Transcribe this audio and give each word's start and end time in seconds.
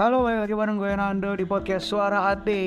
Halo, 0.00 0.24
balik 0.24 0.48
lagi 0.48 0.54
bareng 0.56 0.80
gue 0.80 0.96
Nando 0.96 1.30
di 1.36 1.44
podcast 1.44 1.84
Suara 1.84 2.32
Hati. 2.32 2.64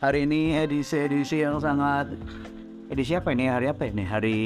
Hari 0.00 0.24
ini 0.24 0.56
edisi-edisi 0.56 1.44
yang 1.44 1.60
sangat 1.60 2.16
edisi 2.88 3.12
apa 3.12 3.36
ini? 3.36 3.52
Hari 3.52 3.68
apa 3.68 3.84
ini? 3.84 4.00
Hari 4.08 4.38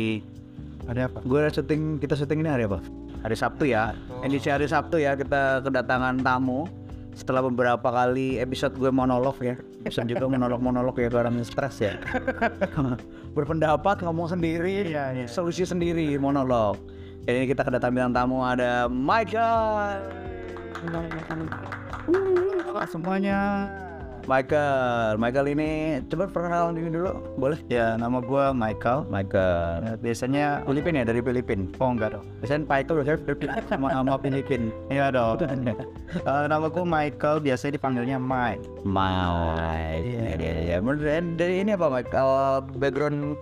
Ada 0.90 1.06
apa? 1.06 1.22
gue 1.22 1.40
syuting 1.46 2.02
kita 2.02 2.18
syuting 2.18 2.42
ini 2.42 2.50
hari 2.50 2.66
apa? 2.66 2.82
Hari 3.22 3.38
Sabtu 3.38 3.70
ya. 3.70 3.94
Edisi 4.26 4.50
hari 4.50 4.66
Sabtu 4.66 4.98
ya 4.98 5.14
kita 5.14 5.62
kedatangan 5.62 6.26
tamu. 6.26 6.66
Setelah 7.14 7.46
beberapa 7.46 7.86
kali 7.86 8.42
episode 8.42 8.74
gue 8.74 8.90
monolog 8.90 9.38
ya, 9.46 9.54
episode 9.86 10.10
juga 10.10 10.26
monolog-monolog 10.26 10.98
ya 10.98 11.06
karena 11.06 11.38
stres 11.46 11.78
ya. 11.78 12.02
Berpendapat, 13.38 14.02
ngomong 14.02 14.26
sendiri, 14.26 14.90
Iya, 14.90 15.14
iya. 15.14 15.26
solusi 15.30 15.62
sendiri, 15.62 16.18
monolog. 16.18 16.95
Jadi 17.26 17.42
ini 17.42 17.46
kita 17.50 17.66
kedatangan 17.66 17.90
bintang 17.90 18.14
tamu 18.14 18.38
ada 18.38 18.86
Michael. 18.86 19.98
Halo 22.62 22.82
semuanya. 22.86 23.66
Michael, 24.30 25.18
Michael 25.18 25.46
ini 25.50 25.70
coba 26.06 26.30
perkenalan 26.30 26.78
diri 26.78 26.94
dulu, 26.94 27.18
boleh? 27.34 27.58
Ya, 27.66 27.98
nama 27.98 28.22
gua 28.22 28.54
Michael. 28.54 29.10
Michael. 29.10 29.82
Ya, 29.82 29.92
biasanya 29.98 30.46
Filipin 30.70 30.98
ya 30.98 31.02
dari 31.02 31.18
Filipin. 31.18 31.74
oh 31.82 31.98
enggak 31.98 32.14
dong. 32.14 32.22
Biasanya 32.46 32.62
Michael 32.62 32.94
biasanya 33.02 33.18
Filipin 33.26 33.48
sama 33.74 33.86
nama 33.90 34.14
Filipin. 34.22 34.62
Iya 34.86 35.10
dong. 35.10 35.42
Eh, 36.30 36.44
nama 36.46 36.70
gua 36.70 36.86
Michael, 36.86 37.42
biasanya 37.42 37.74
dipanggilnya 37.74 38.22
Mike. 38.22 38.62
Mike. 38.86 39.98
Iya. 40.06 40.22
Iya, 40.30 40.34
iya, 40.38 40.54
iya. 40.62 40.76
Menurut 40.78 41.02
dari 41.34 41.66
ini 41.66 41.74
apa? 41.74 42.06
Kalau 42.06 42.62
background 42.78 43.34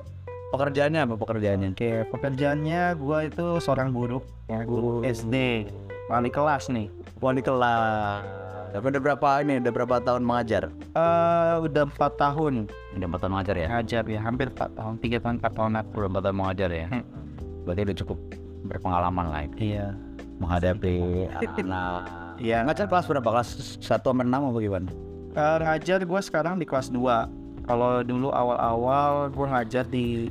pekerjaannya 0.54 1.00
apa 1.02 1.14
pekerjaannya? 1.14 1.68
Oke, 1.74 1.92
pekerjaannya 2.08 2.82
gua 2.96 3.18
itu 3.26 3.46
seorang 3.58 3.90
guru, 3.90 4.22
ya 4.46 4.62
guru 4.62 5.02
SD. 5.02 5.66
Wali 6.06 6.28
kelas 6.28 6.70
nih. 6.70 6.86
Wali 7.18 7.40
kelas. 7.40 8.22
Tapi 8.70 8.90
udah 8.90 9.02
berapa 9.02 9.28
ini? 9.40 9.62
Udah 9.62 9.72
berapa 9.72 9.94
tahun 9.98 10.22
mengajar? 10.22 10.66
Eh, 10.66 11.54
udah 11.62 11.86
empat 11.86 12.18
tahun 12.18 12.66
Udah 12.92 13.06
empat 13.06 13.20
tahun 13.22 13.32
mengajar 13.32 13.54
ya? 13.54 13.66
ngajar 13.70 14.02
ya, 14.02 14.18
hampir 14.18 14.46
empat 14.50 14.70
tahun, 14.74 14.94
tiga 14.98 15.16
tahun, 15.22 15.34
empat 15.38 15.52
tahun. 15.54 15.70
Udah 15.94 16.08
empat 16.10 16.22
tahun 16.26 16.36
mengajar 16.36 16.68
ya? 16.74 16.86
Hmm. 16.90 17.04
Berarti 17.62 17.80
udah 17.86 17.96
cukup 18.02 18.18
berpengalaman 18.64 19.26
lah 19.30 19.40
ya, 19.40 19.50
Iya. 19.56 19.86
menghadapi 20.36 20.94
anak. 21.62 22.02
Iya. 22.36 22.56
Ngajar 22.66 22.86
kelas 22.90 23.06
berapa? 23.06 23.28
Kelas 23.30 23.48
1 23.78 24.10
sampai 24.10 24.26
6 24.26 24.42
apa 24.42 24.58
gimana? 24.58 24.88
Eh, 25.34 25.56
ngajar 25.62 25.98
gua 26.02 26.20
sekarang 26.20 26.58
di 26.58 26.66
kelas 26.66 26.90
2 26.90 27.26
Kalau 27.64 28.04
dulu 28.04 28.28
awal-awal 28.28 29.32
gua 29.32 29.46
ngajar 29.56 29.88
di 29.88 30.28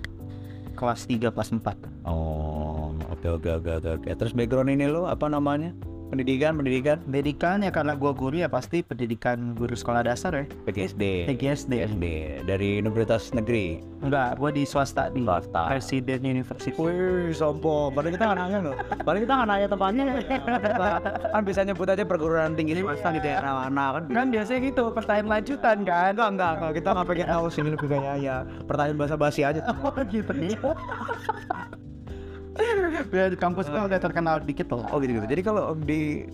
kelas 0.74 1.06
3, 1.06 1.32
kelas 1.32 1.50
4 1.54 2.06
Oh, 2.06 2.92
oke 3.10 3.28
oke 3.40 3.50
oke 3.62 3.72
oke. 3.80 3.90
oke. 4.02 4.10
Terus 4.18 4.34
background 4.34 4.74
ini 4.74 4.90
lo 4.90 5.06
apa 5.06 5.30
namanya? 5.30 5.72
Pendidikan, 6.14 6.54
pendidikan? 6.54 6.98
Pendidikan 7.10 7.58
ya 7.66 7.74
karena 7.74 7.98
gua 7.98 8.14
guru 8.14 8.38
ya 8.38 8.46
pasti 8.46 8.86
pendidikan 8.86 9.58
guru 9.58 9.74
sekolah 9.74 10.06
dasar 10.06 10.30
ya 10.38 10.46
PGSD. 10.70 11.26
PGSD 11.26 11.74
PGSD 11.74 12.06
dari 12.46 12.78
Universitas 12.78 13.34
Negeri. 13.34 13.82
Enggak, 14.06 14.38
gua 14.38 14.54
di 14.54 14.62
swasta 14.62 15.10
di 15.10 15.26
Swasta. 15.26 15.74
Presiden 15.74 16.22
University 16.22 16.70
Wih, 16.78 17.34
sombong. 17.34 17.98
Padahal 17.98 18.14
kita 18.14 18.30
nggak 18.30 18.40
nanya 18.46 18.60
loh. 18.62 18.76
Padahal 19.02 19.22
kita 19.26 19.34
nggak 19.34 19.50
nanya 19.50 19.68
tempatnya. 19.74 20.06
kan 21.34 21.42
bisa 21.42 21.60
nyebut 21.66 21.88
aja 21.90 22.06
perguruan 22.06 22.54
tinggi 22.54 22.78
swasta 22.78 23.10
di 23.10 23.18
daerah 23.18 23.66
mana 23.66 23.86
kan? 23.98 24.04
Kan 24.14 24.28
biasanya 24.30 24.60
gitu, 24.70 24.84
pertanyaan 24.94 25.42
lanjutan 25.42 25.78
kan 25.82 26.14
Enggak, 26.14 26.30
enggak. 26.38 26.54
Kalau 26.62 26.74
kita 26.78 26.90
nggak 26.94 27.08
pengen 27.10 27.28
tahu 27.34 27.46
sini 27.50 27.70
lebih 27.74 27.90
kayak 27.90 28.16
ya. 28.22 28.46
Pertanyaan 28.70 28.98
bahasa 29.02 29.18
basi 29.18 29.42
aja. 29.42 29.66
Oh 29.82 29.98
gitu 30.06 30.30
Biar 33.10 33.34
di 33.34 33.38
kampus 33.38 33.70
gua 33.70 33.90
udah 33.90 34.00
terkenal 34.02 34.42
dikit 34.42 34.70
loh 34.70 34.86
Oh 34.94 34.98
gitu 35.02 35.18
gitu. 35.18 35.28
Jadi 35.28 35.42
kalau 35.42 35.74
di 35.78 36.28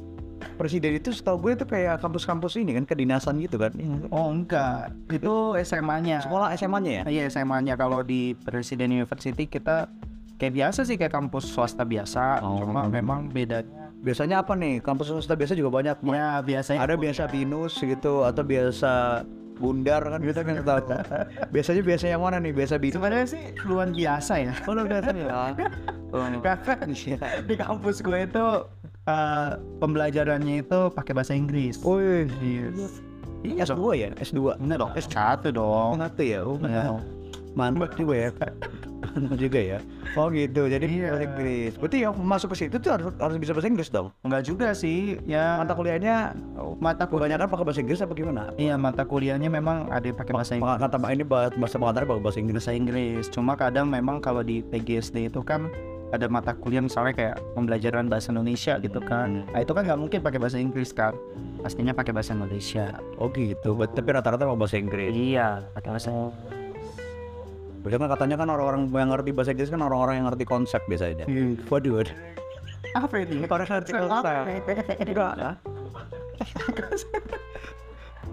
presiden 0.55 0.95
itu 0.95 1.11
setahu 1.11 1.47
gue 1.47 1.51
itu 1.55 1.65
kayak 1.67 1.99
kampus-kampus 1.99 2.59
ini 2.59 2.75
kan 2.75 2.87
kedinasan 2.87 3.39
gitu 3.43 3.59
kan. 3.59 3.75
Oh 4.11 4.31
enggak, 4.31 4.91
itu 5.11 5.55
SMA-nya 5.63 6.23
Sekolah 6.23 6.55
SMA-nya 6.55 6.91
ya? 6.91 7.03
Iya 7.07 7.23
SMA-nya 7.31 7.75
kalau 7.75 8.03
di 8.03 8.35
Presiden 8.39 8.91
University 8.95 9.47
kita 9.47 9.91
kayak 10.39 10.53
biasa 10.55 10.87
sih 10.87 10.95
kayak 10.95 11.11
kampus 11.11 11.51
swasta 11.51 11.83
biasa 11.83 12.39
Oh. 12.43 12.63
Cuma 12.63 12.87
memang 12.87 13.27
bedanya 13.27 13.91
Biasanya 13.99 14.39
apa 14.39 14.55
nih? 14.55 14.79
Kampus 14.79 15.11
swasta 15.11 15.35
biasa 15.35 15.59
juga 15.59 15.75
banyak. 15.75 15.99
Ya 16.07 16.39
biasanya 16.39 16.79
Ada 16.87 16.95
biasa 16.95 17.27
binus 17.27 17.75
gitu 17.83 18.23
atau 18.23 18.43
biasa 18.47 19.27
bundar 19.59 20.01
kan 20.01 20.23
kita 20.23 20.41
kan 20.41 20.55
tahu. 20.63 20.79
Biasanya 21.51 21.81
biasa 21.83 22.03
yang 22.07 22.23
mana 22.23 22.39
nih? 22.39 22.55
Biasa 22.55 22.79
binus. 22.79 22.95
Sebenarnya 22.95 23.27
sih 23.27 23.43
luar 23.67 23.91
biasa 23.91 24.33
ya 24.39 24.53
Oh, 24.63 24.71
udah 24.71 24.85
biasa 24.87 25.09
ya. 25.13 25.27
Oh, 26.09 26.25
Karena 26.41 26.73
di 27.45 27.53
kampus 27.53 28.01
gue 28.01 28.25
itu 28.25 28.45
eh, 29.05 29.49
pembelajarannya 29.77 30.65
itu 30.65 30.79
pakai 30.89 31.13
bahasa 31.13 31.37
Inggris. 31.37 31.77
Wih, 31.85 32.25
Iya. 33.45 33.69
S2 33.69 33.83
ya? 33.93 34.09
S2. 34.17 34.57
Bener 34.57 34.81
dong. 34.81 34.91
S1 34.97 35.53
dong. 35.53 36.01
Ngerti 36.01 36.25
ya? 36.33 36.41
Oh, 36.41 36.57
Iya. 36.57 36.97
mantap 37.53 37.93
juga 37.93 38.15
ya. 38.17 38.29
Juga 39.41 39.59
ya. 39.59 39.79
Oh 40.15 40.27
gitu. 40.29 40.67
Jadi 40.67 40.85
Iya. 40.89 41.15
bahasa 41.15 41.25
Inggris. 41.25 41.71
Berarti 41.79 41.97
yang 42.03 42.13
masuk 42.17 42.47
ke 42.53 42.57
situ 42.65 42.75
tuh 42.77 42.91
harus, 42.91 43.11
harus 43.15 43.37
bisa 43.39 43.51
bahasa 43.55 43.69
Inggris 43.69 43.89
dong. 43.89 44.11
Enggak 44.21 44.43
juga 44.43 44.67
sih. 44.75 45.17
Ya 45.23 45.59
Mata 45.59 45.73
kuliahnya 45.73 46.35
mata 46.79 47.07
kuliah. 47.07 47.29
kebanyakan 47.29 47.47
pakai 47.51 47.65
bahasa 47.65 47.79
Inggris 47.83 47.99
apa 48.01 48.13
gimana? 48.15 48.43
Iya 48.55 48.75
mata 48.75 49.03
kuliahnya 49.03 49.49
memang 49.51 49.87
ada 49.91 50.03
yang 50.03 50.17
pakai 50.17 50.33
bahasa 50.35 50.53
Inggris. 50.55 50.79
Kata 50.79 50.95
Mbak 50.99 51.11
ini 51.13 51.23
bahasa 51.23 51.53
bahasa 51.55 51.75
pengantar 51.79 52.03
pakai 52.07 52.23
bahasa 52.23 52.39
Inggris. 52.39 52.57
Bahasa 52.59 52.73
Inggris. 52.75 53.23
Cuma 53.31 53.53
kadang 53.55 53.87
memang 53.87 54.19
kalau 54.19 54.43
di 54.43 54.59
PGSD 54.61 55.31
itu 55.31 55.39
kan 55.43 55.71
ada 56.09 56.25
mata 56.25 56.57
kuliah 56.57 56.81
misalnya 56.81 57.13
kayak 57.13 57.35
pembelajaran 57.53 58.09
bahasa 58.09 58.33
Indonesia 58.33 58.81
gitu 58.81 58.97
kan. 58.99 59.45
Nah 59.53 59.61
itu 59.61 59.71
kan 59.77 59.85
nggak 59.85 59.99
mungkin 59.99 60.19
pakai 60.25 60.39
bahasa 60.41 60.57
Inggris 60.57 60.89
kan. 60.89 61.13
Pastinya 61.61 61.93
pakai 61.93 62.11
bahasa 62.11 62.33
Indonesia. 62.33 62.97
Oh 63.21 63.29
gitu. 63.29 63.77
Tapi 63.77 64.09
rata-rata 64.09 64.43
pakai 64.43 64.57
bahasa 64.59 64.77
Inggris. 64.81 65.11
Iya, 65.13 65.69
pakai 65.75 65.89
bahasa 65.93 66.09
Biasanya 67.79 68.11
katanya 68.11 68.35
kan 68.35 68.47
orang-orang 68.51 68.81
yang 68.91 69.09
ngerti 69.15 69.29
bahasa 69.31 69.51
Inggris 69.55 69.71
kan 69.71 69.81
orang-orang 69.81 70.15
yang 70.19 70.27
ngerti 70.27 70.45
konsep 70.45 70.81
biasanya. 70.85 71.25
Waduh, 71.71 71.91
waduh. 72.03 72.15
apa 72.97 73.15
ini? 73.21 73.45
Orang 73.45 73.67
ngerti 73.69 73.91
konsep. 73.95 74.33
Enggak. 75.07 75.55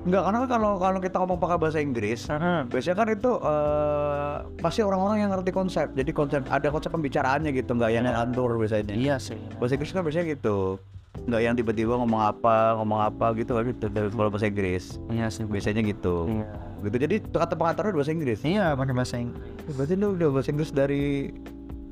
Enggak, 0.07 0.23
karena 0.23 0.39
kan 0.39 0.49
kalau 0.55 0.71
kalau 0.79 0.99
kita 1.03 1.17
ngomong 1.19 1.39
pakai 1.43 1.59
bahasa 1.59 1.79
Inggris, 1.83 2.31
biasanya 2.71 2.95
kan 2.95 3.09
itu 3.11 3.31
eh, 3.43 4.35
pasti 4.63 4.81
orang-orang 4.87 5.19
yang 5.27 5.31
ngerti 5.35 5.51
konsep. 5.51 5.91
Jadi 5.99 6.11
konsep 6.15 6.47
ada 6.47 6.71
konsep 6.71 6.95
pembicaraannya 6.95 7.51
gitu, 7.51 7.75
enggak 7.75 7.91
yang 7.91 8.07
ngatur 8.07 8.55
biasanya. 8.55 8.95
Iya 8.95 9.19
sih. 9.19 9.39
Bahasa 9.59 9.75
Inggris 9.75 9.91
kan 9.91 10.07
biasanya 10.07 10.27
gitu. 10.31 10.79
Enggak 11.25 11.41
yang 11.41 11.55
tiba-tiba 11.57 11.97
ngomong 11.97 12.21
apa, 12.21 12.77
ngomong 12.77 13.01
apa 13.01 13.33
gitu 13.41 13.57
kan 13.57 13.65
gitu 13.73 13.87
dari 13.89 14.09
kalau 14.13 14.29
bahasa 14.29 14.47
Inggris. 14.53 15.01
Iya 15.09 15.27
sih. 15.33 15.49
Biasanya 15.49 15.81
gitu. 15.83 16.29
Iya. 16.29 16.53
Gitu. 16.85 16.97
Jadi 17.01 17.15
kata 17.33 17.55
pengantarnya 17.57 17.97
bahasa 17.97 18.13
Inggris. 18.13 18.39
Iya, 18.45 18.77
pakai 18.77 18.95
bahasa 18.95 19.17
Inggris. 19.17 19.43
Berarti 19.73 19.95
lu 19.97 20.07
udah 20.15 20.29
bahasa 20.29 20.49
Inggris 20.53 20.71
dari 20.71 21.33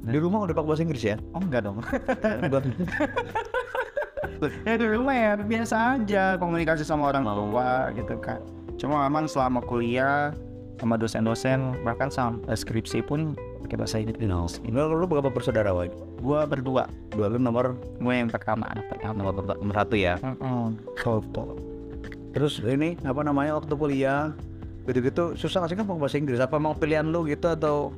di 0.04 0.18
rumah 0.20 0.44
udah 0.44 0.54
pakai 0.54 0.68
bahasa 0.68 0.82
Inggris 0.84 1.04
ya? 1.04 1.16
Oh 1.32 1.40
enggak 1.40 1.64
dong. 1.64 1.80
Ya 4.64 4.76
di 4.76 4.86
rumah 4.88 5.14
ya 5.14 5.32
biasa 5.40 5.96
aja 5.96 6.36
komunikasi 6.36 6.84
sama 6.84 7.12
orang 7.12 7.24
tua 7.24 7.92
gitu 7.96 8.14
kan. 8.20 8.40
Cuma 8.76 9.06
memang 9.06 9.30
selama 9.30 9.62
kuliah 9.64 10.34
sama 10.78 10.98
dosen-dosen 10.98 11.78
bahkan 11.86 12.10
sampai 12.10 12.54
skripsi 12.54 13.04
pun 13.06 13.38
pakai 13.64 13.76
bahasa 13.80 13.96
Inggris. 14.02 14.20
Lu, 14.68 14.80
lu 14.92 15.06
berapa 15.08 15.30
bersaudara 15.32 15.72
Wak? 15.72 15.94
Gua 16.20 16.44
berdua, 16.44 16.84
Dua 17.14 17.30
lu 17.32 17.38
nomor 17.40 17.78
gue 18.00 18.14
yang 18.14 18.28
pertama 18.28 18.68
anak 18.68 18.88
pertama. 18.92 19.24
nomor, 19.24 19.32
nomor 19.56 19.74
satu 19.76 19.94
ya. 19.96 20.20
Terus 22.34 22.58
ini 22.66 22.98
apa 23.06 23.20
namanya 23.22 23.56
waktu 23.56 23.74
kuliah 23.78 24.34
gitu-gitu 24.84 25.32
susah 25.38 25.64
nggak 25.64 25.70
sih 25.72 25.76
kan 25.80 25.86
bahasa 25.86 26.16
Inggris? 26.20 26.42
Apa 26.42 26.60
emang 26.60 26.76
pilihan 26.76 27.06
lu 27.08 27.24
gitu 27.24 27.48
atau 27.48 27.94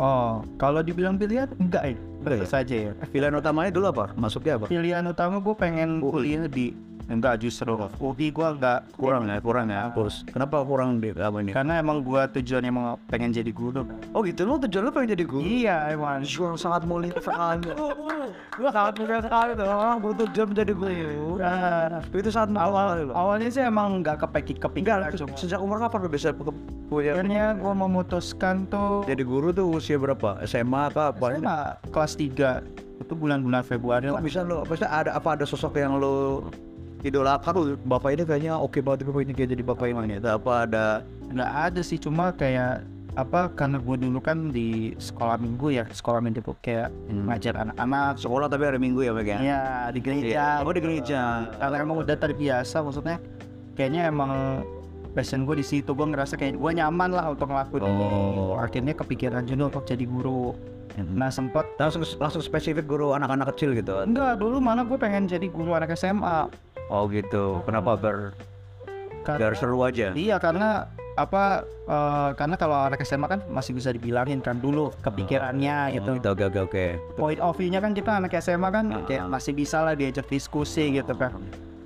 Oh, 0.00 0.40
kalau 0.56 0.80
dibilang 0.80 1.20
pilihan 1.20 1.52
enggak 1.60 1.92
ya. 1.92 1.96
Ya? 2.24 2.36
Terus 2.40 2.48
saja 2.48 2.76
ya. 2.88 2.92
pilihan 3.12 3.36
utamanya 3.36 3.68
dulu 3.68 3.92
apa? 3.92 4.16
Masuknya 4.16 4.56
apa? 4.56 4.72
Pilihan 4.72 5.04
utama 5.04 5.44
gue 5.44 5.52
pengen 5.52 6.00
kuliah 6.00 6.48
di 6.48 6.72
enggak 7.10 7.42
justru 7.42 7.74
UI 7.98 8.30
gue 8.30 8.48
enggak 8.48 8.86
Kurang 8.94 9.26
ya, 9.26 9.36
kurang 9.42 9.66
ya. 9.68 9.90
Terus 9.90 10.22
kenapa 10.24 10.62
kurang 10.62 11.02
di 11.02 11.10
apa 11.10 11.42
ini? 11.42 11.50
karena 11.50 11.82
emang 11.82 12.06
gue 12.06 12.22
tujuannya 12.38 12.70
emang 12.70 12.86
pengen 13.10 13.34
jadi 13.34 13.50
guru. 13.50 13.82
Oh 14.14 14.22
gitu, 14.22 14.46
lu 14.46 14.56
tujuan 14.62 14.82
lu 14.86 14.92
pengen 14.94 15.18
jadi 15.18 15.24
guru? 15.26 15.42
Iya 15.42 15.76
emang. 15.92 16.22
Yang 16.22 16.62
sangat 16.62 16.86
mulia 16.86 17.14
sekali. 17.18 17.66
Gua 18.60 18.70
sangat 18.70 18.94
mulia 19.00 19.18
sekali 19.24 19.50
tuh. 19.56 19.66
Orang 19.66 19.98
tujuan 20.04 20.46
menjadi 20.52 20.72
guru. 20.76 21.40
Nah, 21.40 22.04
Itu 22.12 22.30
saat 22.30 22.52
awal 22.52 23.10
awalnya 23.10 23.48
sih 23.48 23.64
emang 23.64 24.04
nggak 24.04 24.20
kepikiran 24.22 24.68
Enggak, 24.70 25.16
cuma 25.16 25.36
sejak 25.36 25.60
umur 25.60 25.80
kapan 25.80 25.98
lu 26.04 26.10
bisa 26.12 26.28
punya 26.32 27.16
akhirnya 27.16 27.56
gue 27.56 27.74
memutuskan 27.74 28.66
tuh 28.68 29.02
jadi 29.08 29.22
guru 29.24 29.50
tuh 29.50 29.66
usia 29.72 29.96
berapa? 29.96 30.40
SMA 30.44 30.92
atau 30.92 31.10
apa? 31.10 31.26
SMA 31.36 31.58
kelas 31.90 32.12
3 32.16 33.00
itu 33.00 33.12
bulan-bulan 33.16 33.64
Februari 33.64 34.06
lah. 34.12 34.20
bisa 34.20 34.44
lu, 34.44 34.60
maksudnya 34.62 34.92
ada 34.92 35.10
apa 35.16 35.34
ada 35.34 35.44
sosok 35.48 35.80
yang 35.80 35.96
lu 35.96 36.44
idolakan 37.02 37.52
lu 37.54 37.62
bapak 37.78 38.12
ini 38.12 38.22
kayaknya 38.22 38.52
oke 38.54 38.78
banget 38.78 39.04
bapak 39.04 39.22
ini 39.22 39.32
kayak 39.32 39.50
jadi 39.50 39.62
bapak 39.62 39.84
yang 39.86 40.04
ini 40.04 40.14
atau 40.18 40.36
apa 40.36 40.52
ada 40.64 40.84
nggak 41.26 41.52
ada 41.66 41.80
sih 41.80 41.96
cuma 41.96 42.30
kayak 42.30 42.84
apa 43.10 43.50
karena 43.50 43.76
gue 43.76 43.96
dulu 43.98 44.18
kan 44.18 44.48
di 44.48 44.94
sekolah 44.96 45.34
minggu 45.34 45.72
ya 45.72 45.84
sekolah 45.84 46.22
minggu 46.22 46.54
kayak 46.60 46.94
Hmm. 47.10 47.26
ngajar 47.26 47.58
anak-anak 47.58 48.14
Sekolah 48.16 48.46
tapi 48.46 48.62
hari 48.64 48.78
Minggu 48.78 49.02
ya, 49.02 49.10
Pak 49.10 49.26
ya? 49.26 49.38
ya 49.40 49.62
di 49.90 49.98
gereja 49.98 50.62
Oh, 50.62 50.70
di 50.70 50.78
gereja. 50.78 51.50
karena 51.52 51.76
emang 51.80 51.98
udah 51.98 52.14
terbiasa 52.14 52.78
maksudnya 52.80 53.18
kayaknya 53.74 54.06
emang 54.06 54.62
passion 55.10 55.42
gue 55.42 55.58
di 55.58 55.66
situ 55.66 55.90
gue 55.90 56.06
ngerasa 56.06 56.38
kayak 56.38 56.54
gue 56.54 56.70
nyaman 56.70 57.10
lah 57.10 57.34
untuk 57.34 57.50
ngelakuin 57.50 57.82
Oh. 57.82 58.54
akhirnya 58.54 58.94
kepikiran 58.94 59.42
juga 59.42 59.74
untuk 59.74 59.84
jadi 59.84 60.06
guru 60.06 60.54
nah 61.10 61.30
sempet 61.30 61.64
Langsung 61.76 62.02
langsung 62.16 62.42
spesifik 62.42 62.84
guru 62.84 63.10
anak-anak 63.10 63.54
kecil 63.54 63.72
gitu. 63.72 63.94
enggak 64.00 64.36
dulu 64.36 64.60
malah 64.60 64.84
gue 64.84 64.94
pengen 64.94 65.24
jadi 65.24 65.48
guru 65.48 65.72
anak 65.72 65.94
SMA 65.94 66.46
Oh 66.90 67.06
gitu. 67.06 67.62
Kenapa 67.62 67.94
ber 67.94 68.34
Karena- 69.22 69.38
biar 69.38 69.52
seru 69.54 69.78
aja? 69.80 70.10
Iya 70.10 70.36
karena 70.36 70.90
apa 71.14 71.62
eh, 71.84 72.30
karena 72.34 72.56
kalau 72.56 72.76
anak 72.82 73.00
SMA 73.00 73.26
kan 73.28 73.40
masih 73.46 73.72
bisa 73.72 73.90
dibilangin 73.90 74.40
kan 74.40 74.56
dulu 74.56 74.90
kepikirannya 75.00 75.94
gitu. 75.94 76.10
Oh, 76.10 76.16
gitu, 76.16 76.28
oke 76.28 76.44
oke 76.46 76.60
oke. 76.66 76.86
Point 77.14 77.38
of 77.38 77.54
view-nya 77.54 77.78
kan 77.78 77.92
kita 77.92 78.18
anak 78.18 78.34
SMA 78.36 78.68
kan 78.68 78.84
Ah. 78.90 79.04
kayak 79.04 79.24
masih 79.24 79.52
bisa 79.52 79.80
lah 79.80 79.94
diajak 79.94 80.26
diskusi 80.26 80.90
gitu 80.90 81.14
kan. 81.14 81.38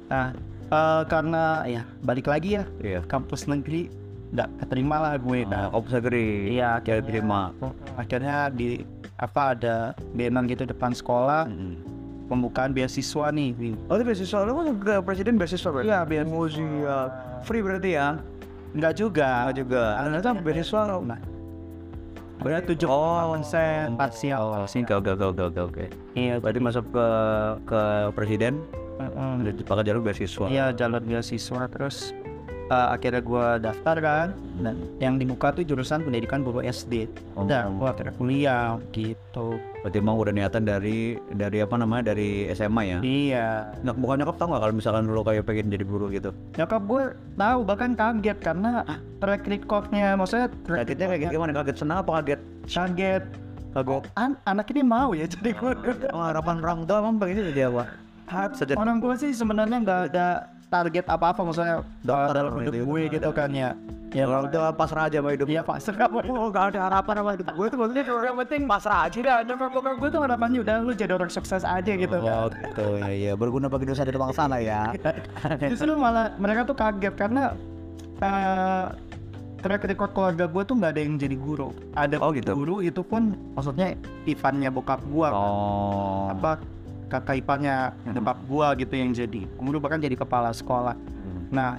Nah 0.07 0.33
eh, 0.67 1.03
karena 1.05 1.45
ya 1.65 1.83
balik 2.01 2.25
lagi 2.25 2.57
ya 2.57 2.65
Iya. 2.81 3.05
kampus 3.05 3.45
negeri 3.45 3.93
nggak 4.33 4.49
keterima 4.61 4.97
lah 4.99 5.15
gue. 5.17 5.45
Nah, 5.45 5.69
Nah, 5.69 5.77
Om 5.77 5.85
Sagri. 5.87 6.51
Iya, 6.51 6.83
Kayak 6.83 7.07
terima. 7.07 7.55
akhirnya 7.95 8.51
di 8.51 8.83
apa 9.15 9.55
ada 9.55 9.77
banner 10.11 10.43
gitu 10.45 10.65
depan 10.65 10.91
sekolah 10.91 11.47
pembukaan 12.27 12.73
beasiswa 12.73 13.29
nih. 13.31 13.77
Oh 13.89 13.95
itu 13.97 14.05
beasiswa, 14.05 14.39
lu 14.45 14.53
kan 14.57 14.67
ke 14.81 14.95
presiden 15.05 15.35
beasiswa 15.37 15.69
berarti? 15.69 15.89
Iya, 15.89 16.01
beasiswa. 16.05 16.41
Oh. 16.89 17.07
Free 17.45 17.61
berarti 17.61 17.91
ya? 17.95 18.09
Enggak 18.75 18.93
juga. 18.97 19.47
Enggak 19.47 19.57
juga. 19.61 19.83
Tuh 20.21 20.43
beasiswa 20.43 20.81
Nah, 21.05 21.21
berarti 22.41 22.67
tujuh 22.75 22.89
Oh. 22.91 23.33
persen 23.33 23.95
parsial. 23.95 24.45
Oh, 24.53 24.67
sih 24.67 24.83
oke 24.83 25.11
oke 25.15 25.25
oke 25.33 25.43
oke 25.53 25.61
oke. 25.61 25.85
Iya, 26.15 26.41
Berarti 26.41 26.61
masuk 26.61 26.85
ke 26.91 27.07
ke 27.65 27.81
presiden 28.13 28.61
Heeh. 29.01 29.33
udah 29.41 29.53
pakai 29.65 29.85
jalur 29.85 30.03
beasiswa. 30.03 30.47
Iya 30.49 30.65
jalur 30.73 31.01
beasiswa 31.01 31.63
terus 31.71 32.13
eh, 32.65 32.89
akhirnya 32.91 33.21
gue 33.21 33.47
daftar 33.61 33.97
kan 34.01 34.29
dan 34.59 34.75
yang 34.97 35.15
dibuka 35.21 35.53
tuh 35.53 35.63
jurusan 35.63 36.01
pendidikan 36.01 36.41
guru 36.41 36.65
SD 36.65 37.05
Oh. 37.37 37.45
dan 37.45 37.77
gue 37.77 37.91
kuliah 38.17 38.81
gitu 38.91 39.61
Berarti 39.85 40.01
emang 40.01 40.17
udah 40.17 40.33
niatan 40.33 40.65
dari 40.65 41.21
dari 41.37 41.61
apa 41.61 41.77
namanya 41.77 42.17
dari 42.17 42.49
SMA 42.57 42.83
ya? 42.89 42.99
iya 43.05 43.49
Nggak 43.85 43.97
bukan 44.01 44.17
nyokap 44.25 44.37
tau 44.41 44.49
nggak 44.49 44.63
kalau 44.65 44.75
misalkan 44.81 45.05
lu 45.05 45.21
kayak 45.21 45.45
pengen 45.45 45.69
jadi 45.69 45.85
guru 45.85 46.09
gitu? 46.09 46.33
nyokap 46.57 46.83
gue 46.89 47.05
tahu 47.37 47.59
bahkan 47.69 47.93
kaget 47.93 48.39
karena 48.41 48.81
track 49.21 49.45
recordnya 49.45 50.17
maksudnya 50.17 50.49
track 50.65 50.89
Kagetnya 50.89 51.07
kayak 51.13 51.21
gimana? 51.37 51.53
Kaget 51.53 51.77
senang 51.77 52.01
apa 52.01 52.11
kaget? 52.25 52.41
kaget 52.65 53.25
Kaget. 53.77 54.03
An 54.17 54.41
anak 54.49 54.73
ini 54.73 54.81
mau 54.81 55.13
ya 55.13 55.29
jadi 55.29 55.53
guru 55.53 55.77
Oh, 56.17 56.25
harapan 56.25 56.65
orang 56.65 56.89
tua 56.89 57.05
emang 57.05 57.21
pengen 57.21 57.53
jadi 57.53 57.69
apa? 57.69 57.85
Hat 58.25 58.57
orang 58.81 59.05
tua 59.05 59.21
sih 59.21 59.37
sebenarnya 59.37 59.85
nggak 59.85 60.01
ada 60.17 60.49
target 60.75 61.05
apa-apa 61.07 61.41
maksudnya 61.41 61.77
Dokter 62.03 62.35
dalam 62.35 62.53
hidup 62.59 62.75
gue 62.75 63.01
gitu 63.09 63.31
kan 63.31 63.51
ya. 63.55 63.71
Ya 64.11 64.31
Orang 64.31 64.47
tua 64.47 64.71
pasrah 64.71 65.11
aja 65.11 65.19
sama 65.19 65.35
hidup. 65.35 65.47
Iya 65.47 65.63
pak, 65.63 65.83
serap 65.83 66.11
Oh 66.15 66.47
gak 66.49 66.71
ada 66.71 66.87
harapan 66.87 67.15
sama 67.19 67.31
hidup 67.35 67.47
gue 67.51 67.67
tuh 67.67 67.79
maksudnya 67.79 68.03
yang 68.07 68.37
penting 68.43 68.63
pasrah 68.65 68.99
aja. 69.07 69.19
Dah 69.19 69.37
Nyokap 69.43 69.71
bokap 69.71 69.95
gue 69.99 70.09
tuh 70.11 70.21
harapannya 70.23 70.59
udah 70.63 70.75
lu 70.83 70.93
jadi 70.95 71.13
orang 71.15 71.31
sukses 71.31 71.63
aja 71.63 71.93
gitu 71.95 72.17
Oh 72.19 72.47
gitu. 72.51 72.87
Ya, 72.99 73.11
ya 73.11 73.33
berguna 73.35 73.67
bagi 73.67 73.87
dosa 73.87 74.03
di 74.03 74.11
ruang 74.11 74.31
sana 74.31 74.59
ya. 74.59 74.91
Justru 75.71 75.95
malah 75.95 76.35
mereka 76.39 76.63
tuh 76.63 76.75
kaget 76.75 77.15
karena 77.15 77.55
eh 78.19 78.87
track 79.59 79.83
record 79.89 80.13
keluarga 80.13 80.45
gue 80.45 80.63
tuh 80.63 80.75
nggak 80.77 80.91
ada 80.95 81.01
yang 81.01 81.15
jadi 81.17 81.35
guru. 81.35 81.69
Ada 81.97 82.17
Oh, 82.23 82.31
gitu. 82.31 82.53
guru 82.55 82.77
itu 82.81 83.01
pun 83.01 83.33
maksudnya 83.55 83.97
Ivannya 84.25 84.71
bokap 84.71 85.03
gue 85.03 85.27
Oh. 85.27 86.31
Apa 86.31 86.61
kakak 87.15 87.37
iparnya 87.39 87.77
bokap 88.09 88.39
gue 88.43 88.67
gitu 88.83 88.95
yang 88.95 89.11
jadi. 89.11 89.43
Guru 89.55 89.79
bahkan 89.79 89.99
jadi 89.99 90.15
kepala 90.15 90.51
sekolah. 90.51 90.99
Nah, 91.49 91.79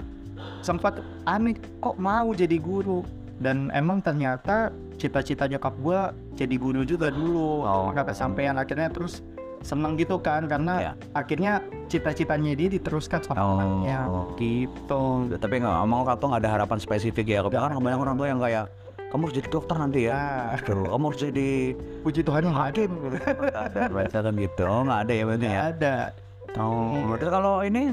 sempat 0.60 0.96
aneh 1.24 1.52
kok 1.78 1.96
mau 1.96 2.32
jadi 2.32 2.56
guru? 2.56 3.04
Dan 3.36 3.68
emang 3.70 4.00
ternyata 4.00 4.72
cita-cita 4.96 5.44
nyokap 5.44 5.76
gua 5.76 6.00
jadi 6.32 6.56
guru 6.56 6.80
juga 6.82 7.12
dulu. 7.12 7.60
Oh. 7.62 7.92
nggak 7.92 8.08
kesampaian 8.08 8.56
akhirnya 8.56 8.88
terus 8.88 9.20
seneng 9.60 9.96
gitu 9.96 10.16
kan 10.16 10.46
karena 10.46 10.74
Ya. 10.78 10.92
akhirnya 11.12 11.60
cita-citanya 11.86 12.54
dia 12.54 12.68
diteruskan 12.70 13.20
sama 13.20 13.36
Oh. 13.36 13.60
anaknya 13.60 13.98
gitu. 14.40 15.02
Tapi 15.36 15.54
nggak 15.60 15.76
mau 15.84 16.00
kata 16.00 16.22
nggak 16.24 16.40
ada 16.40 16.50
harapan 16.50 16.78
spesifik 16.78 17.26
ya. 17.28 17.44
Karena 17.44 17.68
kan 17.68 17.82
banyak 17.82 18.00
orang 18.00 18.16
tua 18.16 18.28
yang 18.30 18.40
kayak 18.40 18.64
kamu 19.10 19.20
harus 19.28 19.36
jadi 19.38 19.48
dokter 19.48 19.76
nanti 19.78 20.00
ya. 20.10 20.52
Tuh, 20.66 20.86
kamu 20.86 21.04
harus 21.08 21.20
jadi 21.22 21.50
puji 22.02 22.20
Tuhan 22.26 22.50
ada 22.50 22.80
ada 23.54 23.80
baca 23.90 24.18
kan 24.18 24.34
gitu. 24.34 24.62
Oh 24.66 24.82
nggak 24.82 25.00
ada 25.06 25.12
ya 25.12 25.24
berarti 25.24 25.46
ya. 25.46 25.60
ada 25.70 25.96
Oh, 26.56 27.04
berarti 27.12 27.28
kalau 27.28 27.60
ini 27.60 27.92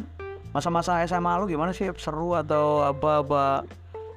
masa-masa 0.55 1.03
SMA 1.03 1.31
lu 1.35 1.45
gimana 1.51 1.75
sih? 1.75 1.91
Seru 1.99 2.31
atau 2.31 2.79
apa-apa? 2.87 3.67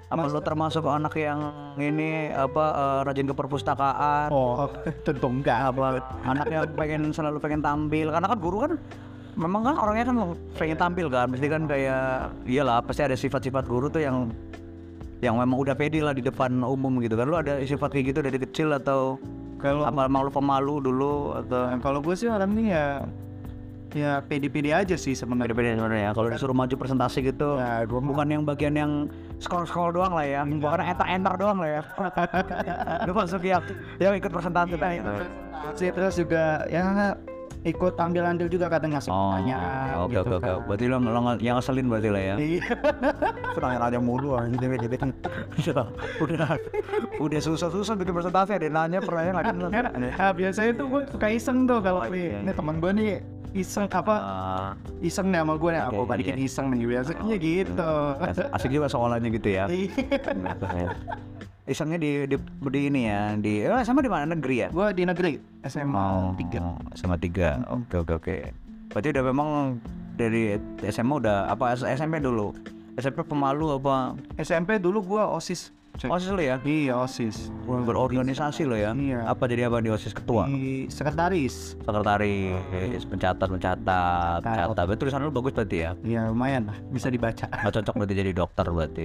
Apa 0.06 0.22
lu 0.30 0.38
termasuk 0.38 0.86
anak 0.86 1.18
yang 1.18 1.50
ini 1.82 2.30
apa 2.30 2.64
eh, 2.78 3.00
rajin 3.10 3.26
ke 3.26 3.34
perpustakaan? 3.34 4.30
oh 4.30 4.70
tentu 5.06 5.26
enggak 5.26 5.74
apa 5.74 5.98
anak 6.22 6.46
yang 6.46 6.62
pengen 6.78 7.02
selalu 7.10 7.42
pengen 7.42 7.58
tampil 7.58 8.14
karena 8.14 8.26
kan 8.30 8.38
guru 8.38 8.58
kan 8.62 8.72
memang 9.34 9.66
kan 9.66 9.74
orangnya 9.82 10.04
kan 10.06 10.16
pengen 10.54 10.78
tampil 10.78 11.06
kan 11.10 11.26
pasti 11.28 11.46
kan 11.50 11.66
kayak 11.66 12.30
iyalah 12.46 12.80
pasti 12.86 13.02
ada 13.02 13.18
sifat-sifat 13.18 13.66
guru 13.66 13.90
tuh 13.90 14.00
yang 14.00 14.30
yang 15.24 15.40
memang 15.40 15.56
udah 15.56 15.72
pede 15.72 16.04
lah 16.04 16.12
di 16.12 16.20
depan 16.20 16.60
umum 16.60 17.00
gitu 17.00 17.16
kan. 17.16 17.26
Lu 17.28 17.36
ada 17.36 17.60
sifat 17.64 17.92
kayak 17.92 18.12
gitu 18.12 18.20
dari 18.20 18.38
kecil 18.40 18.68
atau 18.76 19.16
kalau 19.56 19.88
apa 19.88 20.04
malu 20.06 20.28
pemalu 20.28 20.84
dulu 20.84 21.32
atau? 21.32 21.72
Nah, 21.72 21.80
kalau 21.80 22.04
gue 22.04 22.12
sih 22.12 22.28
orangnya 22.28 22.64
ya 22.68 22.86
ya 23.96 24.20
pede-pede 24.20 24.76
aja 24.76 24.92
sih 24.92 25.16
sebenarnya. 25.16 25.56
Beda-beda 25.56 25.80
sebenarnya 25.80 26.04
ya. 26.04 26.12
Kalau 26.12 26.28
disuruh 26.28 26.56
maju 26.56 26.74
presentasi 26.76 27.18
gitu 27.24 27.56
Ya, 27.56 27.88
gua 27.88 28.00
bukan 28.04 28.28
yang 28.28 28.42
bagian 28.44 28.74
yang 28.76 28.92
scroll-scroll 29.40 29.96
doang 29.96 30.12
lah 30.12 30.26
ya. 30.28 30.44
Bukan 30.44 30.84
enter-enter 30.84 31.34
doang 31.40 31.58
lah 31.64 31.70
ya. 31.80 31.82
Lu 33.08 33.16
masuk 33.16 33.40
yang 33.40 33.64
yang 33.96 34.12
ikut 34.12 34.28
presentasi. 34.28 34.76
Itu 34.76 34.80
presentasi. 34.84 35.86
Terus 35.96 36.14
juga 36.20 36.44
ya 36.68 37.16
ikut 37.66 37.94
ambil 37.98 38.22
andil 38.24 38.46
juga 38.46 38.70
kadang 38.70 38.94
ngasih 38.94 39.10
Oh, 39.10 39.34
pertanyaan 39.34 39.98
oke 39.98 40.08
gitu 40.08 40.20
oke 40.22 40.34
oke. 40.36 40.46
kan. 40.46 40.58
Berarti 40.64 40.84
lo, 40.86 40.96
lo 40.96 41.20
yang 41.36 41.56
ngeselin 41.58 41.86
berarti 41.86 42.08
lah 42.08 42.22
ya. 42.22 42.34
Iya. 42.38 42.62
Nanya 43.56 43.78
nanya 43.82 43.98
mulu 43.98 44.28
anjing 44.32 44.70
jadi 44.78 44.96
kan. 44.96 45.10
udah 46.22 46.48
udah 47.18 47.40
susah-susah 47.42 47.94
bikin 47.96 48.14
presentasi 48.14 48.54
ada 48.54 48.68
nanya 48.68 49.02
pertanyaan 49.02 49.34
nggak 49.34 49.74
ada. 49.74 49.90
Nah, 49.92 50.30
biasanya 50.30 50.72
tuh 50.72 50.86
gue 50.86 51.02
suka 51.10 51.26
iseng 51.26 51.66
tuh 51.66 51.82
kalau 51.82 52.06
nih, 52.06 52.38
ini 52.38 52.52
teman 52.54 52.78
gue 52.78 52.92
nih 52.92 53.10
iseng 53.56 53.88
apa 53.88 54.14
Ah, 54.14 54.70
iseng 55.00 55.32
nih 55.32 55.40
sama 55.40 55.54
gue 55.56 55.70
nih 55.72 55.82
aku 55.82 55.96
Oke, 55.98 56.08
balikin 56.08 56.36
iya. 56.36 56.44
iseng 56.44 56.66
nih 56.70 56.86
biasanya 56.86 57.36
gitu 57.36 57.90
asik 58.52 58.70
juga 58.70 58.86
soalannya 58.86 59.30
gitu 59.32 59.48
ya. 59.50 59.64
Isengnya 61.66 61.98
di, 61.98 62.30
di 62.30 62.36
di 62.70 62.80
ini 62.86 63.10
ya 63.10 63.34
di 63.34 63.66
eh, 63.66 63.82
sama 63.82 63.98
di 63.98 64.06
mana 64.06 64.38
negeri 64.38 64.62
ya? 64.62 64.68
gue 64.70 64.86
di 64.94 65.02
negeri 65.02 65.34
SMA 65.66 66.38
tiga 66.38 66.58
sama 66.94 67.18
tiga. 67.18 67.58
Oke 67.66 68.06
oke 68.06 68.12
oke. 68.22 68.36
Berarti 68.94 69.08
udah 69.10 69.24
memang 69.26 69.48
dari 70.14 70.54
SMA 70.86 71.14
udah 71.26 71.50
apa 71.50 71.74
SMP 71.74 72.22
dulu? 72.22 72.54
SMP 72.94 73.26
pemalu 73.26 73.82
apa? 73.82 74.14
SMP 74.38 74.78
dulu 74.78 75.02
gue 75.02 75.22
osis 75.26 75.74
OSIS 76.04 76.30
lo 76.36 76.42
ya? 76.44 76.56
iya 76.68 76.92
osis. 77.00 77.48
Berorganisasi 77.64 78.68
lo 78.68 78.76
ya? 78.76 78.92
Iya. 78.92 79.24
Apa 79.24 79.48
jadi 79.48 79.72
apa 79.72 79.80
di 79.80 79.88
OSIS 79.88 80.12
ketua? 80.12 80.44
di 80.44 80.84
sekretaris. 80.92 81.80
Sekretaris. 81.80 83.02
Pencatat 83.08 83.48
pencatat 83.48 83.84
Nah, 83.86 84.40
pencatat 84.42 84.84
berarti 84.84 85.00
tulisan 85.00 85.24
lu 85.24 85.32
bagus 85.32 85.56
berarti 85.56 85.76
ya? 85.80 85.90
Ya 86.04 86.28
lumayan 86.28 86.68
lah. 86.68 86.76
Bisa 86.92 87.08
dibaca. 87.08 87.48
Nggak 87.48 87.72
cocok 87.80 87.94
berarti 87.96 88.14
jadi 88.14 88.32
dokter 88.36 88.66
berarti. 88.68 89.04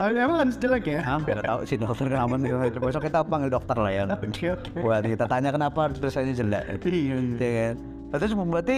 Emang 0.24 0.38
harus 0.46 0.56
jelek 0.56 0.84
ya? 0.86 1.00
Hampir 1.02 1.36
tahu 1.42 1.60
sih 1.66 1.76
dokter 1.76 2.06
kenapa 2.06 2.34
nih 2.38 2.50
besok 2.78 3.02
kita 3.10 3.26
panggil 3.26 3.50
dokter 3.50 3.76
lah 3.76 3.92
ya. 3.92 4.04
Oke 4.14 4.54
oke. 4.54 4.78
Buat 4.80 5.02
kita 5.04 5.24
tanya 5.26 5.50
kenapa 5.50 5.90
tulisannya 5.90 6.34
jelek. 6.36 6.64
Iya 6.86 7.16
iya. 7.18 7.36
ya 7.40 7.50
kan? 7.74 7.76
Berarti 8.14 8.76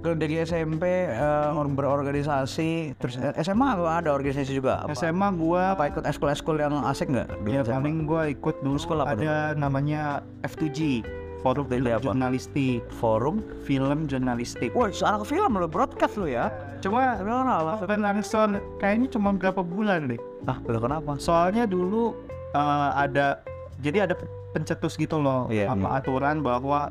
kalau 0.00 0.16
dari 0.16 0.40
SMP 0.40 0.84
eh, 1.12 1.48
orang 1.52 1.76
berorganisasi 1.76 2.96
terus 2.96 3.20
eh, 3.20 3.36
SMA 3.44 3.76
ada 3.76 4.10
organisasi 4.10 4.56
juga 4.56 4.84
apa, 4.84 4.96
SMA 4.96 5.28
gua 5.36 5.76
apa 5.76 5.92
ikut 5.92 6.04
eskul-eskul 6.08 6.56
yang 6.56 6.72
asik 6.88 7.12
nggak? 7.12 7.28
Ya 7.44 7.60
SMA? 7.60 7.76
paling 7.76 7.96
gua 8.08 8.22
ikut 8.32 8.56
dulu 8.64 8.80
Sekolah 8.80 9.04
apa 9.04 9.20
ada 9.20 9.34
namanya 9.54 10.24
F2G 10.44 11.04
Forum 11.40 11.64
Itu 11.72 11.80
Film? 11.80 12.00
Jurnalistik. 12.04 12.80
Forum? 13.00 13.36
Film 13.64 13.98
Jurnalistik. 14.04 14.70
Wah 14.76 14.92
anak 14.92 15.24
film 15.24 15.56
lo 15.56 15.68
broadcast 15.68 16.20
lo 16.20 16.28
ya? 16.28 16.52
Cuma 16.84 17.16
tapi 17.16 17.28
kenapa? 17.32 17.72
Berlangsung 17.88 18.50
kayaknya 18.76 19.08
cuma 19.08 19.32
berapa 19.32 19.60
bulan 19.64 20.12
deh. 20.12 20.20
Ah 20.44 20.60
betul 20.60 20.84
kenapa? 20.84 21.16
Soalnya 21.16 21.64
dulu 21.64 22.12
eh, 22.52 22.90
ada 22.92 23.40
jadi 23.80 24.04
ada 24.04 24.14
pencetus 24.52 24.98
gitu 24.98 25.16
loh 25.22 25.46
Iya, 25.48 25.70
apa 25.72 26.02
aturan 26.02 26.42
bahwa 26.44 26.90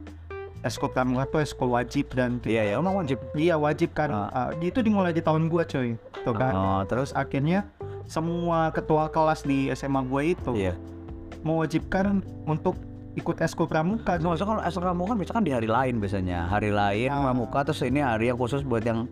eskul 0.60 0.88
pramuka 0.88 1.24
tuh 1.26 1.40
eskul 1.40 1.72
wajib 1.72 2.12
dan 2.12 2.44
iya 2.44 2.64
ya 2.66 2.74
emang 2.78 2.98
wajib 2.98 3.20
iya 3.34 3.56
wajib 3.56 3.92
kan 3.92 4.10
Ah. 4.10 4.52
Eh, 4.52 4.68
itu 4.68 4.80
dimulai 4.80 5.12
di 5.12 5.20
tahun 5.20 5.48
gua 5.48 5.64
coy 5.64 5.96
tuh 6.20 6.34
kan 6.34 6.52
oh 6.52 6.82
terus 6.84 7.12
akhirnya 7.12 7.64
semua 8.04 8.70
ketua 8.70 9.08
kelas 9.08 9.44
di 9.44 9.70
SMA 9.72 10.02
gue 10.04 10.24
itu 10.34 10.52
Iya. 10.52 10.74
mewajibkan 11.40 12.20
untuk 12.44 12.76
ikut 13.14 13.38
eskul 13.40 13.66
pramuka. 13.66 14.18
Maksudnya 14.18 14.48
kalau 14.50 14.62
esok 14.64 14.82
kamu 14.84 15.04
kan 15.04 15.16
biasanya 15.16 15.36
kan 15.36 15.44
di 15.44 15.54
hari 15.54 15.68
lain 15.68 15.96
biasanya. 16.00 16.40
Hari 16.48 16.72
lain 16.72 17.10
pramuka 17.10 17.60
terus 17.64 17.82
ini 17.82 18.00
hari 18.00 18.28
yang 18.28 18.38
khusus 18.38 18.62
buat 18.62 18.82
yang 18.82 19.06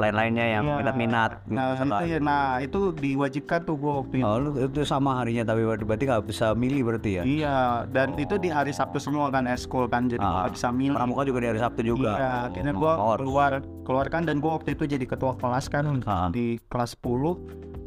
lain-lainnya 0.00 0.46
yang 0.50 0.64
Iya. 0.64 0.76
minat-minat. 0.80 1.30
Nah, 1.44 1.76
Misalkan. 1.76 1.88
itu 1.92 2.04
ya, 2.06 2.18
nah 2.18 2.44
itu 2.56 2.80
diwajibkan 2.90 3.60
tuh 3.62 3.76
gue 3.76 3.92
waktu 3.94 4.14
itu. 4.16 4.24
Oh, 4.24 4.36
lu 4.38 4.50
itu 4.58 4.80
sama 4.82 5.10
harinya 5.14 5.44
tapi 5.44 5.60
berarti 5.62 6.04
nggak 6.06 6.24
bisa 6.24 6.46
milih 6.54 6.80
berarti 6.82 7.10
ya? 7.12 7.22
Iya, 7.22 7.58
dan 7.86 8.16
itu 8.16 8.34
di 8.34 8.48
hari 8.48 8.72
Sabtu 8.72 8.96
semua 8.96 9.28
kan 9.28 9.44
eskul 9.46 9.84
kan, 9.86 10.08
jadi 10.08 10.18
Ah. 10.18 10.42
nggak 10.42 10.56
bisa 10.56 10.68
milih. 10.70 10.96
Pramuka 10.96 11.22
juga 11.22 11.38
di 11.38 11.48
hari 11.48 11.60
Sabtu 11.60 11.80
juga. 11.84 12.12
Iya, 12.14 12.30
akhirnya 12.48 12.72
Oh, 12.72 12.80
gue 12.80 12.92
oh, 12.96 13.16
keluar 13.18 13.52
keluarkan 13.82 14.22
dan 14.22 14.36
gue 14.38 14.50
waktu 14.50 14.70
itu 14.72 14.84
jadi 14.88 15.04
ketua 15.04 15.36
kelas 15.36 15.68
kan 15.68 15.84
Ah. 16.02 16.28
di 16.28 16.56
kelas 16.64 16.94
10 16.94 17.36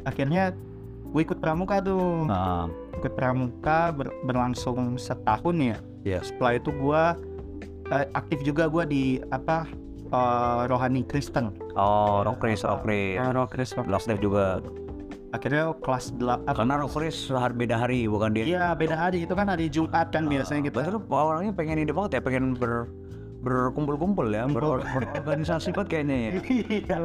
akhirnya 0.02 0.52
gue 1.06 1.20
ikut 1.20 1.38
pramuka 1.38 1.80
tuh 1.80 2.26
ah, 2.26 2.66
ikut 2.94 3.12
pramuka 3.12 3.88
ber- 3.90 4.12
berlangsung 4.22 4.94
setahun 4.96 5.56
ya 5.56 5.76
Iya. 6.04 6.20
setelah 6.22 6.52
itu 6.54 6.70
gue 6.70 7.02
eh, 7.86 8.06
aktif 8.12 8.42
juga 8.42 8.64
gue 8.66 8.84
di 8.84 9.02
apa 9.28 9.64
eh, 10.14 10.62
rohani 10.66 11.02
Kristen 11.02 11.50
Oh, 11.74 12.22
Rockris, 12.22 12.62
Rockris. 12.62 13.18
Eh, 13.18 13.30
roh 13.30 13.46
Kristen 13.46 13.84
Lost 13.86 14.06
Life 14.06 14.20
juga. 14.20 14.62
akhirnya 15.30 15.74
kelas 15.76 16.14
8 16.14 16.46
Karena 16.46 16.78
Rockris 16.78 17.26
hari 17.26 17.54
beda 17.56 17.76
hari 17.76 18.06
bukan 18.06 18.30
dia. 18.30 18.44
iya 18.46 18.64
beda 18.72 18.94
hari 18.94 19.22
itu 19.22 19.34
kan 19.34 19.50
hari 19.50 19.66
Jumat 19.66 20.08
kan 20.08 20.24
biasanya 20.24 20.62
Berarti 20.64 20.94
kita 20.94 20.94
lu 20.94 21.10
orangnya 21.10 21.50
pengen 21.52 21.78
ini 21.80 21.90
banget 21.90 22.10
ya, 22.14 22.20
pengen 22.22 22.54
ber 22.54 22.86
berkumpul-kumpul 23.42 24.24
ya, 24.26 24.46
ber- 24.46 24.80
berorganisasi 24.80 25.68
banget 25.70 25.88
kayaknya 25.90 26.16
ya. 26.16 26.30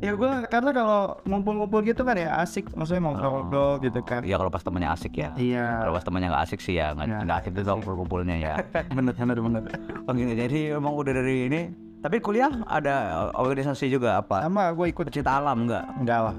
ya 0.00 0.10
gue 0.14 0.30
karena 0.46 0.70
kalau 0.70 1.00
ngumpul-ngumpul 1.24 1.82
gitu 1.82 2.02
kan 2.02 2.16
ya 2.16 2.40
asik 2.40 2.72
maksudnya 2.72 3.02
mau 3.02 3.12
ngobrol 3.12 3.76
gitu 3.78 4.00
kan 4.00 4.22
Ya 4.22 4.36
kalau 4.36 4.48
pas 4.48 4.62
temannya 4.62 4.88
asik 4.88 5.12
ya. 5.14 5.34
iya 5.36 5.82
Kalau 5.82 5.92
pas 5.92 6.04
temannya 6.04 6.28
nggak 6.30 6.44
asik 6.46 6.60
sih 6.60 6.74
ya, 6.74 6.94
nggak 6.94 7.04
Ya. 7.06 7.18
nggak 7.20 7.36
asik 7.38 7.52
tuh 7.52 7.64
kalau 7.64 7.82
berkumpulnya 7.90 8.36
ya. 8.38 8.54
bener 8.88 9.12
bener 9.12 9.36
bener 9.36 9.62
Oh 10.02 10.12
gitu, 10.12 10.32
jadi 10.32 10.58
emang 10.74 10.94
udah 10.94 11.12
dari 11.12 11.36
ini. 11.46 11.62
Tapi 12.02 12.18
kuliah 12.18 12.50
ada 12.66 12.94
organisasi 13.32 13.86
juga 13.86 14.18
apa? 14.18 14.42
sama 14.42 14.70
gue 14.70 14.86
ikut 14.88 15.06
Pecinta 15.06 15.38
alam 15.38 15.64
nggak? 15.64 15.84
enggak 15.96 16.20
lah 16.20 16.34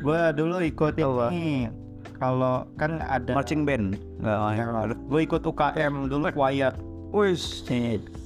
gue 0.00 0.20
dulu 0.34 0.56
ikut 0.60 0.92
ini 0.96 1.68
kalau 2.16 2.68
kan 2.74 3.00
ada 3.00 3.32
Marching 3.32 3.64
band? 3.64 3.96
Nggak. 4.18 4.96
gue 5.02 5.20
ikut 5.22 5.42
UKM 5.42 5.94
dulu 6.06 6.28
choir 6.30 6.72
Wis, 7.10 7.64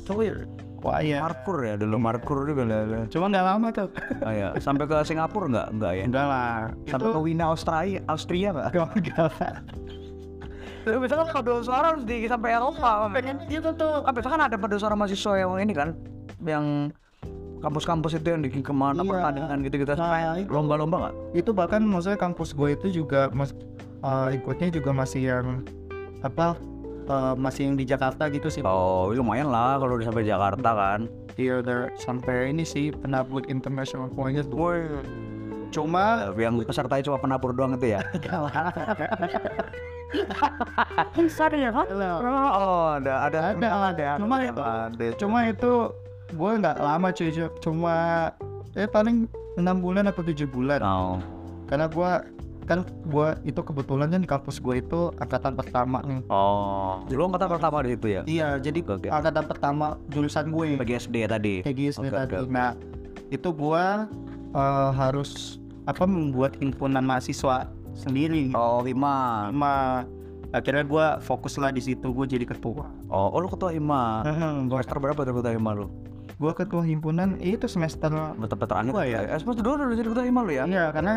cowir. 0.04 0.45
choir 0.76 1.16
Markur 1.16 1.59
ya 1.62 1.75
dulu 1.75 1.97
Markur 1.97 2.45
juga 2.45 2.62
lah. 2.64 3.07
cuma 3.09 3.26
nggak 3.28 3.47
lama 3.47 3.66
tuh 3.71 3.88
Oh 4.21 4.28
ya, 4.31 4.52
sampai 4.59 4.85
ke 4.85 4.97
Singapura 5.00 5.47
nggak? 5.49 5.69
Nggak 5.73 5.93
ya? 5.95 6.02
enggak 6.04 6.26
lah 6.26 6.50
Sampai 6.85 7.09
ke 7.09 7.21
Wina 7.23 7.45
Australia, 7.49 8.00
Austria 8.04 8.49
nggak? 8.50 8.69
enggak 8.93 9.25
lah 9.33 9.54
Misalkan 10.85 11.33
paduan 11.33 11.64
suara 11.64 11.87
harus 11.90 12.04
di 12.04 12.28
sampai 12.28 12.52
Eropa. 12.52 13.09
pengen 13.09 13.40
itu 13.49 13.73
tuh 13.73 14.04
Ah, 14.04 14.12
biasa 14.12 14.28
kan 14.28 14.43
ada 14.43 14.52
paduan 14.54 14.76
suara 14.76 14.93
mahasiswa 14.93 15.33
yang 15.35 15.57
ini 15.57 15.73
kan, 15.73 15.97
yang 16.47 16.93
kampus-kampus 17.59 18.13
itu 18.15 18.29
yang 18.29 18.41
bikin 18.41 18.61
ke 18.61 18.71
mana 18.71 19.01
Iya. 19.01 19.09
pertandingan 19.09 19.59
gitu-gitu. 19.63 19.93
Nah, 19.95 20.37
itu- 20.37 20.53
Lomba-lomba 20.53 20.97
nggak? 21.01 21.15
itu 21.35 21.51
bahkan 21.51 21.81
maksudnya 21.81 22.17
kampus 22.17 22.53
gue 22.53 22.69
itu 22.73 22.87
juga 22.95 23.33
mas 23.33 23.57
eh, 24.01 24.37
ikutnya 24.37 24.69
juga 24.69 24.93
masih 24.93 25.23
yang 25.25 25.65
apa 26.21 26.61
eh, 27.05 27.35
masih 27.35 27.69
yang 27.69 27.75
di 27.75 27.85
Jakarta 27.85 28.29
gitu 28.29 28.49
sih 28.49 28.61
Oh, 28.61 29.09
lumayan 29.11 29.49
lah 29.49 29.77
kalau 29.77 29.97
udah 29.97 30.07
sampai 30.07 30.25
Jakarta 30.25 30.71
kan. 30.71 31.01
Iya, 31.35 31.61
udah 31.61 31.79
sampai 31.97 32.51
ini 32.51 32.63
sih 32.63 32.93
penabut 32.93 33.49
international 33.49 34.07
points 34.09 34.45
tuh. 34.45 35.01
Cuma 35.69 36.31
Yang 36.39 36.63
pesertanya 36.65 37.03
cuma 37.03 37.19
penabur 37.19 37.51
doang 37.51 37.75
itu 37.75 37.97
ya. 37.97 38.01
Oh, 41.15 42.87
ada 42.95 43.13
ada 43.27 43.39
ada 43.51 43.69
ada. 43.91 44.09
Cuma 44.17 44.37
itu, 44.41 44.63
ada. 44.63 45.07
cuma 45.19 45.39
itu 45.47 45.73
gue 46.35 46.50
nggak 46.61 46.76
lama 46.83 47.09
cuy, 47.14 47.31
cuma 47.62 47.97
eh 48.75 48.91
paling 48.91 49.31
enam 49.55 49.79
bulan 49.79 50.11
atau 50.11 50.26
tujuh 50.26 50.50
bulan. 50.50 50.83
Oh. 50.83 51.19
Karena 51.71 51.87
gue 51.87 52.11
kan 52.64 52.81
gue 52.85 53.29
itu 53.45 53.61
kebetulan 53.61 54.09
kan 54.09 54.21
di 54.25 54.29
kampus 54.29 54.57
gue 54.57 54.81
itu 54.81 55.12
angkatan 55.21 55.55
pertama 55.55 56.00
nih. 56.03 56.21
Oh. 56.33 57.05
Dulu 57.07 57.33
angkatan 57.33 57.49
pertama 57.61 57.76
di 57.85 57.97
situ 57.97 58.07
ya? 58.09 58.23
Iya, 58.25 58.49
jadi 58.59 58.81
Oke. 58.88 59.09
angkatan 59.12 59.45
pertama 59.45 59.87
jurusan 60.11 60.49
gue. 60.50 60.81
Bagi 60.81 60.97
SD 60.97 61.14
ya 61.25 61.29
tadi. 61.29 61.55
gitu 61.62 62.00
Oke, 62.00 62.11
tadi. 62.11 62.35
oke. 62.41 62.50
Nah, 62.50 62.73
itu 63.29 63.49
gua 63.53 64.09
eh, 64.55 64.91
harus 64.97 65.61
apa 65.85 66.09
membuat 66.09 66.57
himpunan 66.59 67.05
mahasiswa 67.05 67.69
sendiri. 67.93 68.50
Oh, 68.57 68.81
lima. 68.81 69.49
Sama 69.53 69.75
akhirnya 70.55 70.85
gua 70.87 71.07
fokus 71.21 71.59
lah 71.61 71.69
di 71.75 71.85
situ 71.85 72.09
gua 72.14 72.25
jadi 72.25 72.49
ketua. 72.49 72.88
Oh, 73.12 73.29
oh 73.35 73.38
lu 73.45 73.49
ketua 73.53 73.71
hima. 73.76 74.25
gua, 74.71 74.81
Semester 74.81 74.99
berapa 74.99 75.21
tuh 75.21 75.35
ketua 75.37 75.53
hima 75.53 75.71
lu? 75.76 75.87
Gua 76.38 76.53
ketua 76.53 76.83
himpunan 76.83 77.38
itu 77.38 77.67
semester 77.71 78.11
Semester 78.11 78.57
terakhir 78.67 78.91
Gua 78.93 79.05
ya? 79.07 79.21
Eh, 79.25 79.38
semester 79.38 79.62
dua 79.62 79.75
udah 79.79 79.97
jadi 79.97 80.09
ketua 80.11 80.25
hima 80.26 80.41
lu 80.43 80.53
ya? 80.53 80.64
Iya, 80.67 80.85
karena 80.91 81.14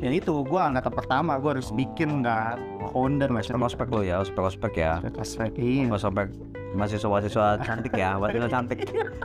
ya 0.00 0.10
itu 0.10 0.32
gua 0.44 0.72
angkatan 0.72 0.92
pertama 0.92 1.32
gua 1.38 1.56
harus 1.56 1.70
bikin 1.70 2.24
kan 2.24 2.58
founder 2.90 3.28
macam 3.30 3.64
Ospek 3.64 3.88
lu 3.92 4.02
ya, 4.02 4.20
ospek 4.20 4.42
ospek 4.42 4.72
ya. 4.80 4.98
ospek 5.20 5.52
iya. 5.60 5.88
Ospek 5.92 6.28
mahasiswa-mahasiswa 6.74 7.46
cantik 7.62 7.94
ya, 7.94 8.18
mahasiswa 8.18 8.50
cantik. 8.50 8.78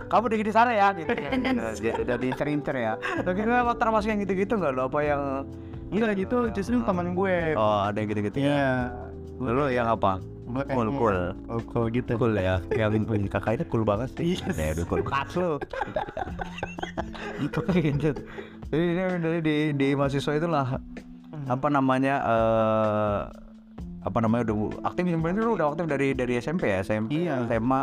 Kamu 0.05 0.25
di 0.29 0.45
di 0.45 0.53
sana 0.53 0.69
ya, 0.69 0.93
gitu. 0.93 1.09
Jadi 2.05 2.25
incer-incer 2.29 2.75
ya. 2.77 2.93
Tapi 3.25 3.41
gue 3.41 3.49
lo 3.49 3.73
termasuk 3.73 4.13
yang 4.13 4.21
gitu-gitu 4.21 4.53
nggak 4.53 4.71
lo? 4.77 4.85
Apa 4.85 4.99
yang 5.01 5.21
Iya 5.89 6.13
gitu 6.13 6.53
justru 6.53 6.85
teman 6.85 7.17
gue. 7.17 7.57
oh 7.57 7.89
ada 7.89 7.97
yang 7.97 8.13
gitu-gitu? 8.13 8.37
Iya. 8.45 8.93
Lu 9.39 9.65
yang 9.67 9.87
apa? 9.87 10.19
Gua 10.45 10.61
kayak- 10.61 10.75
Cool, 10.75 10.89
cool. 10.93 11.17
Oh, 11.47 11.61
cool 11.63 11.85
gitu. 11.89 12.11
Cool 12.15 12.35
ya. 12.35 12.57
Yang 12.69 13.05
punya 13.05 13.27
kakak 13.29 13.53
itu 13.55 13.65
cool 13.67 13.83
banget 13.83 14.09
sih. 14.13 14.35
Ya 14.49 14.73
udah 14.73 14.85
cool. 14.85 15.01
Cut 15.01 15.29
lu. 15.33 15.51
Itu 17.39 17.59
gitu. 17.89 18.09
Jadi 18.69 18.83
ini 18.85 19.01
dari 19.17 19.39
di, 19.39 19.55
di 19.73 19.87
mahasiswa 19.93 20.33
itulah 20.35 20.77
apa 21.45 21.67
namanya 21.67 22.15
eh 22.21 23.19
apa 23.99 24.17
namanya 24.19 24.45
udah 24.45 24.55
aktif 24.85 25.03
sebenarnya 25.03 25.41
lu 25.41 25.53
udah 25.53 25.67
aktif 25.69 25.85
dari 25.85 26.13
dari 26.13 26.37
SMP 26.37 26.69
ya 26.69 26.79
SMP 26.79 27.25
Iya. 27.25 27.47
SMA 27.47 27.81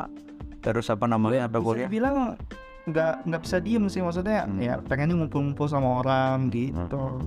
terus 0.61 0.87
apa 0.87 1.05
namanya 1.05 1.45
apa 1.45 1.59
kuliah 1.59 1.85
dibilang 1.85 2.39
nggak 2.85 3.27
nggak 3.27 3.41
bisa 3.43 3.57
diem 3.59 3.85
sih 3.87 4.01
maksudnya 4.01 4.47
Hmm. 4.47 4.59
ya 4.59 4.79
pengennya 4.81 5.19
ngumpul-ngumpul 5.19 5.67
sama 5.67 6.01
orang 6.01 6.49
gitu 6.49 7.21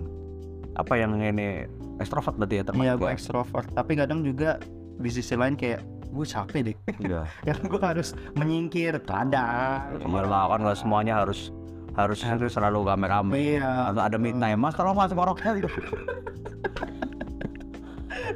apa 0.73 0.93
yang 0.95 1.15
ini 1.17 1.67
ekstrovert 1.99 2.35
berarti 2.35 2.55
ya 2.59 2.63
termasuk 2.63 2.85
iya 2.85 2.93
gue 2.95 3.09
ekstrovert 3.09 3.67
tapi 3.71 3.95
kadang 3.95 4.23
juga 4.23 4.57
di 4.99 5.09
sisi 5.09 5.35
lain 5.35 5.55
kayak 5.55 5.79
gue 6.09 6.25
capek 6.25 6.59
deh 6.65 6.75
Iya. 6.99 7.21
karena 7.45 7.65
gue 7.67 7.81
harus 7.81 8.09
menyingkir 8.33 8.97
kadang 9.05 9.93
Iya 9.93 10.21
lah 10.25 10.49
kan 10.49 10.59
nggak 10.63 10.77
semuanya 10.79 11.21
harus 11.21 11.51
harus 11.93 12.23
harus 12.23 12.53
selalu 12.53 12.87
rame-rame. 12.87 13.35
iya 13.59 13.91
Atau 13.91 13.99
ada 13.99 14.15
midnight 14.15 14.55
mas 14.55 14.71
tolong 14.71 14.95
mas 14.95 15.11
ngoroknya 15.11 15.51
gitu. 15.59 15.67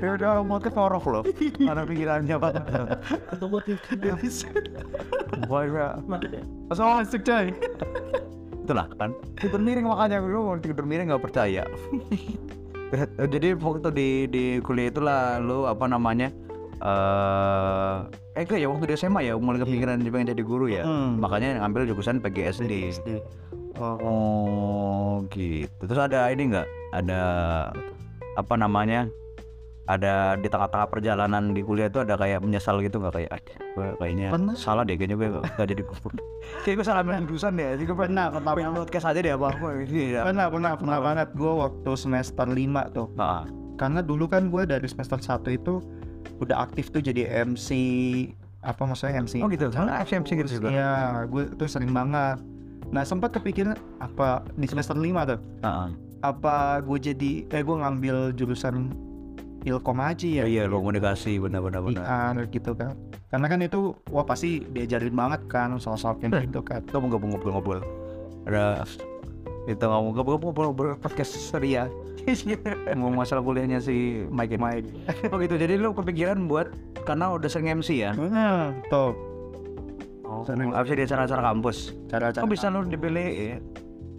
ya 0.03 0.19
udah 0.19 0.43
mau 0.43 0.59
ke 0.59 0.67
ngorok 0.67 1.05
loh. 1.07 1.23
Ada 1.71 1.87
pikirannya 1.87 2.35
apa? 2.35 2.49
Wah 5.47 5.63
ya. 5.63 5.87
masuk 6.67 6.85
masuk 6.99 7.21
coy 7.23 7.45
Itulah 8.63 8.87
kan. 8.95 9.11
Tidur 9.39 9.59
miring 9.59 9.87
makanya 9.87 10.19
gue 10.19 10.39
mau 10.39 10.55
tidur 10.59 10.83
miring 10.83 11.07
nggak 11.07 11.23
percaya. 11.23 11.63
Jadi 13.33 13.57
waktu 13.57 13.89
di 13.93 14.09
di 14.29 14.43
kuliah 14.61 14.89
itulah 14.93 15.41
lu 15.41 15.65
apa 15.65 15.85
namanya 15.89 16.29
eh 16.83 17.97
eh 18.35 18.43
enggak 18.43 18.59
ya 18.59 18.67
waktu 18.67 18.85
di 18.91 18.95
SMA 18.99 19.21
ya 19.23 19.33
mulai 19.39 19.63
kepikiran 19.63 20.03
juga 20.03 20.19
pengen 20.19 20.29
jadi 20.35 20.43
guru 20.43 20.65
ya. 20.67 20.83
Hmm. 20.83 21.21
Makanya 21.21 21.63
ngambil 21.63 21.89
jurusan 21.93 22.19
PGSD. 22.19 22.73
Oh 23.79 25.25
gitu. 25.33 25.81
Terus 25.89 26.01
ada 26.01 26.29
ini 26.29 26.53
nggak? 26.53 26.67
Ada 26.93 27.21
apa 28.37 28.53
namanya? 28.57 29.09
Ada 29.83 30.39
di 30.39 30.47
tengah-tengah 30.47 30.87
perjalanan 30.87 31.51
di 31.51 31.59
kuliah 31.59 31.91
itu 31.91 31.99
ada 31.99 32.15
kayak 32.15 32.39
menyesal 32.39 32.79
gitu 32.79 32.97
nggak 32.97 33.13
kayak 33.13 33.29
"Ah, 33.29 33.41
gue 33.75 33.87
kayaknya 33.97 34.27
Pernah. 34.31 34.55
salah 34.55 34.81
deh 34.81 34.95
kayaknya 34.95 35.15
gue 35.17 35.27
nggak 35.35 35.67
jadi 35.67 35.83
guru. 35.83 36.07
kayak 36.63 36.75
gue 36.79 36.85
salah 36.85 37.03
ambil 37.03 37.19
jurusan 37.25 37.51
deh. 37.53 37.67
Jadi 37.75 37.83
gue 37.83 37.97
pernah 37.97 38.25
pernah 38.29 38.51
pengen 38.53 38.71
podcast 38.73 39.05
aja 39.05 39.19
deh 39.19 39.33
apa 39.33 39.47
apa 39.49 39.67
gitu 39.83 39.93
ya. 40.09 40.21
pernah 40.23 40.47
pernah 40.47 40.71
pernah 40.73 40.97
banget 40.99 41.27
gue 41.33 41.51
waktu 41.51 41.91
semester 41.93 42.45
5 42.45 42.55
tuh 42.91 43.07
Nah, 43.13 43.43
karena 43.75 43.99
dulu 43.99 44.25
kan 44.25 44.47
gue 44.47 44.63
dari 44.63 44.87
semester 44.87 45.19
1 45.19 45.51
itu 45.51 45.83
udah 46.39 46.63
aktif 46.63 46.87
tuh 46.87 46.99
jadi 46.99 47.43
MC 47.43 47.67
apa 48.61 48.81
maksudnya 48.81 49.19
MC 49.19 49.43
oh 49.43 49.51
gitu. 49.51 49.67
Karena 49.67 49.99
FCMC 49.99 50.29
gitu 50.39 50.49
juga. 50.57 50.67
Iya, 50.71 50.91
gue 51.27 51.43
tuh 51.53 51.67
sering 51.67 51.91
banget. 51.91 52.39
Nah 52.87 53.03
sempat 53.03 53.35
kepikiran 53.35 53.75
apa 53.99 54.47
di 54.53 54.63
semester 54.63 54.95
5 54.95 55.03
tuh, 55.25 55.39
Heeh. 55.59 55.87
apa 56.21 56.55
gue 56.79 56.97
jadi, 57.03 57.31
eh 57.49 57.59
gue 57.59 57.75
ngambil 57.75 58.31
jurusan 58.31 58.95
ilkom 59.63 59.99
aja 59.99 60.27
ya, 60.27 60.43
Iya, 60.43 60.63
lo 60.67 60.83
komunikasi 60.83 61.39
benar-benar 61.39 61.79
benar. 61.83 62.03
IR 62.35 62.51
gitu 62.51 62.75
kan. 62.75 62.93
Karena 63.31 63.47
kan 63.47 63.59
itu, 63.63 63.95
wah 64.11 64.27
pasti 64.27 64.59
diajarin 64.59 65.15
banget 65.15 65.47
kan 65.47 65.71
soal-soal 65.79 66.19
kayak 66.19 66.51
gitu 66.51 66.59
kan. 66.61 66.83
Mau 66.91 67.07
ngobrol-ngobrol. 67.07 67.79
Ada 68.43 68.83
Itu 69.63 69.87
ngomong 69.87 70.11
gue 70.11 70.23
gue 70.27 70.87
podcast 70.99 71.31
ceria. 71.47 71.87
ngomong 72.95 73.23
masalah 73.23 73.39
kuliahnya 73.39 73.79
si 73.79 74.27
Mike. 74.27 74.59
Mike. 74.59 74.87
Oh 75.31 75.39
gitu. 75.39 75.55
Jadi 75.55 75.79
lu 75.79 75.95
kepikiran 75.95 76.43
buat 76.47 76.71
karena 77.07 77.31
udah 77.31 77.47
sering 77.47 77.79
MC 77.79 78.03
ya. 78.03 78.11
Nah, 78.15 78.75
tuh 78.91 79.15
Oh. 80.23 80.41
MC 80.49 80.97
di 80.97 81.05
acara-acara 81.05 81.53
kampus. 81.53 81.93
cara-cara. 82.09 82.41
Kok 82.41 82.49
bisa 82.49 82.65
lu 82.73 82.81
dipilih? 82.89 83.61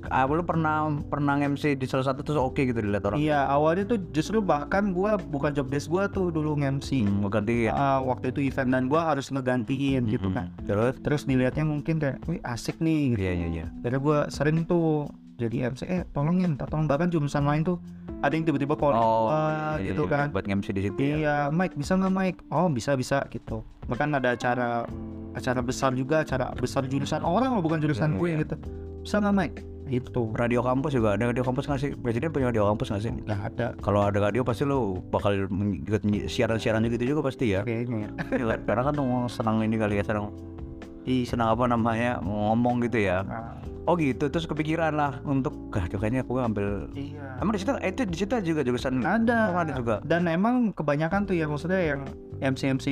Ya? 0.06 0.12
Ah, 0.12 0.24
lu 0.24 0.42
pernah 0.42 0.76
pernah 1.06 1.34
MC 1.36 1.74
di 1.74 1.84
salah 1.84 2.04
satu 2.04 2.20
terus 2.20 2.36
oke 2.36 2.60
gitu 2.60 2.78
dilihat 2.78 3.04
orang. 3.04 3.18
Iya, 3.18 3.44
awalnya 3.46 3.84
tuh 3.86 3.98
justru 4.10 4.38
bahkan 4.38 4.92
gua 4.92 5.16
bukan 5.16 5.50
job 5.50 5.68
desk 5.68 5.88
gua 5.88 6.06
tuh 6.06 6.28
dulu 6.28 6.56
nge-MC. 6.56 7.04
Hmm, 7.04 7.24
ganti 7.26 7.66
ya. 7.66 7.72
Ah, 7.72 7.98
waktu 7.98 8.30
itu 8.30 8.44
event 8.44 8.70
dan 8.70 8.84
gua 8.86 9.10
harus 9.10 9.28
ngegantiin 9.28 10.04
gitu 10.06 10.28
kan. 10.30 10.52
Terus? 10.62 10.94
Terus 11.00 11.22
dilihatnya 11.24 11.64
mungkin 11.64 11.96
kayak, 11.96 12.20
wih 12.24 12.40
asik 12.42 12.78
nih 12.78 13.16
gitu. 13.16 13.20
Iya 13.24 13.32
iya 13.34 13.46
iya. 13.48 13.66
Jadi 13.80 13.96
gua 13.98 14.28
sering 14.28 14.64
tuh 14.64 15.08
jadi 15.34 15.66
MC, 15.66 15.82
eh 15.84 16.02
tolongin, 16.14 16.54
tolong 16.54 16.86
bahkan 16.86 17.10
jurusan 17.10 17.42
lain 17.42 17.66
tuh 17.66 17.82
ada 18.22 18.30
yang 18.30 18.46
tiba-tiba 18.46 18.78
call 18.78 18.94
Oh, 18.94 19.28
gua 19.28 19.76
iya, 19.82 19.90
gitu 19.90 20.06
iya, 20.06 20.12
kan. 20.14 20.26
Buat 20.30 20.46
MC 20.46 20.70
di 20.70 20.82
situ. 20.86 20.96
ya. 20.96 21.16
Iya, 21.18 21.36
Mike 21.50 21.74
bisa 21.74 21.98
nggak 21.98 22.14
Mike? 22.14 22.38
Oh 22.48 22.70
bisa 22.70 22.94
bisa 22.94 23.18
gitu. 23.28 23.66
Bahkan 23.84 24.14
ada 24.14 24.32
acara 24.32 24.86
acara 25.34 25.60
besar 25.60 25.90
juga, 25.92 26.22
acara 26.22 26.54
besar 26.54 26.86
jurusan 26.86 27.20
orang 27.20 27.58
loh 27.58 27.60
bukan 27.60 27.82
jurusan 27.82 28.14
Iya, 28.14 28.18
gue 28.22 28.28
iya. 28.30 28.38
gitu. 28.46 28.54
Bisa 29.02 29.18
nggak 29.18 29.34
Mike? 29.34 29.58
Itu 29.88 30.32
Radio 30.32 30.64
kampus 30.64 30.96
juga 30.96 31.14
ada 31.14 31.28
radio 31.28 31.44
kampus 31.44 31.68
nggak 31.68 31.80
sih? 31.80 31.90
Presiden 31.98 32.32
punya 32.32 32.48
radio 32.48 32.68
kampus 32.72 32.88
nggak 32.92 33.02
sih? 33.04 33.12
nggak 33.12 33.40
ada 33.54 33.66
Kalau 33.84 34.00
ada 34.08 34.18
radio 34.18 34.40
pasti 34.40 34.64
lu 34.64 34.98
bakal 35.12 35.46
ikut 35.84 36.02
siaran-siaran 36.26 36.84
gitu 36.88 37.16
juga 37.16 37.28
pasti 37.28 37.52
ya. 37.52 37.60
kayaknya. 37.62 38.08
Kan? 38.32 38.60
Karena 38.64 38.82
kan 38.88 38.94
senang 39.28 39.60
ini 39.60 39.76
kali 39.76 40.00
ya 40.00 40.04
senang 40.04 40.32
Ih, 41.04 41.28
senang 41.28 41.52
apa 41.52 41.68
namanya 41.68 42.16
ngomong 42.24 42.80
gitu 42.88 42.96
ya. 43.04 43.20
Nah, 43.28 43.60
Oh 43.84 44.00
gitu, 44.00 44.32
terus 44.32 44.48
kepikiran 44.48 44.96
lah 44.96 45.20
untuk 45.28 45.52
gah 45.68 45.84
kayaknya 45.84 46.24
aku 46.24 46.40
ambil. 46.40 46.88
iya. 46.96 47.36
Emang 47.36 47.52
di 47.52 47.60
situ 47.60 47.76
itu 47.84 48.02
di 48.08 48.16
situ 48.16 48.32
juga 48.40 48.64
jurusan 48.64 49.04
Ada. 49.04 49.52
Ada 49.52 49.72
juga. 49.76 49.96
Dan 50.00 50.24
emang 50.24 50.72
kebanyakan 50.72 51.28
tuh 51.28 51.36
ya 51.36 51.44
maksudnya 51.44 51.80
yang 51.84 52.00
MC 52.40 52.80
MC 52.80 52.86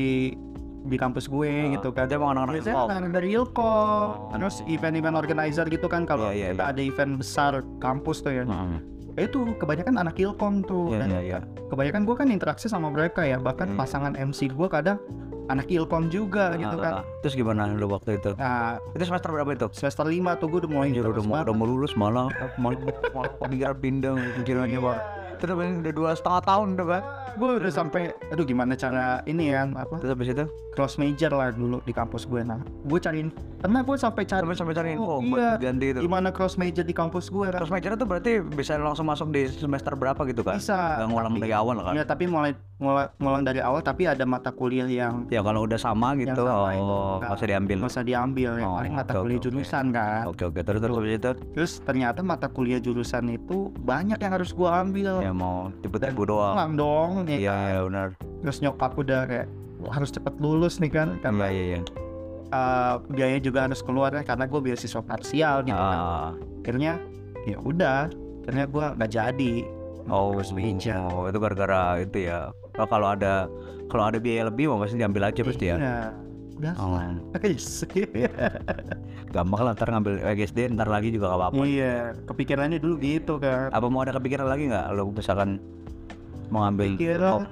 di 0.82 0.96
kampus 0.96 1.26
gue 1.26 1.48
gitu 1.72 1.88
kan. 1.90 2.04
Dia 2.04 2.16
emang 2.16 2.34
anak-anak 2.34 2.54
Biasanya 2.58 2.74
Ilkom. 2.76 2.90
anak 2.92 3.10
dari 3.12 3.28
Ilkom, 3.32 4.06
terus 4.32 4.56
event-event 4.66 5.16
organizer 5.16 5.64
gitu 5.66 5.86
kan 5.86 6.02
kalau 6.02 6.28
Iya, 6.28 6.34
iya, 6.34 6.48
kita 6.52 6.64
ada 6.68 6.80
event 6.80 7.12
besar 7.16 7.52
kampus 7.78 8.20
tuh 8.20 8.32
ya. 8.32 8.44
Heeh. 8.44 8.80
Itu 9.20 9.44
kebanyakan 9.54 9.94
anak 9.98 10.16
Ilkom 10.16 10.54
tuh. 10.62 10.90
Iya 10.90 10.98
Dan 10.98 11.08
iya 11.10 11.20
iya. 11.22 11.38
kebanyakan 11.68 12.02
gue 12.02 12.14
kan 12.14 12.28
interaksi 12.28 12.66
sama 12.66 12.88
mereka 12.88 13.22
ya 13.22 13.36
bahkan 13.36 13.68
Hmm. 13.68 13.78
pasangan 13.78 14.12
MC 14.12 14.48
gue 14.48 14.68
kadang 14.68 14.98
anak 15.44 15.66
ilkom 15.68 16.06
juga 16.06 16.54
gitu 16.54 16.76
Ah, 16.76 16.80
kan 16.80 16.92
Terus 17.20 17.34
gimana 17.34 17.66
lu 17.66 17.84
waktu 17.86 18.14
itu? 18.14 18.32
nah 18.36 18.78
Itu 18.90 19.04
semester 19.04 19.28
berapa 19.28 19.50
itu? 19.50 19.66
semester 19.72 20.04
5 20.04 20.14
tuh 20.34 20.46
gue 20.46 20.58
udah 20.64 20.70
mulai 20.70 20.88
Anjir 20.88 21.04
udah 21.04 21.20
mau 21.20 21.36
udah 21.38 21.52
mau 21.52 21.66
lulus 21.66 21.92
malah 21.92 22.30
mau 22.56 22.72
mau 23.10 23.24
pindah 23.42 23.74
pindah 23.74 24.12
pikirannya 24.38 24.78
pak. 24.78 24.98
Terus 25.42 25.58
udah 25.58 25.90
dua 25.92 26.10
setengah 26.12 26.42
tahun 26.44 26.68
tuh 26.72 26.86
kan. 26.88 27.02
gue 27.32 27.48
udah 27.56 27.72
sampai 27.72 28.12
aduh 28.28 28.44
gimana 28.44 28.76
cara 28.76 29.24
ini 29.24 29.48
ya 29.48 29.64
apa 29.66 29.96
Terus 29.96 30.12
habis 30.12 30.28
itu 30.30 30.44
cross 30.70 30.94
major 30.96 31.32
lah 31.32 31.48
dulu 31.48 31.80
di 31.80 31.88
kampus 31.90 32.22
gue 32.22 32.44
nah 32.44 32.60
gue 32.60 32.98
cariin 32.98 33.32
karena 33.58 33.80
gue 33.80 33.96
sampai 33.96 34.22
cari 34.22 34.40
sampai 34.42 34.52
sampai 34.54 34.74
cari 34.74 34.88
info 34.92 35.08
Oh, 35.08 35.20
buat 35.22 35.40
iya. 35.40 35.56
ganti 35.62 35.86
itu. 35.88 36.00
gimana 36.02 36.28
cross 36.28 36.54
major 36.54 36.82
di 36.82 36.92
kampus 36.92 37.26
gue 37.26 37.48
kan 37.48 37.56
Terus 37.56 37.72
major 37.72 37.90
itu 37.90 38.04
berarti 38.04 38.32
bisa 38.44 38.76
langsung 38.76 39.06
masuk 39.06 39.28
di 39.30 39.48
semester 39.48 39.92
berapa 39.94 40.20
gitu 40.22 40.42
kan? 40.42 40.56
bisa 40.56 40.76
Nggak 40.94 41.08
ngulang 41.08 41.26
tapi- 41.30 41.40
dari 41.40 41.54
awal 41.54 41.74
kan? 41.80 41.92
ya 41.94 42.04
tapi 42.04 42.24
mulai 42.26 42.52
mulai 42.76 43.08
ngulang 43.16 43.42
dari 43.42 43.60
awal 43.60 43.80
tapi 43.80 44.02
ada 44.04 44.24
mata 44.24 44.50
kuliah 44.50 44.84
yang 44.84 45.24
Ya 45.26 45.40
kalau 45.40 45.64
udah 45.64 45.78
sama 45.78 46.12
gitu, 46.14 46.36
sama 46.36 46.68
oh 46.74 47.16
nggak- 47.16 47.32
usah 47.32 47.48
diambil. 47.48 47.76
nggak 47.78 47.92
usah 47.92 48.04
diambil 48.04 48.50
ya 48.54 48.66
Oh, 48.66 48.76
paling 48.76 48.92
mata 48.94 49.12
kuliah 49.14 49.38
oke. 49.38 49.44
jurusan 49.46 49.84
kan 49.88 50.22
Oke 50.26 50.42
oke 50.44 50.60
terus 50.60 50.80
terus 50.80 50.94
habis 50.94 51.12
itu 51.14 51.30
terus 51.54 51.72
ternyata 51.80 52.20
mata 52.20 52.44
kuliah 52.46 52.76
jurusan 52.76 53.24
itu 53.30 53.56
banyak 53.80 54.18
yang 54.18 54.32
harus 54.34 54.52
gue 54.52 54.68
ambil 54.68 55.12
ya 55.18 55.31
mau 55.32 55.68
tiba-tiba 55.80 56.22
doang. 56.24 56.54
pulang 56.54 56.72
dong 56.76 57.10
ya 57.26 57.36
Iya 57.38 57.56
iya 57.68 57.80
benar. 57.84 58.06
terus 58.40 58.58
nyokap 58.60 58.92
udah 58.94 59.20
kayak 59.26 59.46
"Wah, 59.82 59.92
harus 59.96 60.10
cepet 60.10 60.34
lulus 60.38 60.78
nih 60.78 60.92
kan 60.92 61.08
Iya 61.14 61.20
karena 61.20 61.46
iya 61.48 61.64
iya. 61.74 61.80
uh, 62.50 62.94
biaya 63.08 63.38
juga 63.38 63.66
harus 63.66 63.80
keluar 63.82 64.12
ya 64.12 64.22
karena 64.22 64.44
gue 64.46 64.60
beasiswa 64.60 65.02
parsial 65.02 65.64
gitu 65.64 65.74
kan. 65.74 65.98
Ah, 65.98 66.30
akhirnya 66.62 66.92
ya 67.42 67.58
udah 67.58 68.06
akhirnya 68.42 68.66
gue 68.70 68.86
nggak 68.98 69.10
jadi 69.10 69.54
oh, 70.06 70.34
oh, 70.34 71.22
itu 71.30 71.38
gara-gara 71.38 71.82
itu 71.98 72.18
ya. 72.26 72.50
Oh, 72.74 72.88
kalau 72.88 73.14
ada 73.14 73.46
kalau 73.86 74.08
ada 74.08 74.18
biaya 74.18 74.48
lebih 74.48 74.72
mau 74.72 74.80
pasti 74.80 74.96
diambil 74.96 75.28
aja 75.28 75.40
pasti 75.44 75.64
ya. 75.68 75.76
Iya. 75.78 75.98
Udah 76.62 76.74
Oh, 76.76 76.96
Yes. 77.42 77.82
gampang 79.34 79.60
lah 79.60 79.72
ntar 79.72 79.88
ngambil 79.88 80.20
EGSD 80.24 80.70
ntar 80.70 80.86
lagi 80.86 81.10
juga 81.10 81.28
gak 81.28 81.38
apa-apa. 81.40 81.62
iya 81.62 82.12
kepikirannya 82.22 82.76
dulu 82.76 82.96
gitu 82.96 83.36
kan 83.36 83.68
Apa 83.68 83.86
mau 83.86 84.00
ada 84.00 84.12
kepikiran 84.12 84.46
lagi 84.46 84.66
nggak? 84.66 84.84
Lo 84.92 85.08
misalkan 85.08 85.58
mau 86.48 86.62
ngambil 86.62 86.94
kira 86.94 87.42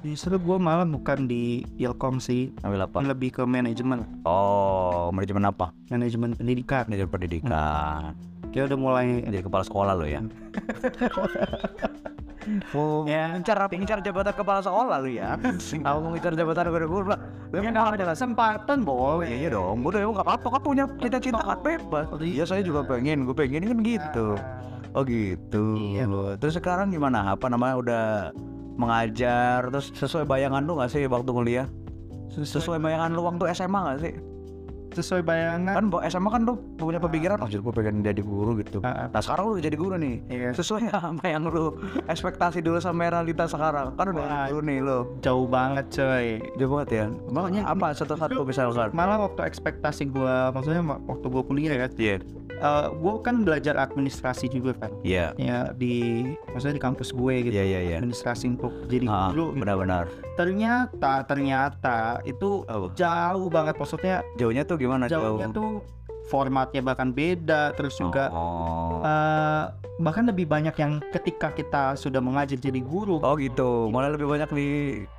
justru 0.00 0.36
gue 0.36 0.56
malah 0.58 0.84
bukan 0.84 1.24
di 1.24 1.64
Ilkom 1.76 2.18
sih 2.18 2.50
ngambil 2.58 2.80
apa? 2.84 2.96
lebih 3.02 3.28
ke 3.32 3.42
manajemen 3.42 4.04
Oh, 4.22 5.08
manajemen 5.10 5.42
apa? 5.44 5.70
manajemen 5.88 6.32
pendidikan 6.32 6.82
Manajemen 6.86 7.10
pendidikan. 7.10 8.00
dia 8.48 8.62
udah 8.62 8.76
mulai 8.76 9.20
Jadi 9.22 9.42
kepala 9.42 9.62
sekolah 9.62 9.92
lo 9.92 10.04
ya. 10.06 10.20
Oh, 12.76 13.08
ya 13.08 13.32
Ngincar 13.34 13.56
ngincar 13.72 13.98
jabatan 14.04 14.34
kepala 14.36 14.60
sekolah 14.60 14.98
lu 15.00 15.10
ya. 15.16 15.36
Kalau 15.80 15.98
mau 16.04 16.10
ngincar 16.12 16.32
jabatan 16.36 16.68
guru 16.68 16.86
guru 16.88 17.06
lah. 17.12 17.20
Lu 17.50 17.62
kan 17.62 17.74
ada 17.76 18.04
kesempatan 18.12 18.82
boy 18.82 19.24
Iya 19.24 19.54
dong, 19.54 19.86
udah 19.86 20.00
ya 20.02 20.08
nggak 20.10 20.26
apa-apa 20.26 20.48
kan 20.58 20.60
punya 20.60 20.84
cita-cita 20.98 21.42
kan 21.42 21.58
bebas. 21.62 22.06
Iya 22.20 22.44
saya 22.44 22.62
juga 22.66 22.84
pengen, 22.84 23.24
gue 23.24 23.36
pengen 23.36 23.64
kan 23.64 23.78
gitu. 23.80 24.36
Oh 24.94 25.02
gitu. 25.02 25.78
Iya. 25.78 26.06
Terus 26.38 26.54
sekarang 26.58 26.94
gimana? 26.94 27.34
Apa 27.34 27.50
namanya 27.50 27.74
udah 27.78 28.04
mengajar 28.74 29.70
terus 29.70 29.94
sesuai 29.94 30.26
bayangan 30.26 30.62
lu 30.66 30.78
nggak 30.78 30.90
sih 30.90 31.06
waktu 31.06 31.30
kuliah? 31.30 31.66
Sesuai 32.34 32.82
bayangan 32.82 33.14
lu 33.14 33.22
waktu 33.22 33.50
SMA 33.54 33.78
nggak 33.78 33.98
sih? 34.02 34.14
Sesuai 34.94 35.22
bayangan 35.22 35.74
Kan 35.74 35.86
bawa 35.88 36.02
SMA 36.04 36.28
kan 36.28 36.42
lu 36.42 36.54
punya 36.74 36.98
pemikiran, 36.98 37.36
oh 37.36 37.46
jadi 37.46 37.60
gue 37.60 37.74
pengen 37.74 37.96
jadi 38.00 38.20
guru 38.20 38.56
gitu. 38.56 38.78
Ah, 38.80 39.04
ah. 39.04 39.06
Nah 39.08 39.20
sekarang 39.20 39.44
lu 39.46 39.54
jadi 39.58 39.74
guru 39.74 39.94
nih. 39.96 40.16
Iya. 40.26 40.48
Sesuai 40.52 40.88
sama 40.94 41.24
yang 41.24 41.44
lu 41.44 41.74
ekspektasi 42.04 42.58
dulu 42.60 42.78
sama 42.78 43.08
realitas 43.08 43.50
sekarang. 43.50 43.92
Kan 43.92 44.06
udah 44.10 44.22
Wah. 44.22 44.46
guru 44.46 44.62
nih 44.62 44.78
lu. 44.78 44.98
jauh 45.20 45.44
banget 45.44 45.86
coy 45.90 46.26
Jauh 46.54 46.70
banget 46.72 46.88
ya. 46.90 47.06
Makanya 47.28 47.62
apa 47.66 47.86
satu-satu 47.92 48.40
misalkan? 48.42 48.88
malah 48.92 49.18
waktu 49.20 49.42
ekspektasi 49.44 50.06
gue 50.06 50.34
maksudnya 50.50 50.80
ma- 50.80 51.00
waktu 51.02 51.26
gue 51.26 51.42
kuliah 51.42 51.74
kan 51.78 51.90
Iya. 51.96 52.16
gue 52.94 53.12
kan 53.20 53.42
belajar 53.42 53.74
administrasi 53.76 54.48
juga 54.48 54.72
kan 54.74 54.90
Iya. 55.02 55.34
ya 55.36 55.72
di 55.72 56.22
maksudnya 56.46 56.76
di 56.76 56.82
kampus 56.82 57.10
gue 57.10 57.34
gitu 57.42 57.52
Iya 57.52 57.64
iya 57.66 57.80
iya. 57.82 57.96
administrasi 57.98 58.44
untuk 58.50 58.72
jadi 58.86 59.04
Ah, 59.04 59.28
guru 59.28 59.52
benar-benar. 59.54 60.08
ternyata 60.34 61.24
ternyata 61.24 61.96
itu 62.22 62.64
Oh, 62.64 62.88
jauh 62.92 63.48
banget 63.48 63.74
maksudnya 63.74 64.16
jauhnya 64.34 64.62
tuh 64.62 64.78
gimana? 64.84 65.04
jauhnya 65.06 65.48
tuh 65.50 65.80
formatnya 66.24 66.80
bahkan 66.80 67.10
beda 67.10 67.72
terus 67.72 67.96
juga 67.96 68.28
Oh. 68.28 69.00
eh, 69.00 69.64
bahkan 69.96 70.24
lebih 70.24 70.44
banyak 70.44 70.72
yang 70.74 70.98
ketika 71.10 71.48
kita 71.50 71.94
sudah 71.94 72.18
mengajar 72.18 72.56
jadi 72.56 72.80
guru 72.80 73.20
Oh 73.20 73.36
gitu. 73.36 73.88
Malah 73.88 74.10
lebih 74.10 74.26
banyak 74.26 74.48
di 74.50 74.68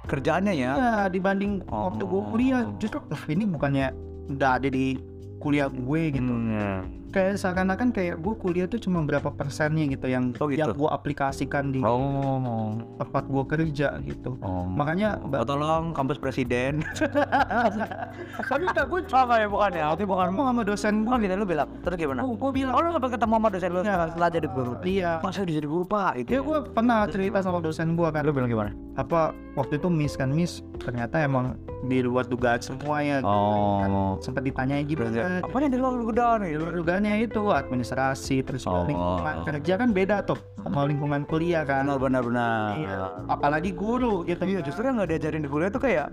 kerjaannya 0.04 0.54
ya. 0.54 0.71
ya 0.73 0.91
dibanding 1.08 1.62
Oh. 1.67 1.89
waktu 1.89 2.04
gue 2.04 2.21
kuliah 2.28 2.62
justru 2.75 2.99
lah 3.04 3.21
ini 3.28 3.45
bukannya 3.45 3.93
udah 4.28 4.51
ada 4.56 4.67
di 4.67 4.97
kuliah 5.38 5.67
gue 5.67 6.01
gitu 6.12 6.25
Hmm, 6.28 6.49
ya. 6.49 6.69
Kayak 7.15 7.39
seakan-akan 7.39 7.89
kayak 7.89 8.19
gue 8.19 8.34
kuliah 8.36 8.67
tuh 8.67 8.78
cuma 8.78 8.99
berapa 9.01 9.32
persennya 9.32 9.88
gitu 9.88 10.06
yang 10.06 10.36
Oh, 10.36 10.45
gitu. 10.45 10.60
yang 10.60 10.75
gue 10.75 10.89
aplikasikan 10.89 11.71
di 11.71 11.80
Oh. 11.80 12.75
tempat 12.97 13.23
gue 13.25 13.43
kerja 13.47 13.95
gitu 14.01 14.36
Oh. 14.38 14.67
makanya 14.67 15.15
Oh, 15.23 15.41
tolong 15.41 15.91
kampus 15.91 16.19
presiden. 16.19 16.84
Tapi 18.45 18.63
enggak 18.65 18.86
gue 18.86 18.99
sama 19.06 19.36
ya 19.38 19.47
bukan 19.47 19.71
ya. 19.71 19.86
Tapi 19.89 20.04
bukan 20.04 20.25
ngomong 20.30 20.47
sama 20.49 20.62
dosen 20.63 20.93
gue 21.01 21.08
Oh 21.08 21.17
gitu 21.17 21.34
lu 21.34 21.45
bilang. 21.45 21.69
Terus 21.80 21.95
gimana? 21.95 22.21
oh, 22.21 22.34
gue 22.34 22.51
bilang 22.51 22.73
Oh 22.73 22.82
lu 22.82 22.91
sempat 22.91 23.12
ketemu 23.13 23.34
sama 23.34 23.47
dosen 23.47 23.69
lu 23.71 23.80
setelah 23.82 24.30
jadi 24.30 24.47
guru. 24.49 24.71
iya 24.84 25.12
Masa 25.21 25.39
udah 25.41 25.56
jadi 25.56 25.67
guru 25.67 25.84
pak? 25.86 26.12
Itu 26.17 26.30
ya 26.30 26.41
gue 26.41 26.58
pernah 26.69 26.99
cerita 27.08 27.38
sama 27.39 27.60
dosen 27.60 27.95
gue 27.95 28.08
kan 28.10 28.21
Lu 28.21 28.32
bilang 28.32 28.49
gimana? 28.49 28.71
apa 28.95 29.36
waktu 29.56 29.74
itu 29.76 29.88
miss 29.88 30.13
kan 30.13 30.30
miss 30.30 30.60
ternyata 30.78 31.18
emang 31.18 31.56
di 31.82 32.00
luar 32.00 32.24
dugaan 32.24 32.60
semuanya 32.60 33.20
Oh. 33.22 34.20
sempat 34.20 34.44
ditanya 34.44 34.80
gimana 34.82 35.39
Apanya 35.39 35.70
di 35.70 35.78
luar 35.78 35.96
nih? 36.38 36.50
di 36.50 36.58
luar 36.58 36.74
dugaannya 36.74 37.13
itu 37.22 37.41
administrasi 37.50 38.44
terus 38.44 38.63
Oh. 38.65 38.84
lingkungan 38.84 39.36
kerja 39.44 39.74
kan 39.76 39.89
beda 39.89 40.22
tuh 40.22 40.36
sama 40.58 40.84
lingkungan 40.84 41.24
kuliah 41.24 41.63
kan 41.63 41.86
Benar 41.86 42.00
benar 42.00 42.22
benar. 42.22 42.68
Iya. 42.76 42.98
apalagi 43.28 43.72
guru 43.72 44.24
gitu 44.24 44.44
Iya 44.44 44.60
justru 44.60 44.84
yang 44.84 44.96
nggak 44.96 45.10
diajarin 45.10 45.41
di 45.41 45.50
kuliah 45.50 45.70
tuh 45.70 45.80
kayak 45.80 46.10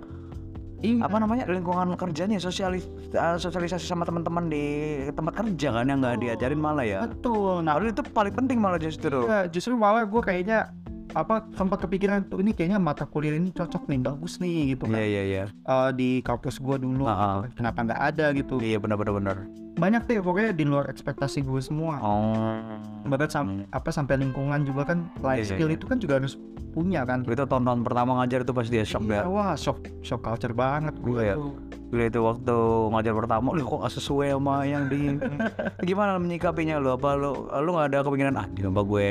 Iya. 0.78 0.98
apa 1.00 1.16
namanya 1.16 1.46
lingkungan 1.46 1.94
kerjanya 1.94 2.38
sosialis 2.38 2.86
eh, 3.08 3.36
sosialisasi 3.36 3.86
sama 3.86 4.02
teman-teman 4.02 4.46
di 4.46 4.64
tempat 5.08 5.34
kerja 5.36 5.70
kan 5.72 5.86
yang 5.86 5.98
nggak 5.98 6.18
diajarin 6.18 6.58
malah 6.58 6.82
ya. 6.82 7.00
betul 7.04 7.62
nah 7.62 7.74
Padahal 7.74 7.90
itu 7.92 8.02
paling 8.04 8.34
penting 8.34 8.58
malah 8.58 8.78
justru. 8.78 9.22
Iya, 9.24 9.46
justru 9.46 9.74
malah 9.74 10.02
gue 10.02 10.18
kayaknya 10.20 10.74
apa 11.12 11.34
sempat 11.52 11.78
kepikiran 11.80 12.24
tuh 12.24 12.38
ini 12.38 12.50
kayaknya 12.50 12.76
mata 12.76 13.04
kuliah 13.04 13.32
ini 13.32 13.48
cocok 13.48 13.84
nih 13.84 14.00
bagus 14.00 14.36
nih 14.36 14.72
gitu 14.72 14.86
kan 14.86 14.96
Iya 14.96 15.04
iya 15.04 15.22
iya. 15.22 15.44
Di 15.92 16.20
kampus 16.20 16.56
gua 16.56 16.76
dulu 16.76 17.04
Ah, 17.04 17.12
ah. 17.14 17.36
kenapa 17.50 17.78
nggak 17.82 18.00
ada 18.02 18.26
gitu 18.32 18.56
Iya 18.56 18.76
benar 18.76 18.96
benar 18.96 19.14
benar. 19.14 19.36
banyak 19.72 20.04
deh 20.04 20.20
pokoknya 20.20 20.52
di 20.52 20.64
luar 20.64 20.84
ekspektasi 20.86 21.40
gue 21.40 21.56
semua 21.58 21.96
Oh. 21.96 22.76
bahkan 23.02 23.24
sam- 23.26 23.64
apa 23.68 23.88
sampai 23.88 24.16
lingkungan 24.18 24.62
juga 24.62 24.84
kan 24.86 25.08
life 25.18 25.42
Iya, 25.42 25.44
iya, 25.46 25.52
skill 25.54 25.68
iya. 25.68 25.76
itu 25.76 25.84
kan 25.86 25.96
juga 25.96 26.14
harus 26.14 26.36
punya 26.70 27.00
kan 27.02 27.24
Itu 27.24 27.40
tahun-tahun 27.42 27.80
pertama 27.82 28.10
ngajar 28.18 28.40
itu 28.42 28.52
pasti 28.52 28.70
dia 28.70 28.84
shock 28.84 29.04
Iya, 29.04 29.20
ya. 29.20 29.22
wah 29.26 29.52
shock 29.54 29.80
shock 30.00 30.20
culture 30.20 30.52
banget 30.52 30.92
gue 30.98 31.20
Iya. 31.22 31.34
tuh. 31.34 31.56
Gila 31.88 32.04
itu 32.06 32.20
waktu 32.22 32.56
ngajar 32.88 33.12
pertama, 33.14 33.48
lu 33.50 33.62
kok 33.62 33.80
gak 33.80 33.92
sesuai 33.92 34.28
sama 34.30 34.54
yang 34.62 34.84
di 34.86 35.12
gimana 35.88 36.16
menyikapinya 36.16 36.76
lu? 36.76 36.88
Apa 36.90 37.12
lu 37.14 37.32
lu 37.48 37.68
nggak 37.70 37.86
ada 37.86 37.98
kepikiran 38.02 38.34
ah 38.34 38.46
di 38.46 38.60
apa 38.62 38.80
gue 38.82 39.08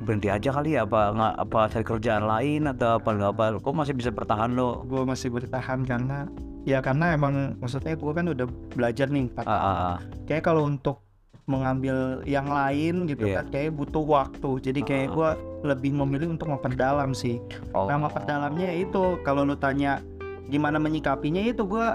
berhenti 0.00 0.26
aja 0.26 0.50
kali 0.50 0.74
ya 0.74 0.82
apa 0.82 1.14
nggak 1.14 1.34
apa 1.38 1.58
cari 1.70 1.84
kerjaan 1.84 2.24
lain 2.24 2.62
atau 2.66 2.98
apa 2.98 3.08
nggak 3.08 3.30
apa 3.30 3.44
kok 3.56 3.72
masih 3.72 3.94
bisa 3.94 4.10
bertahan 4.10 4.50
lo 4.52 4.82
gue 4.84 5.02
masih 5.02 5.30
bertahan 5.30 5.86
karena 5.86 6.26
ya 6.64 6.82
karena 6.82 7.14
emang 7.14 7.54
maksudnya 7.56 7.94
gue 7.94 8.12
kan 8.12 8.26
udah 8.26 8.46
belajar 8.74 9.06
nih 9.06 9.30
empat 9.30 9.44
ah, 9.44 9.54
ah, 9.54 9.64
ah. 9.70 9.96
kayak 10.26 10.42
kalau 10.42 10.66
untuk 10.66 11.04
mengambil 11.44 12.24
yang 12.24 12.48
lain 12.48 13.04
gitu 13.04 13.28
Iya. 13.28 13.44
kan 13.44 13.52
kayak 13.52 13.76
butuh 13.76 14.00
waktu 14.02 14.50
jadi 14.64 14.80
kayak 14.80 15.08
Ah. 15.08 15.12
gue 15.12 15.30
lebih 15.64 15.92
memilih 15.94 16.32
untuk 16.32 16.48
memperdalam 16.48 17.12
sih 17.12 17.36
Oh. 17.70 17.84
nah 17.84 18.00
memperdalamnya 18.00 18.72
itu 18.72 19.20
kalau 19.20 19.44
lu 19.44 19.54
tanya 19.54 20.00
gimana 20.44 20.76
menyikapinya 20.76 21.40
itu 21.40 21.64
gue 21.64 21.88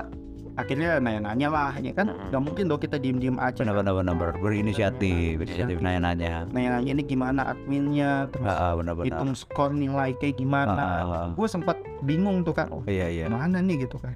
akhirnya 0.59 0.99
nanya-nanya 0.99 1.47
lah 1.47 1.71
ya 1.79 1.93
kan? 1.95 2.07
Nggak 2.29 2.41
mungkin 2.43 2.63
dong 2.67 2.81
kita 2.83 2.99
diem-diem 2.99 3.37
aja. 3.39 3.63
Benar 3.63 3.75
benar 3.79 3.93
benar. 3.95 4.15
Benar. 4.19 4.35
berinisiatif 4.43 5.39
inisiatif 5.39 5.77
nanya-nanya. 5.79 6.45
Nanya-nanya 6.51 6.91
ini 6.99 7.03
gimana 7.07 7.41
adminnya? 7.55 8.27
Terus 8.29 8.51
ah, 8.51 8.59
ah, 8.59 8.73
benar 8.75 8.93
benar. 8.99 9.07
hitung 9.07 9.31
skor 9.33 9.71
nilai 9.71 10.11
kayak 10.19 10.35
gimana? 10.35 10.75
Ah, 10.75 10.99
ah, 10.99 11.07
ah. 11.07 11.29
gue 11.33 11.47
sempat 11.47 11.79
bingung 12.03 12.43
tuh 12.43 12.55
kan 12.55 12.67
oh 12.71 12.83
iya 12.85 13.07
iya. 13.07 13.25
Mana 13.31 13.63
nih? 13.63 13.87
Gitu 13.87 13.95
kan 13.95 14.13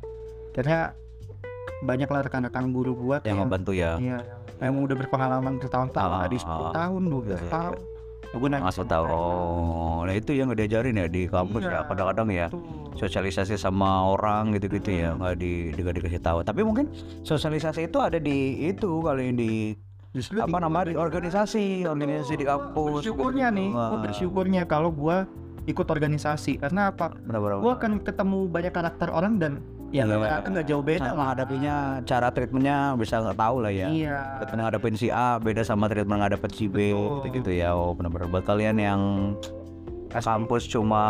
karena 0.54 0.94
banyak 1.84 2.08
lah 2.08 2.22
rekan-rekan 2.24 2.72
guru 2.72 2.96
gua 2.96 3.20
tuh 3.20 3.34
yang 3.34 3.44
membantu 3.44 3.76
ya? 3.76 4.00
Iya, 4.00 4.24
yang 4.64 4.80
udah 4.80 4.96
berpengalaman 4.96 5.60
bertahun-tahun 5.60 6.12
Ah, 6.16 6.22
dari 6.24 6.38
ah, 6.40 6.72
10 6.72 6.80
tahun 6.80 7.02
12 7.12 7.12
Iya, 7.12 7.36
iya, 7.36 7.52
tahun 7.52 7.78
nanya 8.34 8.66
ngasih 8.66 8.86
tahu. 8.90 9.06
Oh 9.10 10.02
nah 10.04 10.14
itu 10.14 10.32
yang 10.34 10.50
nggak 10.50 10.60
diajarin 10.66 11.00
ya 11.00 11.08
di 11.08 11.30
kampus 11.30 11.64
ya. 11.64 11.70
Iya. 11.70 11.80
kadang-kadang 11.88 12.28
ya 12.34 12.48
sosialisasi 12.98 13.56
sama 13.56 14.10
orang 14.14 14.54
gitu-gitu 14.58 14.90
ya 14.90 15.16
nggak 15.16 15.36
di 15.38 15.72
nggak 15.74 15.96
dikasih 16.02 16.22
tahu. 16.22 16.42
Tapi 16.42 16.62
mungkin 16.66 16.90
sosialisasi 17.24 17.88
itu 17.88 17.98
ada 18.02 18.18
di 18.18 18.68
itu 18.68 18.90
kali 19.02 19.32
di 19.34 19.52
Justru 20.14 20.38
apa 20.46 20.62
namanya 20.62 20.94
di 20.94 20.96
organisasi. 20.96 21.90
organisasi 21.90 22.34
di 22.38 22.46
kampus. 22.46 23.02
Bersyukurnya 23.02 23.50
nih 23.50 23.70
gue 23.74 23.82
Wah. 23.82 23.98
bersyukurnya 23.98 24.62
kalau 24.70 24.94
gua 24.94 25.26
ikut 25.66 25.88
organisasi. 25.90 26.62
Karena 26.62 26.94
apa? 26.94 27.18
Benar-benar 27.18 27.58
gue 27.66 27.74
akan 27.74 27.92
ketemu 28.06 28.40
banyak 28.46 28.74
karakter 28.74 29.10
orang 29.10 29.42
dan 29.42 29.58
ya 29.94 30.10
Iya, 30.10 30.10
nggak 30.10 30.50
nggak 30.50 30.66
jauh 30.66 30.82
beda 30.82 31.10
menghadapinya 31.14 32.02
cara 32.02 32.34
treatmentnya 32.34 32.98
bisa 32.98 33.22
nggak 33.22 33.38
tahu 33.38 33.56
lah 33.62 33.70
ya. 33.70 33.88
Iya. 33.94 34.18
Treatment 34.42 34.62
ngadepin 34.66 34.96
si 34.98 35.08
A 35.14 35.38
beda 35.38 35.62
sama 35.62 35.86
treatment 35.86 36.26
ngadepin 36.26 36.50
si 36.50 36.66
B 36.66 36.98
Betul. 36.98 37.30
gitu 37.30 37.52
ya. 37.54 37.78
Oh 37.78 37.94
benar-benar. 37.94 38.26
Buat 38.34 38.50
kalian 38.50 38.82
yang 38.82 39.02
kampus 40.10 40.66
cuma 40.66 41.06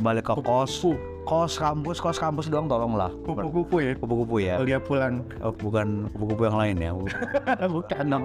balik 0.00 0.24
ke 0.24 0.34
kos 0.40 0.80
kos 1.22 1.54
kampus 1.54 2.02
kos 2.02 2.18
kampus 2.18 2.50
doang 2.50 2.66
tolonglah. 2.66 3.10
Kupu-kupu 3.22 3.78
ya? 3.78 3.92
Kupu-kupu 3.94 4.36
ya. 4.42 4.58
Dia 4.66 4.82
pulang. 4.82 5.22
Oh, 5.38 5.54
bukan 5.54 6.10
kupu-kupu 6.10 6.42
yang 6.50 6.58
lain 6.58 6.76
ya? 6.82 6.90
Bukan 7.74 8.04
dong. 8.10 8.22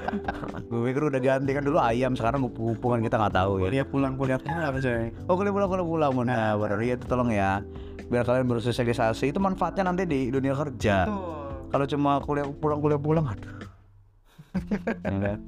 Gue 0.68 0.80
pikir 0.92 1.02
udah 1.08 1.20
ganti 1.20 1.50
kan 1.56 1.64
dulu 1.64 1.78
ayam 1.80 2.12
sekarang 2.12 2.44
kupu-kupu 2.44 2.86
kan 2.92 3.00
kita 3.00 3.16
nggak 3.16 3.34
tahu 3.34 3.52
ya. 3.64 3.68
Dia 3.80 3.84
pulang 3.88 4.14
kuliah 4.20 4.40
pulang 4.40 4.76
coy 4.76 5.08
oh 5.28 5.34
kuliah 5.34 5.52
pulang 5.52 5.68
kuliah 5.68 5.86
pulang. 6.12 6.12
Nah. 6.28 6.52
Benar 6.60 6.80
iya 6.84 6.94
itu 7.00 7.06
tolong 7.08 7.30
ya. 7.32 7.64
Biar 8.06 8.22
kalian 8.28 8.46
bersosialisasi. 8.46 9.32
Itu 9.32 9.40
manfaatnya 9.40 9.88
nanti 9.88 10.04
di 10.04 10.28
dunia 10.28 10.52
kerja. 10.52 11.08
Kalau 11.72 11.84
cuma 11.88 12.20
kuliah 12.20 12.46
pulang 12.52 12.78
kuliah 12.84 13.00
pulang 13.00 13.24
aduh. 13.32 13.54
Ya 15.04 15.18
kan? 15.20 15.40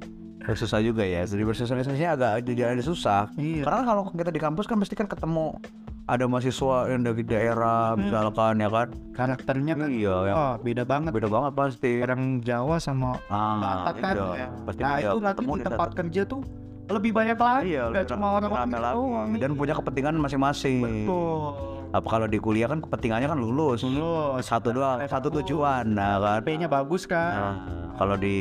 susah 0.49 0.81
juga 0.81 1.05
ya. 1.05 1.21
Jadi 1.29 1.45
bersosialisasinya 1.45 2.09
agak 2.17 2.33
jadi 2.49 2.73
ada 2.73 2.81
susah. 2.81 3.29
Iya. 3.37 3.61
Karena 3.69 3.81
kalau 3.85 4.03
kita 4.09 4.33
di 4.33 4.41
kampus 4.41 4.65
kan 4.65 4.81
pasti 4.81 4.97
kan 4.97 5.05
ketemu 5.05 5.61
ada 6.09 6.25
mahasiswa 6.25 6.89
yang 6.89 7.01
dari 7.05 7.21
daerah 7.21 7.93
Hmm. 7.93 8.09
misalkan 8.09 8.53
ya 8.57 8.69
kan? 8.69 8.87
Karakternya 9.13 9.73
kan 9.77 9.89
iya 9.93 10.15
yang 10.27 10.35
oh 10.37 10.53
beda 10.59 10.83
banget. 10.83 11.11
Beda 11.13 11.29
banget 11.29 11.51
pasti. 11.53 11.91
Orang 12.01 12.41
Jawa 12.41 12.75
sama 12.81 13.21
ah, 13.29 13.85
Batak 13.85 13.95
kan. 14.01 14.15
iya. 14.35 14.47
pasti 14.65 14.81
nah 14.81 14.95
iya, 14.97 15.09
itu 15.13 15.17
nanti 15.21 15.37
ketemu 15.37 15.53
di 15.53 15.63
tempat 15.69 15.89
kerja 15.93 16.21
tuh 16.25 16.41
lebih 16.89 17.11
banyak 17.13 17.37
lagi. 17.37 17.63
Iya 17.69 17.83
lebih 17.93 18.09
cuma 18.09 18.27
orang 18.41 18.51
rame 18.51 18.77
lagi. 18.81 19.37
Dan 19.37 19.51
punya 19.53 19.73
kepentingan 19.77 20.17
masing-masing. 20.17 20.81
Betul 21.05 21.78
apa 21.89 22.05
kalau 22.05 22.29
di 22.29 22.37
kuliah 22.37 22.69
kan 22.69 22.85
kepentingannya 22.85 23.25
kan 23.25 23.39
lulus. 23.41 23.81
Lulus. 23.81 24.45
Satu 24.45 24.69
doang 24.69 25.01
satu 25.09 25.33
tujuan 25.41 25.89
nah 25.97 26.21
kan? 26.21 26.45
HP-nya 26.45 26.69
bagus 26.69 27.09
kan 27.09 27.33
Nah, 27.33 27.57
kalau 27.97 28.15
di, 28.15 28.37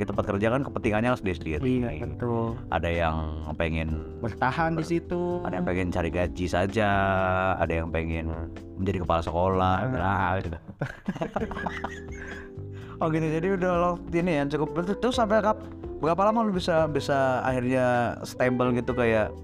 tempat 0.00 0.24
kerja 0.30 0.46
kan 0.48 0.62
kepentingannya 0.62 1.18
sendiri 1.18 1.36
sendiri 1.36 1.60
iya 1.66 2.06
betul. 2.06 2.54
Ada 2.70 2.88
yang 2.88 3.16
pengen 3.58 3.88
bertahan 4.22 4.78
di 4.78 4.84
situ. 4.86 5.42
Ada 5.42 5.60
yang 5.60 5.66
pengen 5.66 5.88
cari 5.90 6.10
gaji 6.14 6.46
saja. 6.46 6.90
Ada 7.58 7.82
yang 7.82 7.88
pengen 7.90 8.30
menjadi 8.78 9.02
kepala 9.02 9.20
sekolah. 9.20 9.74
Nah. 9.90 10.30
Gitu. 10.40 10.58
Oh 13.02 13.10
gitu. 13.10 13.26
Jadi 13.26 13.58
udah 13.58 13.72
lo 13.74 13.90
ini 14.14 14.38
ya 14.38 14.46
cukup. 14.46 14.86
Terus 15.02 15.18
sampai 15.18 15.42
kap 15.42 15.58
berapa 15.98 16.30
lama 16.30 16.46
lu 16.46 16.54
bisa 16.54 16.86
bisa 16.86 17.42
akhirnya 17.42 18.16
stable 18.22 18.70
gitu 18.78 18.94
kayak 18.94 19.34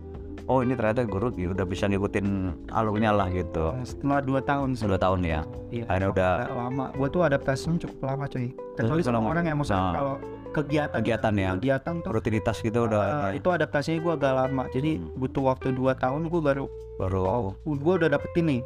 oh 0.50 0.66
ini 0.66 0.74
ternyata 0.74 1.06
guru 1.06 1.30
ya 1.38 1.54
udah 1.54 1.62
bisa 1.62 1.86
ngikutin 1.86 2.26
alurnya 2.74 3.14
lah 3.14 3.30
gitu 3.30 3.70
setelah 3.86 4.18
dua 4.18 4.40
tahun 4.42 4.74
sih 4.74 4.90
dua 4.90 4.98
tahun 4.98 5.22
ya 5.22 5.40
iya 5.70 5.86
akhirnya 5.86 6.10
udah 6.10 6.30
lama 6.50 6.84
gua 6.98 7.06
tuh 7.06 7.22
adaptasinya 7.22 7.78
cukup 7.86 7.98
lama 8.02 8.24
cuy 8.26 8.50
kecuali 8.74 9.00
sama 9.06 9.22
orang 9.22 9.46
yang 9.46 9.56
maksudnya 9.62 9.78
nah. 9.78 9.94
kalau 9.94 10.14
kegiatan 10.50 10.96
kegiatan 10.98 11.32
ya 11.38 11.50
kegiatan 11.54 11.94
tuh 12.02 12.10
rutinitas 12.10 12.56
gitu 12.58 12.90
udah 12.90 13.30
eh, 13.30 13.38
itu 13.38 13.46
adaptasinya 13.46 13.98
gua 14.02 14.14
agak 14.18 14.32
lama 14.34 14.64
jadi 14.74 14.90
Hmm. 14.98 15.14
butuh 15.14 15.42
waktu 15.54 15.70
dua 15.70 15.94
tahun 15.94 16.26
gua 16.26 16.40
baru 16.42 16.66
baru 16.98 17.54
gua 17.78 17.94
udah 18.02 18.10
dapetin 18.10 18.44
nih 18.50 18.60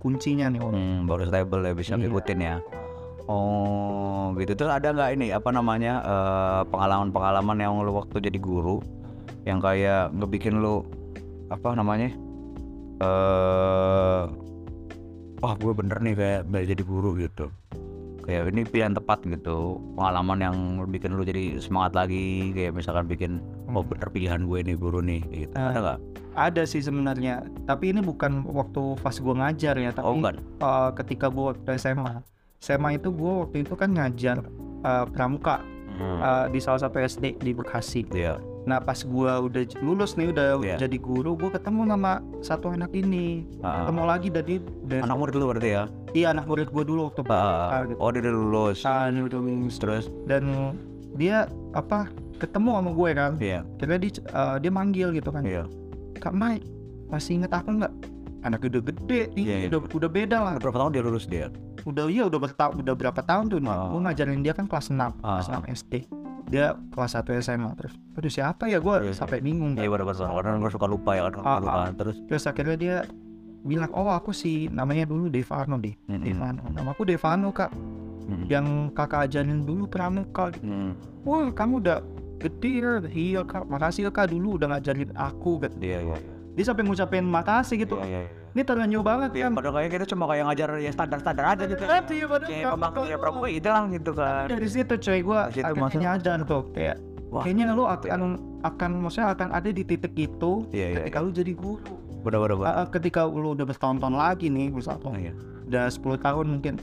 kuncinya 0.00 0.48
nih 0.48 0.60
oh, 0.64 0.72
Hmm, 0.72 1.04
baru 1.04 1.28
stable 1.28 1.60
ya 1.60 1.72
bisa 1.76 1.92
Iya. 1.96 2.08
ngikutin 2.08 2.38
ya. 2.40 2.56
Oh, 3.28 4.32
gitu. 4.40 4.56
Terus 4.56 4.72
ada 4.72 4.88
nggak 4.88 5.10
ini 5.20 5.26
apa 5.36 5.52
namanya 5.52 6.00
eh, 6.00 6.60
pengalaman-pengalaman 6.72 7.56
yang 7.60 7.76
lu 7.84 7.92
waktu 7.92 8.24
jadi 8.24 8.40
guru 8.40 8.80
yang 9.44 9.60
kayak 9.60 10.12
ngebikin 10.16 10.64
lu 10.64 10.84
apa 11.48 11.68
namanya? 11.74 12.10
Eh, 12.98 14.22
wah 15.38 15.54
gue 15.54 15.72
bener 15.72 15.98
nih 16.02 16.14
kayak 16.14 16.66
jadi 16.66 16.82
guru 16.82 17.14
gitu. 17.16 17.48
Kayak 18.28 18.52
ini 18.52 18.62
pilihan 18.68 18.92
tepat 18.92 19.24
gitu. 19.24 19.80
Pengalaman 19.96 20.38
yang 20.44 20.56
bikin 20.92 21.16
lu 21.16 21.24
jadi 21.24 21.56
semangat 21.56 21.96
lagi. 21.96 22.52
Kayak 22.52 22.76
misalkan 22.76 23.08
bikin 23.08 23.40
oh 23.72 23.80
bener 23.80 24.08
pilihan 24.12 24.44
gue 24.44 24.58
nih 24.60 24.76
guru 24.76 25.00
nih. 25.00 25.22
Gitu. 25.48 25.54
Ah, 25.56 25.72
ada 25.72 25.80
nggak? 25.80 26.00
ada 26.38 26.62
sih 26.62 26.78
sebenarnya 26.78 27.42
tapi 27.66 27.90
ini 27.90 27.98
bukan 27.98 28.46
waktu 28.46 28.94
pas 29.02 29.18
gua 29.18 29.34
ngajar 29.42 29.74
ya 29.74 29.90
tapi 29.90 30.06
Oh 30.06 30.14
eh, 30.22 30.90
ketika 30.94 31.26
gua 31.26 31.50
waktu 31.50 31.74
SMA 31.74 32.22
SMA 32.62 33.02
itu 33.02 33.10
gua 33.10 33.42
waktu 33.42 33.66
itu 33.66 33.74
kan 33.74 33.90
ngajar 33.90 34.46
eh, 34.86 35.04
pramuka 35.10 35.58
Hmm, 35.98 36.22
eh, 36.22 36.46
di 36.54 36.62
salah 36.62 36.78
satu 36.78 37.02
SD 37.02 37.42
di 37.42 37.50
Bekasi 37.50 38.06
Iya. 38.14 38.38
Nah 38.68 38.78
pas 38.78 39.00
gua 39.00 39.40
udah 39.40 39.64
lulus 39.80 40.12
nih 40.14 40.28
udah 40.28 40.60
Iya. 40.60 40.76
jadi 40.78 40.96
guru 40.98 41.32
gua 41.34 41.48
ketemu 41.50 41.88
sama 41.88 42.12
satu 42.38 42.68
anak 42.68 42.92
ini 42.92 43.48
Ah, 43.58 43.82
ketemu 43.82 44.02
lagi 44.04 44.28
dari, 44.28 44.54
dari 44.84 45.00
anak 45.00 45.16
murid 45.16 45.34
lu 45.34 45.46
berarti 45.48 45.70
ya? 45.72 45.84
iya 46.12 46.26
anak 46.30 46.44
murid 46.44 46.68
gua 46.68 46.84
dulu 46.84 47.00
waktu 47.08 47.22
Ah, 47.26 47.82
gitu. 47.82 47.96
oh 47.96 48.08
dia 48.10 48.20
udah 48.20 48.34
lulus. 48.34 48.78
Ah, 48.84 49.08
dia 49.08 49.24
udah 49.24 49.40
lulus. 49.40 49.74
Terus 49.78 50.04
dan 50.24 50.76
dia 51.14 51.48
apa 51.72 52.12
ketemu 52.36 52.70
sama 52.70 52.90
gue 52.92 53.10
kan 53.12 53.32
Iya, 53.40 53.60
kira 53.76 53.96
dia 53.96 54.10
eh, 54.14 54.56
dia 54.60 54.70
manggil 54.70 55.08
gitu 55.10 55.32
kan 55.32 55.42
iya. 55.42 55.64
kak 56.14 56.30
Mai 56.30 56.60
masih 57.08 57.40
inget 57.40 57.50
aku 57.50 57.72
nggak 57.74 57.90
anak 58.40 58.62
udah 58.62 58.82
gede 58.84 59.20
tinggi 59.32 59.48
Iya, 59.48 59.56
iya. 59.58 59.68
udah 59.68 59.80
udah 59.88 60.10
beda 60.12 60.36
lah 60.38 60.52
Berapa 60.60 60.78
tahun 60.78 60.90
dia 60.92 61.02
lulus 61.02 61.24
dia? 61.24 61.48
udah 61.80 62.04
iya 62.06 62.28
udah 62.28 62.36
bertahun 62.38 62.74
udah 62.78 62.94
berapa 62.94 63.18
tahun 63.18 63.48
tuh 63.48 63.58
Ah. 63.64 63.88
gue 63.88 64.00
ngajarin 64.02 64.44
dia 64.44 64.52
kan 64.52 64.68
kelas 64.68 64.92
6 64.92 65.00
Ah. 65.18 65.40
kelas 65.40 65.48
6 65.48 65.64
SD 65.74 65.92
dia 66.48 66.66
kelas 66.88 67.12
1 67.14 67.28
SMA 67.38 67.70
terus 67.74 67.92
aduh 68.12 68.28
siapa 68.28 68.66
ya 68.66 68.78
gue 68.78 68.94
Iya, 69.02 69.12
sampai 69.12 69.38
bingung 69.38 69.72
Iya 69.72 69.84
kan. 69.84 69.94
pada 69.94 70.04
pas 70.04 70.18
kadang 70.18 70.58
gue 70.58 70.70
suka 70.70 70.86
lupa 70.86 71.10
ya 71.12 71.22
kan 71.26 71.32
Ah, 71.38 71.58
lupa. 71.58 71.72
ah. 71.78 71.88
Terus 71.92 72.16
terus 72.24 72.44
akhirnya 72.44 72.76
dia 72.76 72.96
bilang 73.60 73.90
oh 73.92 74.08
aku 74.08 74.30
sih 74.30 74.66
namanya 74.68 75.04
dulu 75.04 75.28
Devano 75.28 75.76
deh 75.76 75.92
Mm-mm. 76.04 76.24
Devano 76.24 76.62
nama 76.70 76.90
aku 76.90 77.04
Devano 77.04 77.50
kak 77.50 77.70
Mm. 78.28 78.44
yang 78.44 78.66
kakak 78.92 79.24
ajarin 79.24 79.64
dulu 79.64 79.88
pramuka 79.88 80.52
gitu. 80.52 80.60
Hmm, 80.62 80.92
wah 81.24 81.48
kamu 81.48 81.80
udah 81.80 82.04
gede 82.36 82.72
ya 82.76 82.90
iya 83.08 83.40
kak 83.40 83.64
makasih 83.64 84.04
ya 84.04 84.10
kak 84.10 84.28
dulu 84.28 84.60
udah 84.60 84.68
ngajarin 84.70 85.16
aku 85.16 85.56
gitu. 85.58 85.72
Iya 85.80 85.98
iya. 86.04 86.16
dia 86.52 86.60
sampai 86.62 86.84
ngucapin 86.84 87.24
makasih 87.24 87.80
gitu 87.80 87.96
Iya 87.96 88.28
iya. 88.28 88.30
Ini 88.48 88.62
terenyuh 88.62 89.02
banget 89.02 89.30
Iya, 89.32 89.44
kan 89.46 89.52
padahal 89.54 89.74
kayak 89.76 89.90
kita 89.92 90.04
cuma 90.08 90.24
kayak 90.26 90.44
ngajar 90.46 90.68
ya 90.78 90.90
standar-standar 90.90 91.44
aja 91.46 91.64
gitu. 91.64 91.82
Iya, 91.84 92.00
padahal 92.26 92.48
Kayak 92.48 92.66
pembangkit 92.72 93.02
ya 93.04 93.16
pramuka 93.16 93.48
itu 93.48 93.68
lah 93.68 93.82
gitu 93.86 94.10
kan. 94.12 94.44
dari 94.46 94.68
situ 94.68 94.94
coy 94.96 95.20
situ 95.20 95.64
akhirnya 95.64 95.84
masuk. 95.84 96.00
nyadar 96.00 96.38
tuh 96.42 96.62
kayak 96.72 96.96
Wah. 97.28 97.42
kayaknya 97.44 97.64
lu 97.72 97.84
akan 97.84 98.20
akan 98.64 98.90
maksudnya 98.98 99.28
akan 99.36 99.48
ada 99.52 99.68
di 99.68 99.82
titik 99.84 100.14
itu 100.14 100.52
Iya, 100.72 100.86
iya, 100.88 100.96
ketika 101.04 101.18
lu 101.20 101.30
jadi 101.30 101.52
guru 101.52 101.94
benar-benar 102.18 102.56
Ah, 102.64 102.74
ah, 102.82 102.86
ketika 102.88 103.20
lu 103.24 103.52
udah 103.52 103.64
bertahun-tahun 103.64 104.16
lagi 104.16 104.48
nih 104.48 104.72
misalnya 104.72 105.30
iya. 105.30 105.32
udah 105.68 105.84
10 105.86 106.18
tahun 106.18 106.46
mungkin 106.48 106.74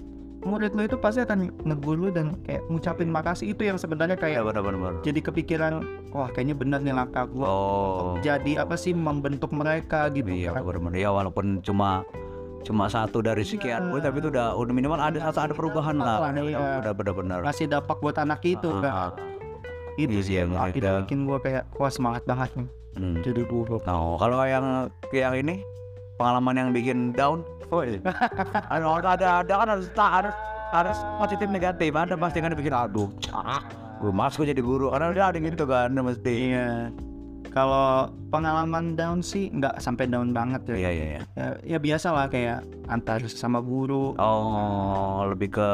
murid 0.46 0.72
lu 0.72 0.86
itu 0.86 0.96
pasti 0.96 1.20
akan 1.20 1.38
negur 1.64 1.98
lu 1.98 2.08
dan 2.08 2.38
kayak 2.40 2.62
ngucapin 2.68 3.10
makasih 3.10 3.50
itu 3.50 3.66
yang 3.66 3.76
sebenarnya 3.76 4.14
Iya 4.16 4.24
kayak 4.38 4.42
benar-benar. 4.46 4.94
jadi 5.02 5.20
kepikiran 5.22 5.74
wah 6.10 6.30
kayaknya 6.30 6.54
bener 6.54 6.80
nih 6.80 6.94
langkah 6.94 7.26
gua 7.26 7.46
Oh. 7.46 8.14
jadi 8.20 8.62
apa 8.62 8.76
sih 8.76 8.94
membentuk 8.94 9.50
mereka 9.50 10.06
gitu 10.10 10.30
Iya 10.30 10.54
kan. 10.54 10.62
benar-benar 10.62 10.96
ya 10.96 11.10
walaupun 11.10 11.60
cuma 11.60 12.06
cuma 12.62 12.86
satu 12.88 13.20
dari 13.20 13.42
sekian 13.42 13.90
gue 13.90 14.00
tapi 14.00 14.18
itu 14.20 14.30
udah 14.30 14.54
udah 14.54 14.72
minimal 14.72 14.98
ada 14.98 15.22
satu 15.24 15.40
ada 15.44 15.54
perubahan 15.54 15.94
lah. 15.96 16.30
Iya. 16.32 16.82
Udah 16.82 16.94
benar-benar. 16.94 17.40
ngasih 17.42 17.66
dampak 17.68 17.98
buat 18.00 18.16
anak 18.16 18.42
itu 18.42 18.70
Ah, 18.72 18.82
kan 18.82 18.94
ah. 18.96 19.12
itu 19.96 20.12
Iya 20.12 20.22
sih, 20.22 20.36
yang 20.36 20.50
yang 20.52 20.70
itu. 20.72 20.82
bikin 21.04 21.20
gua 21.24 21.38
kayak 21.38 21.66
wah 21.74 21.90
semangat 21.90 22.22
banget 22.24 22.54
nih 22.56 22.70
Hmm. 22.96 23.20
jadi 23.22 23.44
guru 23.44 23.76
Nah, 23.82 24.16
kalau 24.16 24.40
yang 24.42 24.88
yang 25.12 25.36
ini 25.36 25.60
pengalaman 26.16 26.56
yang 26.56 26.70
bikin 26.72 27.12
down, 27.12 27.44
oh 27.72 27.82
iya. 27.82 28.00
ada 28.70 29.08
ada 29.16 29.28
ada 29.42 29.54
kan 29.58 29.68
harus 29.78 29.88
tak 29.94 30.12
harus 30.22 30.36
harus 30.74 30.98
positif 31.22 31.48
negatif 31.48 31.92
ada 31.96 32.16
pasti 32.20 32.44
kan 32.44 32.54
bikin 32.54 32.76
aduh 32.76 33.10
ah 33.32 33.64
gue 34.02 34.12
masuk 34.12 34.44
jadi 34.44 34.60
guru 34.60 34.92
karena 34.92 35.16
udah 35.16 35.26
ada 35.32 35.38
gitu 35.40 35.66
kan 35.66 35.90
mesti 35.96 36.34
iya 36.52 36.92
kalau 37.56 38.12
pengalaman 38.36 39.00
down 39.00 39.24
sih 39.24 39.48
nggak 39.48 39.80
sampai 39.80 40.12
down 40.12 40.36
banget 40.36 40.68
ya. 40.68 40.76
Iya 40.76 40.92
iya 40.92 41.06
iya. 41.08 41.22
Ya, 41.40 41.48
ya 41.64 41.78
biasa 41.80 42.12
lah 42.12 42.28
kayak 42.28 42.68
antar 42.92 43.24
sama 43.32 43.64
guru. 43.64 44.12
Oh 44.20 45.24
lebih 45.32 45.56
ke 45.56 45.70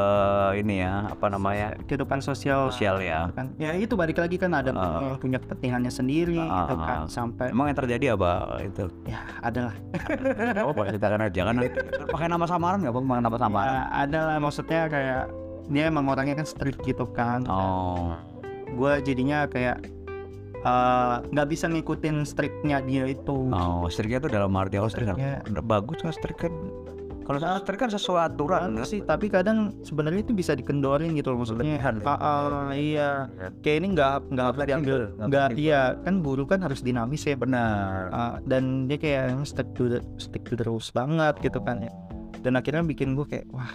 ini 0.61 0.85
ya 0.85 1.09
apa 1.09 1.33
namanya? 1.33 1.73
Kehidupan 1.89 2.21
sosial. 2.21 2.69
Sosial 2.69 3.01
ya. 3.01 3.33
Kan. 3.33 3.57
Ya 3.57 3.73
itu 3.73 3.97
balik 3.97 4.21
lagi 4.21 4.37
kan 4.37 4.53
ada 4.53 4.69
yang 4.69 5.17
punya 5.17 5.41
kepentingannya 5.41 5.89
sendiri 5.89 6.37
Ah, 6.37 6.69
gitu 6.69 6.75
kan 6.77 6.99
sampai 7.09 7.49
emang 7.49 7.73
yang 7.73 7.77
terjadi 7.81 8.05
apa 8.13 8.61
itu? 8.61 8.85
Ya 9.09 9.25
ada 9.41 9.73
lah 9.73 9.75
oh 10.69 10.73
boleh 10.77 10.93
aja 10.93 11.41
kan? 11.49 11.55
Pakai 12.13 12.27
nama 12.29 12.45
samaran 12.45 12.85
nggak 12.85 12.93
bang 12.93 13.05
pakai 13.09 13.23
nama 13.25 13.37
samaran. 13.41 13.73
Ya, 13.73 13.83
ada 13.89 14.19
lah 14.29 14.37
maksudnya 14.37 14.81
kayak 14.85 15.23
dia 15.73 15.89
emang 15.89 16.05
orangnya 16.05 16.37
kan 16.37 16.45
strict 16.45 16.85
gitu 16.85 17.09
kan. 17.09 17.41
Oh. 17.49 18.13
Gue 18.69 19.01
jadinya 19.01 19.49
kayak 19.49 19.81
eh, 20.61 21.15
nggak 21.25 21.47
bisa 21.49 21.65
ngikutin 21.67 22.23
strictnya 22.23 22.81
dia 22.81 23.09
itu. 23.09 23.49
Oh 23.49 23.85
striknya 23.87 24.21
itu 24.21 24.29
dalam 24.29 24.53
arti 24.55 24.77
oh 24.77 24.89
strik 24.89 25.09
kan 25.09 25.17
Ya. 25.17 25.41
Udah 25.45 25.63
bagus 25.63 26.01
kan 26.01 26.13
strik 26.13 26.37
kan? 26.37 26.53
Kalau 27.21 27.37
saya 27.37 27.61
strik 27.61 27.79
kan 27.79 27.87
sesuai 27.87 28.33
aturan 28.33 28.75
Kan? 28.75 28.83
sih 28.83 28.99
tapi 28.99 29.29
kadang 29.29 29.71
sebenarnya 29.85 30.25
itu 30.25 30.33
bisa 30.33 30.51
dikendorin 30.51 31.13
gitu 31.15 31.31
loh 31.31 31.45
maksudnya. 31.45 31.77
Ah, 32.03 32.73
iya. 32.73 33.29
Kayak 33.61 33.77
ini 33.77 33.87
nggak 33.95 34.11
nggak 34.33 34.45
harus 34.51 34.59
diambil. 34.67 34.97
Nggak 35.15 35.47
iya. 35.55 35.95
Kan 36.01 36.25
guru 36.25 36.43
kan 36.43 36.59
harus 36.65 36.81
dinamis 36.81 37.23
ya. 37.23 37.37
Benar. 37.37 38.09
Ah, 38.11 38.35
dan 38.43 38.89
dia 38.89 38.97
kayak 38.97 39.37
stick 39.47 39.69
to 39.77 39.87
the 39.87 39.99
stick 40.17 40.43
to 40.49 40.57
the 40.57 40.65
rules 40.65 40.89
banget 40.91 41.37
gitu 41.39 41.61
kan 41.61 41.79
ya. 41.79 41.93
Dan 42.41 42.57
akhirnya 42.57 42.81
bikin 42.83 43.13
gue 43.13 43.23
kayak 43.29 43.45
wah 43.53 43.69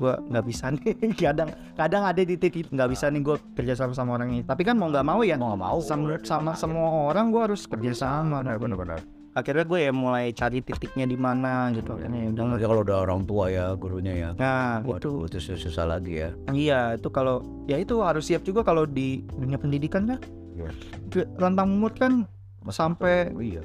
gue 0.00 0.14
nggak 0.32 0.44
bisa 0.48 0.72
nih. 0.72 0.96
Kadang 1.20 1.52
kadang 1.76 2.02
ada 2.08 2.22
di 2.24 2.34
titik 2.40 2.72
nggak 2.72 2.88
bisa 2.88 3.12
nih 3.12 3.20
gue 3.20 3.36
kerja 3.52 3.76
sama 3.76 3.92
sama 3.92 4.16
orang 4.16 4.32
ini. 4.32 4.42
Tapi 4.42 4.64
kan 4.64 4.80
mau 4.80 4.88
nggak 4.88 5.04
mau 5.04 5.20
ya. 5.20 5.36
Mau 5.36 5.52
nggak 5.52 5.62
mau. 5.62 5.78
Sama, 5.84 6.16
sama 6.24 6.56
semua 6.56 7.12
orang 7.12 7.28
gue 7.28 7.42
harus 7.52 7.68
kerja 7.68 7.92
sama. 7.92 8.40
Benar-benar 8.40 9.20
akhirnya 9.30 9.62
gue 9.62 9.78
ya 9.78 9.92
mulai 9.94 10.34
cari 10.34 10.58
titiknya 10.62 11.06
di 11.06 11.14
mana 11.14 11.70
gitu. 11.70 11.94
Kan 11.94 12.10
ya 12.10 12.30
udah 12.34 12.42
Apalagi 12.50 12.66
kalau 12.66 12.82
udah 12.82 12.98
orang 13.06 13.20
tua 13.26 13.44
ya 13.50 13.66
gurunya 13.78 14.14
ya. 14.14 14.30
Nah 14.34 14.82
Waduh, 14.82 15.30
itu 15.30 15.38
susah, 15.38 15.58
susah 15.58 15.84
lagi 15.86 16.18
ya. 16.18 16.30
Iya, 16.50 16.80
itu 16.98 17.08
kalau 17.14 17.42
ya 17.70 17.78
itu 17.78 18.02
harus 18.02 18.26
siap 18.26 18.42
juga 18.42 18.66
kalau 18.66 18.84
di 18.86 19.22
dunia 19.38 19.58
pendidikan 19.58 20.10
kan. 20.10 20.20
Iya. 20.58 20.70
Ke- 21.10 21.28
Rentang 21.38 21.78
umur 21.78 21.94
kan 21.94 22.26
sampai 22.68 23.32
iya. 23.40 23.62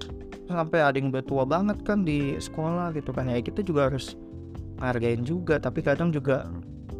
sampai 0.47 0.79
ada 0.79 0.95
yang 0.95 1.09
udah 1.11 1.25
tua 1.25 1.43
banget 1.43 1.81
kan 1.81 2.05
di 2.05 2.37
sekolah 2.37 2.93
gitu 2.93 3.09
kan. 3.09 3.25
Ya 3.25 3.41
kita 3.41 3.65
juga 3.65 3.89
harus 3.89 4.13
hargain 4.77 5.21
juga, 5.21 5.57
tapi 5.57 5.79
kadang 5.79 6.09
juga 6.09 6.47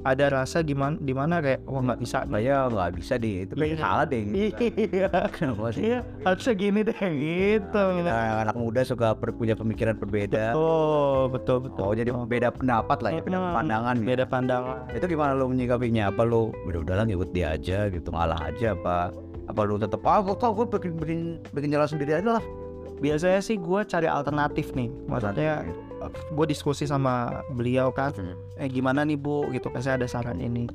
ada 0.02 0.30
rasa 0.32 0.62
gimana 0.62 0.94
di 0.96 1.12
mana 1.12 1.42
kayak 1.42 1.66
wah 1.66 1.82
nggak 1.82 1.98
bisa. 1.98 2.22
Saya 2.24 2.70
nggak 2.70 2.92
bisa 2.94 3.14
di 3.18 3.42
itu 3.42 3.54
Iya. 3.58 3.74
salah 3.76 4.06
deh. 4.06 4.22
Iya, 4.22 5.10
Kenapa 5.34 5.74
sih? 5.74 5.82
iya 5.84 6.00
harusnya 6.22 6.54
gini 6.54 6.80
deh 6.82 6.94
gitu. 6.94 7.82
Nah, 8.06 8.46
anak 8.46 8.54
muda 8.54 8.86
suka 8.86 9.18
per- 9.18 9.34
punya 9.34 9.58
pemikiran 9.58 9.98
berbeda. 9.98 10.54
Oh 10.54 11.26
betul 11.26 11.66
betul. 11.66 11.82
Oh, 11.82 11.94
jadi 11.94 12.14
beda 12.14 12.54
pendapat 12.54 12.98
lah 13.02 13.12
ya, 13.12 13.22
beda 13.22 13.40
pandangan. 13.52 13.96
ya. 13.98 14.06
Beda 14.06 14.26
pandangan. 14.26 14.78
Itu 14.94 15.06
gimana 15.08 15.34
lo 15.34 15.50
menyikapinya? 15.50 16.08
Apa 16.08 16.22
lo 16.22 16.54
udah 16.64 16.80
udahlah 16.82 17.04
ngikut 17.04 17.30
dia 17.32 17.48
aja 17.52 17.90
gitu, 17.90 18.14
ngalah 18.14 18.38
aja 18.46 18.78
apa? 18.78 19.10
Apa 19.46 19.60
lo 19.62 19.78
tetap 19.78 20.06
ah 20.06 20.22
kok 20.22 20.38
gue 20.38 20.66
bikin 20.70 20.92
bikin 20.96 21.20
bikin 21.50 21.70
jalan 21.74 21.90
sendiri 21.90 22.14
aja 22.14 22.38
lah. 22.38 22.46
Biasanya 22.96 23.42
sih 23.42 23.58
gue 23.58 23.82
cari 23.84 24.06
alternatif 24.06 24.70
nih. 24.72 24.94
Maksudnya 25.06 25.66
gue 26.32 26.46
diskusi 26.46 26.86
sama 26.86 27.44
beliau 27.52 27.90
kan 27.90 28.14
eh 28.58 28.68
gimana 28.68 29.02
nih 29.02 29.18
bu? 29.18 29.50
Gitu 29.52 29.68
kan 29.70 29.82
saya 29.82 29.96
ada 29.98 30.08
saran 30.08 30.38
ini. 30.40 30.68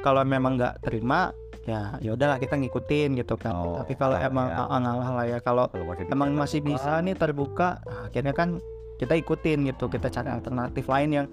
Kalau 0.00 0.22
memang 0.22 0.56
nggak 0.56 0.86
terima 0.86 1.34
ya 1.68 2.00
ya 2.00 2.16
udahlah 2.16 2.40
kita 2.40 2.56
ngikutin 2.56 3.18
gitu 3.18 3.36
kan. 3.36 3.52
Oh, 3.52 3.76
tapi 3.82 3.92
kalau 3.92 4.16
emang 4.16 4.48
ya. 4.48 4.64
ah, 4.64 4.78
ngalah 4.80 5.10
lah 5.20 5.26
ya 5.28 5.38
kalau 5.42 5.68
emang 6.08 6.32
bisa 6.32 6.40
masih 6.40 6.60
bisa 6.64 6.92
nih 7.04 7.12
terbuka 7.12 7.82
nah, 7.84 8.08
akhirnya 8.08 8.32
kan 8.32 8.56
kita 8.96 9.14
ikutin 9.14 9.68
gitu 9.68 9.86
kita 9.86 10.08
cari 10.08 10.32
alternatif 10.32 10.88
lain 10.88 11.10
yang 11.12 11.26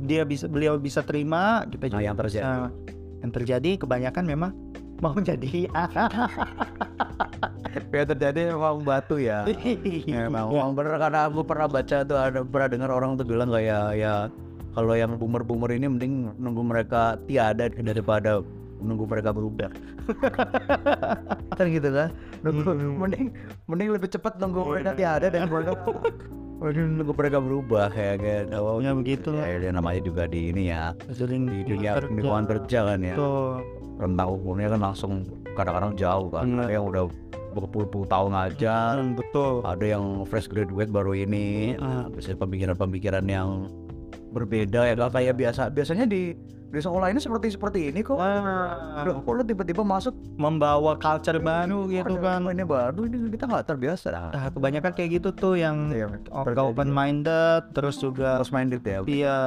dia 0.00 0.22
bisa 0.24 0.46
beliau 0.46 0.78
bisa 0.80 1.02
terima 1.02 1.66
kita 1.68 1.90
Nah, 1.90 1.92
juga 1.92 2.02
yang 2.06 2.16
terjadi. 2.16 2.48
yang 3.20 3.32
terjadi 3.34 3.70
kebanyakan 3.82 4.24
memang 4.24 4.50
mau 5.00 5.16
jadi 5.16 5.66
yang 7.90 8.06
terjadi 8.14 8.54
memang 8.54 8.84
batu 8.84 9.16
ya. 9.16 9.48
Ya, 10.04 10.28
memang, 10.28 10.52
memang 10.52 10.72
bener 10.76 10.94
karena 11.00 11.20
aku 11.26 11.40
pernah 11.42 11.66
baca 11.66 11.96
tuh 12.04 12.18
ada 12.18 12.44
pernah 12.44 12.68
dengar 12.68 12.90
orang 12.92 13.16
tuh 13.16 13.26
bilang 13.26 13.50
kayak 13.50 13.96
ya 13.96 14.28
kalau 14.76 14.94
yang 14.94 15.18
boomer-boomer 15.18 15.74
ini 15.74 15.90
mending 15.90 16.30
nunggu 16.38 16.62
mereka 16.62 17.18
tiada 17.26 17.72
daripada 17.72 18.44
nunggu 18.80 19.04
mereka 19.08 19.34
berubah. 19.34 19.70
kan 21.58 21.66
gitu 21.68 21.88
kan? 21.92 22.08
Nunggu, 22.44 22.72
mending 22.96 23.32
mending 23.68 23.88
lebih 23.92 24.08
cepat 24.08 24.40
nunggu 24.40 24.64
mereka 24.64 24.96
tiada 24.96 25.28
dan 25.28 25.48
mereka 25.48 25.76
mending 26.60 27.00
nunggu 27.00 27.12
mereka 27.16 27.38
berubah 27.40 27.88
kayak 27.88 28.16
kayak 28.20 28.42
oh, 28.60 28.84
ya 28.84 28.92
begitu 28.92 29.32
lah. 29.32 29.48
ya, 29.48 29.56
ya, 29.56 29.70
namanya 29.72 30.00
juga 30.04 30.28
di 30.28 30.52
ini 30.52 30.68
ya 30.68 30.92
sering 31.08 31.48
di 31.48 31.64
dunia 31.64 31.96
lingkungan 32.04 32.44
kerja 32.44 32.78
kan 32.84 33.00
ya. 33.00 33.16
Tuh 33.16 33.64
rentang 33.96 34.28
umurnya 34.36 34.68
kan 34.76 34.80
langsung 34.80 35.12
kadang-kadang 35.56 35.92
jauh 35.96 36.28
kan. 36.28 36.44
Ada 36.60 36.72
yang 36.76 36.84
udah 36.88 37.04
berpuluh-puluh 37.50 38.06
tahun 38.06 38.30
ngajar 38.36 38.92
Hmm, 39.00 39.16
betul. 39.18 39.64
Ada 39.66 39.84
yang 39.98 40.04
fresh 40.28 40.46
graduate 40.46 40.92
baru 40.92 41.16
ini. 41.16 41.74
Bisa 42.14 42.36
pemikiran-pemikiran 42.36 43.24
yang 43.26 43.66
berbeda 44.30 44.86
ya 44.86 44.94
kayak 44.94 45.34
biasa. 45.34 45.72
Biasanya 45.74 46.06
di 46.06 46.36
di 46.70 46.78
sekolah 46.78 47.10
ini 47.10 47.18
seperti 47.18 47.46
seperti 47.50 47.78
ini 47.90 48.00
kok. 48.06 48.14
Wah, 48.14 49.02
Aduh, 49.02 49.18
kok 49.26 49.32
lu 49.34 49.42
tiba-tiba 49.42 49.82
masuk? 49.82 50.14
Membawa 50.38 50.94
culture 50.94 51.42
baru 51.42 51.90
gitu 51.90 52.14
kan. 52.22 52.46
ini 52.46 52.62
baru 52.62 53.10
ini 53.10 53.26
kita 53.34 53.50
nggak 53.50 53.66
terbiasa 53.66 54.06
nah, 54.14 54.30
Nah, 54.30 54.46
kebanyakan 54.54 54.92
kayak 54.94 55.10
gitu 55.20 55.28
tuh 55.34 55.54
yang 55.58 55.90
Iya, 55.90 56.06
open 56.62 56.94
minded 56.94 57.74
terus 57.74 57.98
juga 57.98 58.38
harus 58.38 58.54
main 58.54 58.70
ya 58.70 59.02
iya 59.04 59.38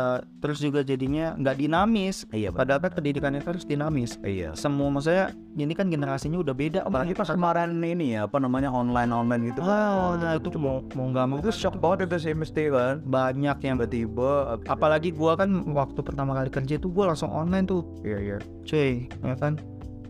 terus 0.43 0.59
juga 0.59 0.83
jadinya 0.83 1.31
nggak 1.39 1.55
dinamis. 1.63 2.27
Iya 2.35 2.51
padahal 2.51 2.83
kan 2.83 2.91
pendidikan 2.91 3.31
itu 3.39 3.47
harus 3.47 3.63
dinamis. 3.63 4.19
Iya. 4.19 4.51
Semua 4.59 4.91
maksudnya 4.91 5.31
ini 5.55 5.71
kan 5.71 5.87
generasinya 5.87 6.41
udah 6.43 6.51
beda 6.51 6.79
apalagi 6.83 7.15
pas 7.15 7.29
kemarin 7.31 7.77
ini 7.79 8.19
ya 8.19 8.27
apa 8.27 8.41
namanya 8.41 8.73
online 8.73 9.11
online 9.13 9.53
gitu 9.53 9.61
Wow, 9.63 10.17
nah 10.19 10.35
itu 10.35 10.49
mau 10.59 10.83
mau 10.91 11.07
nggak 11.07 11.25
mau. 11.29 11.37
Itu 11.39 11.55
shock 11.55 11.79
banget 11.79 12.11
itu 12.11 12.17
sih 12.29 12.33
mesti 12.35 12.67
kan. 12.67 12.99
Banyak 13.05 13.57
yang 13.63 13.75
tiba-tiba 13.79 14.59
apalagi 14.67 15.15
gua 15.15 15.39
kan 15.39 15.49
waktu 15.71 15.99
pertama 16.03 16.35
kali 16.35 16.49
kerja 16.51 16.75
itu 16.75 16.91
gua 16.91 17.12
langsung 17.13 17.31
online 17.31 17.65
tuh. 17.69 17.81
Iya 18.01 18.17
iya. 18.19 18.37
Cuy 18.65 19.07
ya 19.21 19.35
kan? 19.37 19.61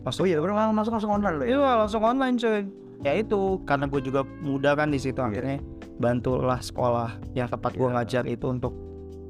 Oh 0.04 0.26
iya 0.28 0.36
bener 0.36 0.52
masuk 0.76 1.00
langsung 1.00 1.12
online 1.16 1.36
loh 1.40 1.46
ya 1.48 1.56
iya 1.56 1.70
langsung 1.80 2.02
online 2.04 2.36
cuy. 2.40 2.64
Ya 3.04 3.12
itu 3.20 3.60
karena 3.68 3.84
gue 3.88 4.00
juga 4.00 4.24
muda 4.40 4.72
kan 4.76 4.88
di 4.88 4.98
situ 5.00 5.20
Iya. 5.20 5.28
akhirnya 5.28 5.58
bantulah 6.00 6.60
sekolah. 6.60 7.10
Yang 7.36 7.56
tempat 7.60 7.72
gue 7.76 7.88
Iya. 7.88 7.94
ngajar 8.00 8.24
itu 8.28 8.46
untuk 8.48 8.72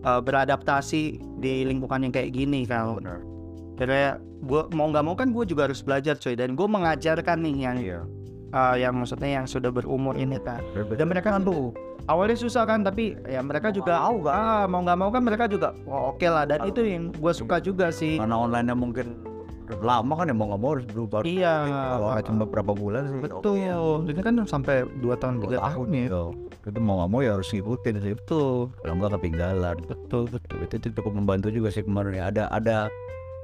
uh, 0.05 0.21
beradaptasi 0.21 1.03
di 1.41 1.65
lingkungan 1.67 2.07
yang 2.07 2.13
kayak 2.15 2.31
gini 2.31 2.69
kan 2.69 2.95
benar 2.95 3.19
Karena 3.75 4.21
gue 4.45 4.63
mau 4.77 4.87
nggak 4.93 5.05
mau 5.05 5.17
kan 5.19 5.33
gue 5.35 5.45
juga 5.49 5.67
harus 5.67 5.83
belajar 5.83 6.15
coy 6.21 6.37
dan 6.39 6.55
gue 6.55 6.69
mengajarkan 6.69 7.43
nih 7.43 7.55
yang 7.59 7.77
iya 7.81 8.01
uh, 8.55 8.79
yang 8.79 8.95
maksudnya 8.95 9.43
yang 9.43 9.47
sudah 9.51 9.75
berumur 9.75 10.15
ini 10.15 10.39
kan 10.39 10.63
dan 10.95 11.07
mereka 11.11 11.35
kan 11.35 11.43
tuh 11.43 11.75
awalnya 12.07 12.37
susah 12.39 12.63
kan 12.69 12.87
tapi 12.87 13.19
ya 13.27 13.41
mereka 13.43 13.75
juga 13.75 13.99
tahu 14.01 14.29
kan 14.29 14.35
ah 14.37 14.65
mau 14.71 14.81
nggak 14.85 14.99
mau 14.99 15.11
kan 15.11 15.23
mereka 15.25 15.45
juga 15.51 15.75
oh, 15.89 16.15
oke 16.15 16.27
lah. 16.29 16.45
Dan 16.45 16.69
itu 16.69 16.81
yang 16.85 17.11
gue 17.15 17.33
suka 17.33 17.59
juga 17.61 17.89
sih. 17.89 18.21
Karena 18.21 18.37
online 18.37 18.67
nya 18.73 18.77
mungkin 18.77 19.07
lama 19.81 20.13
kan 20.13 20.29
ya 20.29 20.37
mau 20.37 20.53
nggak 20.53 20.61
mau 20.61 20.71
harus 20.77 20.87
berubah. 20.89 21.25
Iya. 21.25 21.55
Kalau 21.71 22.07
nggak 22.13 22.25
cuma 22.29 22.45
berapa 22.45 22.73
bulan 22.77 23.03
sih. 23.09 23.19
Betul. 23.25 24.05
Ini 24.13 24.21
kan 24.21 24.35
sampai 24.45 24.85
2 25.01 25.23
tahun 25.23 25.35
Dua 25.41 25.57
3 25.57 25.69
tahun 25.73 25.89
ya. 25.93 26.05
Iya. 26.09 26.25
itu 26.65 26.81
mau 26.81 26.97
nggak 26.97 27.11
mau 27.13 27.21
ya 27.21 27.37
harus 27.37 27.49
ngikutin 27.53 27.95
sih. 28.01 28.13
Betul. 28.17 28.73
Kalau 28.81 28.95
nggak 28.97 29.13
ketinggalan. 29.21 29.77
Betul 29.85 30.25
betul. 30.33 30.57
Itu, 30.65 30.75
itu 30.81 30.89
cukup 31.01 31.13
membantu 31.17 31.49
juga 31.53 31.69
sih 31.73 31.85
kemarin 31.85 32.17
ya. 32.17 32.25
Ada 32.33 32.43
ada 32.53 32.77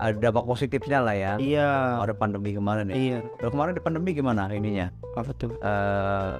ada 0.01 0.17
dampak 0.19 0.45
positifnya 0.45 0.99
lah 0.99 1.13
ya. 1.13 1.33
iya 1.37 2.01
Ada 2.01 2.13
pandemi 2.13 2.51
kemarin 2.51 2.89
ya. 2.89 2.95
iya 2.95 3.19
Kalau 3.37 3.53
kemarin 3.53 3.73
di 3.73 3.83
pandemi 3.83 4.11
gimana 4.11 4.49
ininya? 4.49 4.89
apa 5.13 5.31
tuh 5.33 5.53
eh 5.55 6.31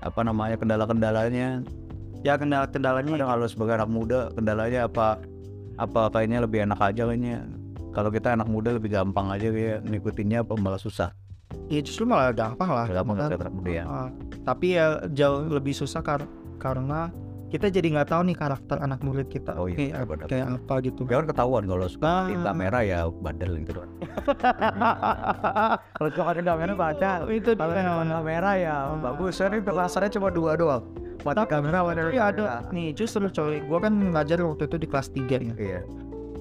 apa 0.00 0.20
namanya 0.20 0.56
kendala-kendalanya? 0.56 1.60
ya 2.20 2.34
kendala-kendalanya 2.34 3.12
Kadang 3.12 3.30
kalau 3.30 3.46
sebagai 3.46 3.74
anak 3.76 3.90
muda 3.90 4.32
kendalanya 4.32 4.86
apa? 4.86 5.20
Apa 5.74 6.08
kayaknya 6.08 6.38
lebih 6.40 6.62
enak 6.62 6.78
aja 6.78 7.02
kayaknya. 7.04 7.44
Kalau 7.90 8.08
kita 8.08 8.32
anak 8.32 8.46
muda 8.46 8.72
lebih 8.72 8.88
gampang 8.90 9.28
aja 9.28 9.48
kayak 9.48 9.84
ngikutinnya 9.84 10.40
apa 10.40 10.56
malah 10.56 10.78
susah. 10.78 11.12
ya 11.68 11.78
justru 11.78 12.02
malah 12.02 12.32
gampang 12.32 12.64
lah 12.66 12.88
Gampang 12.88 13.16
Kan, 13.18 13.52
muda 13.52 13.68
ya. 13.70 13.84
ah, 13.84 14.08
tapi 14.42 14.72
ya 14.72 15.04
jauh 15.12 15.44
lebih 15.46 15.72
susah 15.72 16.00
kar- 16.00 16.24
karena 16.56 17.12
kita 17.52 17.68
jadi 17.68 17.84
nggak 17.92 18.08
tahu 18.08 18.20
nih 18.24 18.34
karakter 18.34 18.76
anak 18.80 18.98
murid 19.00 19.28
kita 19.28 19.52
Oh 19.54 19.68
iya, 19.68 19.92
kayak, 19.92 20.04
benar. 20.08 20.26
kayak 20.26 20.46
apa 20.56 20.74
gitu 20.80 21.00
Ya 21.04 21.20
kan 21.20 21.24
ketahuan 21.28 21.62
kalau 21.64 21.84
suka 21.84 22.08
Nah. 22.08 22.24
tinta 22.26 22.50
merah 22.50 22.80
ya 22.80 22.98
bandel 23.12 23.52
gitu 23.60 23.72
kan. 23.76 23.88
Kalau 25.92 26.08
suka 26.10 26.30
tinta 26.32 26.52
merah 26.54 26.74
baca. 26.74 27.10
itu 27.28 27.50
Kalau 27.52 27.72
warna 27.76 28.18
merah 28.20 28.54
ya 28.56 28.74
bagus. 28.96 29.36
Saya 29.36 29.50
ini 29.50 29.60
kasarnya 29.60 30.10
cuma 30.10 30.28
dua 30.28 30.54
doang. 30.54 30.82
Mata 31.22 31.44
kamera 31.44 31.82
warna 31.82 32.08
Tapi 32.08 32.18
ada 32.18 32.66
nih 32.70 32.92
justru 32.92 33.22
coy 33.28 33.60
gua 33.62 33.78
kan 33.78 33.92
ngajar 33.94 34.40
waktu 34.40 34.64
itu 34.64 34.76
di 34.76 34.86
kelas 34.88 35.06
3 35.08 35.38
ya 35.38 35.54
Iya, 35.54 35.80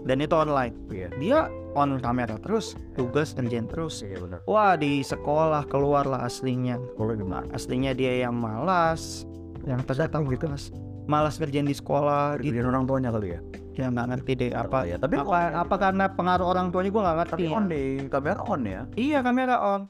dan 0.02 0.17
itu 0.17 0.34
online 0.34 0.74
iya. 0.89 1.08
dia 1.15 1.38
on 1.71 2.02
kamera 2.02 2.36
terus 2.39 2.74
tugas 2.97 3.32
kerjaan 3.32 3.69
terus 3.69 4.02
Iya 4.02 4.17
benar. 4.19 4.39
wah 4.43 4.74
di 4.74 5.00
sekolah 5.00 5.63
keluar 5.69 6.04
lah 6.04 6.26
aslinya 6.26 6.76
Kalau 6.97 7.13
gimana? 7.13 7.45
aslinya 7.52 7.93
dia 7.93 8.19
yang 8.19 8.34
malas 8.34 9.24
yang 9.62 9.78
terdatang 9.86 10.26
gitu 10.26 10.50
mas 10.50 10.74
malas 11.12 11.36
kerjaan 11.36 11.67
di 11.67 11.76
sekolah 11.76 12.39
gitu 12.39 12.56
Kerjaan 12.56 12.71
orang 12.71 12.84
tuanya 12.88 13.12
kali 13.12 13.36
ya. 13.36 13.39
ya 13.76 13.86
nggak 13.91 14.08
ngerti 14.15 14.32
deh 14.39 14.52
apa 14.56 14.80
ya, 14.88 14.95
tapi 14.95 15.15
apa 15.19 15.63
apa 15.63 15.76
karena 15.76 16.06
pengaruh 16.12 16.47
orang 16.47 16.71
tuanya 16.71 16.89
gua 16.91 17.02
nggak 17.08 17.17
ngerti 17.24 17.32
tapi 17.36 17.47
ya. 17.47 17.56
on 17.56 17.63
deh, 17.67 17.88
kamera 18.08 18.39
on 18.47 18.62
ya. 18.63 18.82
iya 18.95 19.19
kamera 19.19 19.56
on 19.60 19.82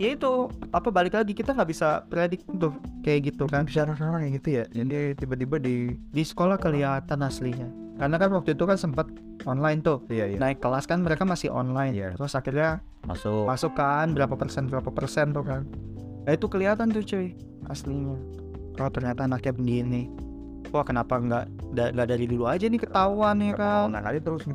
ya 0.00 0.16
itu 0.16 0.32
apa 0.72 0.88
balik 0.88 1.12
lagi 1.12 1.36
kita 1.36 1.52
nggak 1.52 1.70
bisa 1.70 2.02
predik 2.08 2.40
tuh 2.56 2.72
kayak 3.04 3.30
gitu 3.34 3.44
kan 3.46 3.68
Bisa 3.68 3.84
orang 3.84 4.24
kayak 4.24 4.34
gitu 4.40 4.48
ya. 4.48 4.64
Jadi 4.72 5.12
tiba-tiba 5.14 5.60
di 5.60 5.92
di 6.08 6.22
sekolah 6.24 6.56
kelihatan 6.56 7.20
aslinya 7.20 7.68
karena 8.00 8.16
kan 8.16 8.32
waktu 8.32 8.56
itu 8.56 8.64
kan 8.64 8.80
sempat 8.80 9.12
online 9.44 9.84
tuh 9.84 10.00
iya 10.08 10.24
iya 10.32 10.40
naik 10.40 10.64
kelas 10.64 10.88
kan 10.88 11.04
mereka 11.04 11.28
masih 11.28 11.52
online 11.52 11.92
Iya. 11.92 12.08
terus 12.16 12.32
akhirnya 12.32 12.80
masuk. 13.04 13.44
masuk 13.44 13.76
kan 13.76 14.16
berapa 14.16 14.32
persen 14.40 14.72
berapa 14.72 14.88
persen 14.88 15.36
tuh 15.36 15.44
kan 15.44 15.68
nah, 16.24 16.32
itu 16.32 16.48
kelihatan 16.48 16.88
tuh 16.96 17.04
cuy 17.04 17.36
aslinya 17.68 18.16
kalau 18.80 18.88
ternyata 18.90 19.20
anaknya 19.22 19.52
begini 19.52 20.08
wah 20.70 20.80
kenapa 20.80 21.14
nggak 21.14 21.44
da- 21.70 21.92
nggak 21.92 22.08
dari 22.08 22.24
dulu 22.24 22.44
aja 22.46 22.64
nih 22.64 22.80
ketahuan 22.80 23.36
ya 23.38 23.52
kan 23.52 23.86
Nah, 23.90 24.00
aja 24.02 24.16
terus. 24.18 24.48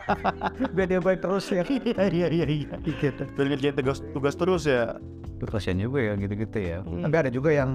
Biar 0.74 0.88
dia 0.88 0.98
baik 0.98 1.20
terus 1.20 1.46
ya. 1.48 1.62
iya 1.62 2.04
iya 2.08 2.26
iya 2.28 2.46
iya 2.48 2.74
gitu 2.82 3.22
biar 3.30 3.46
ngerjain 3.48 3.74
tugas 3.74 3.98
tugas 4.10 4.34
terus 4.34 4.64
ya 4.64 4.98
Itu 5.34 5.46
kasihan 5.46 5.78
juga 5.78 5.98
ya 6.00 6.12
gitu-gitu 6.16 6.58
ya. 6.58 6.78
Hmm. 6.80 7.02
Tapi 7.02 7.14
ada 7.16 7.30
juga 7.30 7.50
yang 7.50 7.70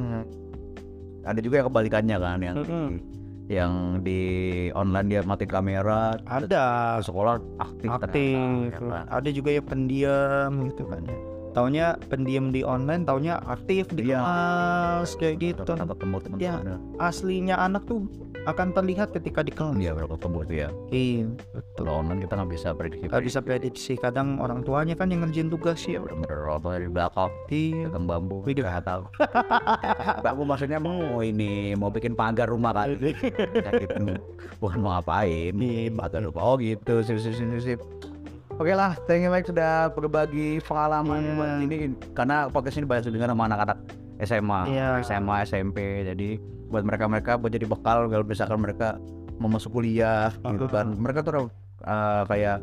ada 1.21 1.39
juga 1.39 1.55
yang 1.57 1.67
kebalikannya 1.67 2.17
kan 2.17 2.37
yang 2.41 2.57
Mm-mm. 2.57 2.87
yang 3.47 3.71
di 4.01 4.19
online 4.73 5.07
dia 5.07 5.21
mati 5.21 5.43
kamera 5.43 6.17
ada 6.23 6.65
sekolah 6.99 7.37
aktif 7.59 7.87
aktif 7.87 8.39
ternyata, 8.39 8.65
ya 8.65 8.71
kan? 8.73 9.05
ada 9.09 9.29
juga 9.29 9.49
yang 9.51 9.65
pendiam 9.65 10.51
gitu 10.65 10.83
kan 10.85 11.03
taunya 11.51 11.97
pendiam 12.07 12.49
di 12.49 12.61
online 12.61 13.03
taunya 13.03 13.41
aktif 13.43 13.89
di 13.91 14.09
Iya. 14.09 14.19
kelas 14.19 15.11
kayak 15.15 15.35
gitu. 15.39 15.61
Atau 15.65 15.75
ketemu 15.87 16.15
Ya. 16.15 16.23
teman-teman 16.55 16.79
aslinya 16.99 17.55
anak 17.57 17.83
tuh 17.85 18.05
akan 18.45 18.71
terlihat 18.71 19.11
ketika 19.11 19.43
di 19.43 19.51
kelas. 19.51 19.75
Iya 19.75 19.91
berapa 19.93 20.15
ketemu 20.15 20.37
tuh 20.41 20.55
ya 20.55 20.69
iya. 20.89 21.25
Kalau 21.75 21.91
online 21.99 22.19
kita 22.23 22.33
nggak 22.33 22.51
bisa 22.51 22.67
prediksi. 22.71 23.05
Nggak 23.05 23.25
bisa 23.25 23.39
prediksi 23.39 23.93
kadang 23.95 24.39
orang 24.39 24.63
tuanya 24.63 24.93
kan 24.93 25.07
yang 25.07 25.21
ngerjain 25.21 25.49
tugas 25.49 25.79
Iya 25.81 25.99
ya 25.99 25.99
bener-bener 26.01 26.39
rotol 26.39 26.71
dari 26.73 26.87
belakang. 26.87 27.31
Iya. 27.47 27.83
Dagang 27.87 28.05
bambu 28.05 28.35
nggak 28.63 28.85
tahu. 28.85 29.03
Bambu 30.25 30.43
maksudnya 30.43 30.79
mau 30.79 31.19
ini 31.19 31.73
mau 31.75 31.89
bikin 31.89 32.13
pagar 32.13 32.47
rumah 32.47 32.71
kan 32.71 32.95
Ya 33.53 33.71
bukan 34.57 34.77
mau 34.79 34.97
ngapain 34.97 35.53
Iya. 35.53 35.91
pagar 35.93 36.21
rumah. 36.23 36.41
Oh 36.41 36.55
gitu. 36.57 37.03
Sip 37.03 37.19
sip 37.19 37.35
sip 37.35 37.49
sip 37.59 37.79
Oke 38.59 38.75
lah, 38.75 38.91
thank 39.07 39.23
you 39.23 39.31
Mike 39.31 39.47
sudah 39.47 39.87
berbagi 39.89 40.59
pengalaman 40.59 41.39
buat 41.39 41.63
ini 41.63 41.77
karena 42.11 42.51
podcast 42.51 42.75
ini 42.75 42.83
banyak 42.83 43.07
didengar 43.07 43.31
sama 43.31 43.47
anak-anak 43.47 43.77
SMA, 44.19 44.59
Iya. 44.67 44.87
SMA, 44.99 45.35
SMP. 45.47 45.77
Jadi 46.03 46.35
buat 46.67 46.83
mereka-mereka 46.83 47.39
buat 47.39 47.49
jadi 47.49 47.63
bekal 47.63 48.11
kalau 48.11 48.25
misalkan 48.27 48.59
mereka 48.59 48.99
mau 49.39 49.47
masuk 49.47 49.71
kuliah 49.73 50.35
gitu 50.35 50.67
Uh-huh. 50.67 50.75
kan. 50.75 50.91
Mereka 50.91 51.23
tuh 51.23 51.47
uh, 51.81 52.23
kayak 52.27 52.59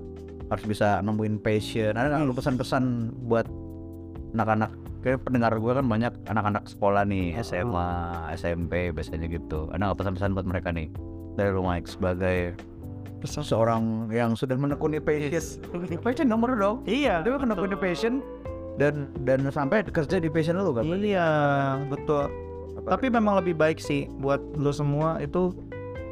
harus 0.53 0.65
bisa 0.69 1.01
nemuin 1.01 1.41
passion. 1.41 1.97
Ada 1.97 2.13
nggak 2.13 2.37
pesan-pesan 2.37 2.85
buat 3.25 3.49
anak-anak 4.37 4.77
kayak 5.01 5.25
pendengar 5.25 5.57
gue 5.57 5.73
kan 5.73 5.87
banyak 5.89 6.13
anak-anak 6.29 6.69
sekolah 6.69 7.09
nih 7.09 7.41
SMA, 7.41 7.89
SMP 8.37 8.93
biasanya 8.93 9.33
gitu. 9.33 9.73
Ada 9.73 9.81
nggak 9.81 9.99
pesan-pesan 9.99 10.37
buat 10.37 10.45
mereka 10.45 10.77
nih 10.77 10.93
dari 11.41 11.57
lu 11.57 11.65
Mike 11.65 11.89
sebagai 11.89 12.53
seorang 13.25 14.13
yang 14.13 14.37
sudah 14.37 14.55
menekuni 14.55 15.01
passion. 15.01 15.33
Passion 16.05 16.29
nomor 16.29 16.53
dong. 16.57 16.77
iya 16.85 17.25
Dia 17.25 17.41
kan 17.41 17.49
menekuni 17.49 17.77
passion 17.79 18.21
dan 18.77 19.09
dan 19.25 19.49
sampai 19.49 19.83
kerja 19.89 20.21
di 20.21 20.29
passion 20.29 20.61
lu 20.61 20.77
kan. 20.77 20.85
iya 21.01 21.29
betul. 21.89 22.29
Tapi 22.87 23.09
memang 23.09 23.41
lebih 23.41 23.57
baik 23.57 23.81
sih 23.81 24.07
buat 24.21 24.39
lo 24.55 24.71
semua 24.71 25.19
itu 25.19 25.51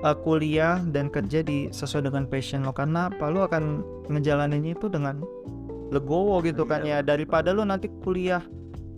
uh, 0.02 0.16
kuliah 0.16 0.80
dan 0.90 1.12
kerja 1.12 1.44
di 1.44 1.68
sesuai 1.70 2.08
dengan 2.08 2.24
passion 2.24 2.64
lo 2.64 2.72
karena 2.72 3.12
apa? 3.12 3.28
Lo 3.28 3.44
akan 3.44 3.84
ngejalaninnya 4.08 4.74
itu 4.74 4.88
dengan 4.88 5.20
legowo 5.92 6.40
gitu 6.42 6.64
kan 6.64 6.82
ya. 6.82 7.04
Daripada 7.04 7.52
lo 7.52 7.62
nanti 7.62 7.92
kuliah 8.02 8.42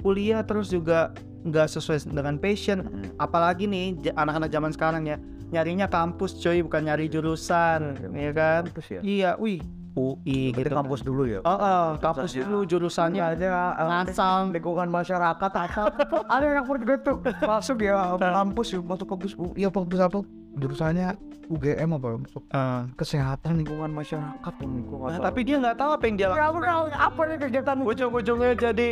kuliah 0.00 0.46
terus 0.46 0.70
juga 0.70 1.10
nggak 1.46 1.66
sesuai 1.70 2.10
dengan 2.10 2.38
passion. 2.38 2.86
Hmm. 2.86 3.10
apalagi 3.22 3.70
nih 3.70 4.14
anak-anak 4.18 4.50
zaman 4.50 4.70
sekarang 4.74 5.02
ya 5.06 5.18
nyarinya 5.48 5.86
kampus 5.86 6.36
coy 6.36 6.58
bukan 6.60 6.82
nyari 6.84 7.06
jurusan 7.06 7.80
ya 8.12 8.30
kan 8.30 8.62
ya. 8.88 9.00
iya 9.00 9.30
wih 9.36 9.62
UI 9.94 10.52
Berarti 10.52 10.60
gitu 10.60 10.76
kampus 10.76 11.00
dulu 11.00 11.22
ya. 11.24 11.40
Oh, 11.40 11.48
oh, 11.50 11.84
kampus 11.96 12.30
Jurusannya. 12.30 12.44
dulu 12.44 12.58
jurusannya 12.68 13.22
aja 13.24 13.48
ngasal 13.80 14.52
lingkungan 14.52 14.88
masyarakat 14.88 15.50
asal 15.56 15.88
ada 16.28 16.44
yang 16.44 16.68
begitu 16.68 17.16
masuk 17.40 17.80
ya 17.80 17.96
kampus 18.36 18.66
ya 18.70 18.80
masuk 18.84 19.06
kampus 19.08 19.32
iya 19.56 19.72
kampus 19.72 19.96
apa 19.96 20.20
jurusannya 20.52 21.16
UGM 21.46 21.90
apa 21.94 22.06
masuk 22.18 22.42
Eh, 22.44 22.82
kesehatan 22.92 23.62
lingkungan 23.62 23.88
masyarakat 23.88 24.52
Nah, 24.60 25.20
tapi 25.22 25.40
dia 25.42 25.56
nggak 25.56 25.78
tahu 25.78 25.90
apa 25.94 26.04
yang 26.04 26.16
dia 26.18 26.28
lakukan. 26.28 26.92
apa 26.92 27.20
nih 27.22 27.38
kegiatan 27.38 27.76
Ujung-ujungnya 27.80 28.52
jadi 28.52 28.88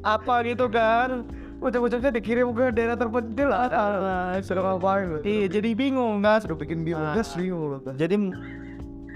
apa 0.00 0.34
gitu 0.40 0.70
kan? 0.70 1.26
Ujung-ujungnya 1.58 2.12
dikirim 2.12 2.52
ke 2.52 2.64
daerah 2.70 2.94
terpencil 2.94 3.48
lah 3.48 3.60
Ah, 3.66 4.38
sudah 4.38 4.62
ngapain? 4.66 5.20
Iya, 5.20 5.46
jadi 5.50 5.68
bingung 5.72 6.20
kan? 6.20 6.38
sudah 6.38 6.54
bikin 6.54 6.82
biogas 6.82 7.32
bingung 7.32 7.62
lu 7.72 7.78
Jadi 7.92 8.14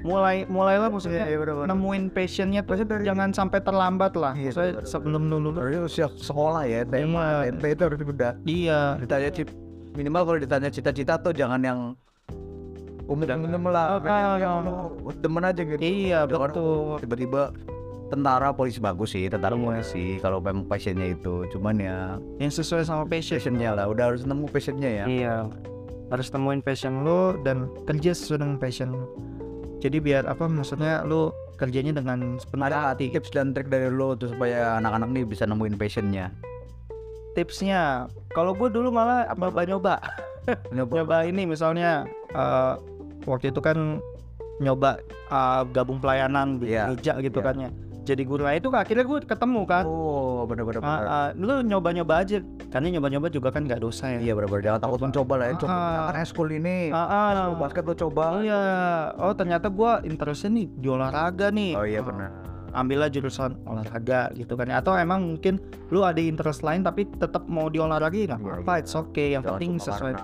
mulai 0.00 0.48
mulailah 0.48 0.88
maksudnya 0.88 1.22
Iya, 1.22 1.29
iya, 1.29 1.38
bener-bener. 1.38 1.68
nemuin 1.68 2.05
passionnya 2.09 2.61
tuh 2.64 3.05
jangan 3.05 3.31
sampai 3.31 3.61
terlambat 3.61 4.16
lah. 4.16 4.33
Iya, 4.33 4.50
Saya 4.50 4.70
sebelum 4.83 5.29
lulus. 5.29 5.53
harusnya 5.55 5.83
usia 5.83 6.07
sekolah 6.09 6.64
ya 6.64 6.81
tema 6.85 7.44
Iya. 7.44 7.53
SMP 7.53 7.64
itu 7.70 7.83
harus 7.85 7.98
udah 8.00 8.33
Iya. 8.42 8.81
ditanya 8.96 9.29
cip 9.31 9.48
minimal 9.92 10.22
kalau 10.24 10.38
ditanya 10.38 10.68
cita-cita 10.68 11.20
tuh 11.20 11.33
jangan 11.33 11.61
yang 11.61 11.79
umum 13.05 13.26
umum 13.26 13.64
lah 13.68 14.00
Ah, 14.00 14.38
ah. 14.38 14.88
demen 15.12 15.44
aja 15.44 15.61
gitu 15.61 15.76
Iya, 15.76 16.24
betul. 16.24 16.96
tiba-tiba 16.96 17.53
tentara 18.11 18.51
polisi 18.51 18.79
bagus 18.79 19.11
sih 19.11 19.27
tentara 19.27 19.55
polisi 19.55 20.18
kalau 20.18 20.38
memang 20.38 20.66
passionnya 20.66 21.09
itu 21.09 21.46
cuman 21.49 21.77
ya 21.77 21.99
Yang 22.37 22.61
sesuai 22.61 22.83
sama 22.83 23.05
passion. 23.07 23.38
passionnya 23.38 23.70
lah 23.73 23.87
udah 23.87 24.05
harus 24.09 24.23
nemu 24.23 24.44
passionnya 24.46 24.90
ya 24.90 25.05
Iya. 25.07 25.37
Harus 26.09 26.27
temuin 26.27 26.59
passion 26.59 27.01
lo 27.01 27.38
dan 27.38 27.70
kerja 27.87 28.11
sesuai 28.11 28.42
dengan 28.42 28.59
passion 28.59 28.90
lo. 28.90 29.07
Jadi 29.79 29.96
biar 29.96 30.27
apa 30.27 30.44
maksudnya 30.44 31.01
lo 31.03 31.31
kerjanya 31.55 31.94
dengan 31.94 32.35
sepenuh 32.37 32.66
hati. 32.66 33.09
tips 33.09 33.31
dan 33.31 33.55
trik 33.55 33.66
dari 33.66 33.87
lo 33.87 34.12
tuh 34.12 34.27
supaya 34.29 34.75
anak-anak 34.77 35.09
nih 35.09 35.25
bisa 35.25 35.46
nemuin 35.46 35.77
passionnya 35.77 36.35
Tipsnya, 37.31 38.05
kalau 38.29 38.51
gue 38.53 38.66
dulu 38.68 38.90
malah 38.90 39.31
nyoba-nyoba. 39.31 40.03
nyoba 40.75 40.92
nyoba 40.99 41.16
ini 41.23 41.46
misalnya 41.46 42.03
eh, 42.29 42.75
waktu 43.23 43.55
itu 43.55 43.62
kan 43.62 44.03
nyoba 44.59 44.99
eh, 45.31 45.62
gabung 45.70 46.03
pelayanan 46.03 46.59
di 46.59 46.75
Iya, 46.75 46.90
gereja 46.90 47.12
gitu 47.23 47.38
iya. 47.38 47.46
kan 47.46 47.55
ya 47.57 47.70
jadi 48.11 48.23
guru. 48.27 48.42
Nah 48.42 48.55
itu 48.59 48.68
akhirnya 48.75 49.05
gue 49.07 49.18
ketemu 49.23 49.61
kan 49.64 49.85
oh 49.87 50.43
bener-bener 50.51 50.82
bener. 50.82 51.03
Ah, 51.07 51.09
ah, 51.09 51.28
lu 51.39 51.62
nyoba-nyoba 51.62 52.26
aja. 52.26 52.43
Karena 52.70 52.99
nyoba-nyoba 52.99 53.26
juga 53.30 53.49
kan 53.55 53.66
nggak 53.66 53.80
dosa 53.82 54.11
ya. 54.14 54.18
Iya 54.18 54.32
bener-bener. 54.35 54.62
Jangan 54.66 54.80
takut 54.82 55.01
mencoba 55.03 55.35
lah 55.39 55.47
ya. 55.47 55.55
Coba. 55.59 55.70
Ah. 55.70 55.78
misalkan 55.91 56.16
eskul 56.26 56.49
ini 56.51 56.76
Lu 56.91 57.55
basket 57.59 57.85
lo 57.87 57.95
coba. 57.95 58.24
Iya. 58.43 58.62
Oh 59.22 59.35
ternyata 59.35 59.66
gue 59.70 59.93
interestnya 60.07 60.51
nih 60.59 60.66
di 60.74 60.89
olahraga 60.91 61.47
nih. 61.55 61.72
Oh 61.78 61.87
iya 61.87 62.03
benar 62.03 62.51
ambillah 62.70 63.11
jurusan 63.11 63.59
olahraga 63.66 64.30
gitu 64.39 64.55
kan. 64.55 64.70
Atau 64.70 64.95
emang 64.95 65.35
mungkin 65.35 65.59
lu 65.91 66.07
ada 66.07 66.22
interest 66.22 66.62
lain 66.62 66.87
tapi 66.87 67.07
tetap 67.18 67.47
mau 67.51 67.66
di 67.66 67.82
olahraga 67.82 68.14
nggak 68.14 68.39
Iya, 68.39 68.47
apa-apa 68.62 68.74
iya. 68.78 68.82
it's 68.82 68.95
okay. 68.95 69.35
Yang 69.35 69.43
penting 69.51 69.70
sesuai 69.82 70.14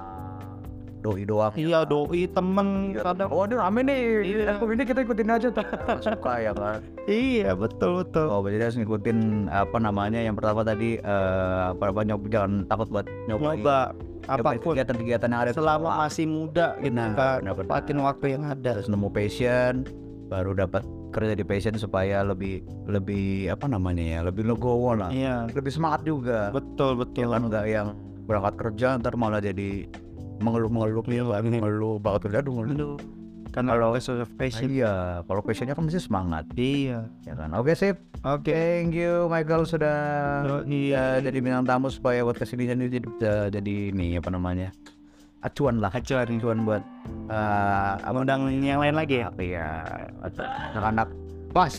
doi 1.06 1.22
doang. 1.22 1.54
iya 1.54 1.80
doi 1.82 2.26
temen 2.26 2.66
kadang 2.92 3.28
Oh, 3.28 3.44
ini 3.44 3.54
rame 3.54 3.80
nih. 3.80 4.00
Iya. 4.24 4.44
Aku 4.52 4.66
ini 4.68 4.82
kita 4.82 5.00
ikutin 5.00 5.30
aja 5.30 5.48
tuh. 5.48 5.62
Suka 6.04 6.34
ya 6.36 6.50
kan. 6.50 6.82
iya 7.06 7.54
betul 7.54 8.02
betul 8.02 8.26
Oh, 8.26 8.42
berarti 8.42 8.58
harus 8.60 8.76
ngikutin 8.76 9.18
apa 9.46 9.76
namanya? 9.78 10.18
Yang 10.18 10.34
pertama 10.36 10.60
tadi 10.60 10.98
eh 10.98 11.60
apa 11.70 11.84
apa 11.86 12.00
nyoba 12.02 12.26
jangan 12.26 12.52
takut 12.66 12.88
buat 12.90 13.06
nyoba. 13.24 13.42
nyoba 13.46 13.78
apa 14.26 14.58
pun 14.58 14.74
kegiatan-kegiatan 14.74 15.28
yang 15.28 15.40
ada 15.40 15.52
selama 15.54 15.86
sekolah. 15.86 16.02
masih 16.02 16.26
muda 16.26 16.66
gitu 16.76 16.90
Nah, 16.92 17.14
kan 17.14 17.36
benar-benar. 17.40 17.70
patin 17.70 17.98
waktu 18.00 18.26
yang 18.28 18.42
ada 18.44 18.68
harus 18.68 18.86
nemu 18.86 19.08
passion 19.08 19.86
baru 20.26 20.50
dapat 20.52 20.82
kerja 21.08 21.32
di 21.32 21.46
passion 21.46 21.78
supaya 21.78 22.20
lebih 22.20 22.58
lebih 22.84 23.46
apa 23.46 23.70
namanya 23.70 24.02
ya 24.02 24.20
lebih 24.20 24.42
legowo 24.44 24.92
lah 24.92 25.08
iya 25.08 25.46
lebih 25.46 25.70
semangat 25.70 26.02
juga 26.02 26.50
betul 26.50 26.92
ya 26.92 26.98
betul 26.98 27.26
kan 27.30 27.42
nggak 27.46 27.64
yang 27.64 27.88
berangkat 28.26 28.54
kerja 28.58 28.88
ntar 28.98 29.14
malah 29.14 29.38
jadi 29.38 29.86
mengeluh-mengeluh 30.40 31.04
nih 31.06 31.20
mengeluh 31.60 31.96
banget. 32.00 32.28
Kerja 32.28 32.40
dong 32.44 32.66
Aduh, 32.66 32.96
karena 33.56 33.72
Kalau- 33.72 33.96
kalau 33.96 34.26
passion. 34.36 34.68
Iya 34.68 35.24
kalau 35.24 35.40
passionnya 35.40 35.72
kan 35.72 35.84
mesti 35.88 36.00
semangat. 36.02 36.44
Iya. 36.60 37.08
Ya 37.24 37.32
kan? 37.32 37.56
Oke 37.56 37.72
sip. 37.72 37.96
Oke. 38.20 38.52
Thank 38.52 38.92
you 38.92 39.32
Michael 39.32 39.64
sudah 39.64 39.98
iya 40.68 41.16
ya, 41.16 41.24
jadi 41.24 41.38
bintang 41.40 41.64
tamu 41.64 41.88
supaya 41.88 42.20
buat 42.20 42.36
ke 42.36 42.44
sini 42.44 42.68
jadi 42.68 42.84
jadi, 43.00 43.08
jadi 43.48 43.74
ini 43.96 44.20
apa 44.20 44.28
namanya 44.28 44.76
acuan 45.40 45.80
lah. 45.80 45.88
Acuan. 45.88 46.26
Acuan 46.26 46.58
buat 46.68 46.82
eh, 47.32 47.92
apa 47.96 48.16
undang 48.20 48.50
yang 48.60 48.82
lain 48.82 48.92
lagi 48.92 49.24
ya? 49.24 49.32
Apa 49.32 49.40
ya 49.40 49.66
anak-anak. 50.76 51.08
Pas 51.56 51.72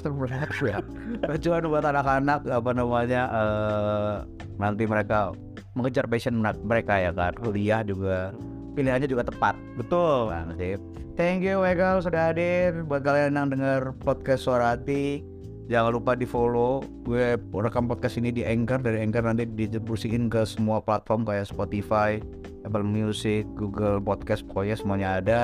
ya 0.65 0.81
acuan 1.37 1.63
buat 1.69 1.85
anak-anak 1.85 2.41
apa 2.49 2.69
namanya 2.73 3.21
eh, 3.29 4.13
nanti 4.57 4.83
mereka 4.89 5.29
mengejar 5.77 6.09
passion 6.09 6.41
mer- 6.41 6.59
mereka 6.65 6.97
ya 6.97 7.13
kan. 7.13 7.37
Kuliah 7.37 7.85
juga 7.85 8.33
pilihannya 8.73 9.05
juga 9.05 9.23
tepat. 9.29 9.53
Betul. 9.77 10.33
Bang 10.33 10.57
Sip. 10.57 10.81
Thank 11.13 11.45
you 11.45 11.61
Michael 11.61 12.01
sudah 12.01 12.33
hadir. 12.33 12.81
Buat 12.85 13.05
kalian 13.05 13.37
yang 13.37 13.49
dengar 13.53 13.93
podcast 14.01 14.45
Suara 14.45 14.73
Hati 14.73 15.37
jangan 15.67 15.99
lupa 15.99 16.15
di 16.15 16.23
follow 16.23 16.79
gue 17.03 17.35
rekam 17.59 17.85
podcast 17.91 18.17
ini 18.17 18.31
di 18.31 18.43
Anchor. 18.43 18.79
Dari 18.81 19.03
Anchor 19.03 19.23
nanti 19.23 19.43
didistribusiin 19.45 20.31
ke 20.31 20.47
semua 20.47 20.79
platform 20.79 21.27
kayak 21.27 21.51
Spotify 21.51 22.17
Apple 22.63 22.87
Music 22.87 23.47
Google 23.55 23.99
Podcast 24.03 24.43
pokoknya 24.47 24.75
semuanya 24.79 25.09
ada. 25.19 25.43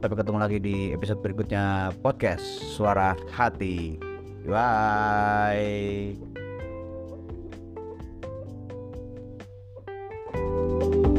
Sampai 0.00 0.16
ketemu 0.16 0.38
lagi 0.40 0.58
di 0.62 0.76
episode 0.96 1.20
berikutnya 1.20 1.92
podcast 2.00 2.42
Suara 2.72 3.12
Hati. 3.36 4.00
Bye 4.48 6.29
Thank 10.70 10.94
you 10.94 11.09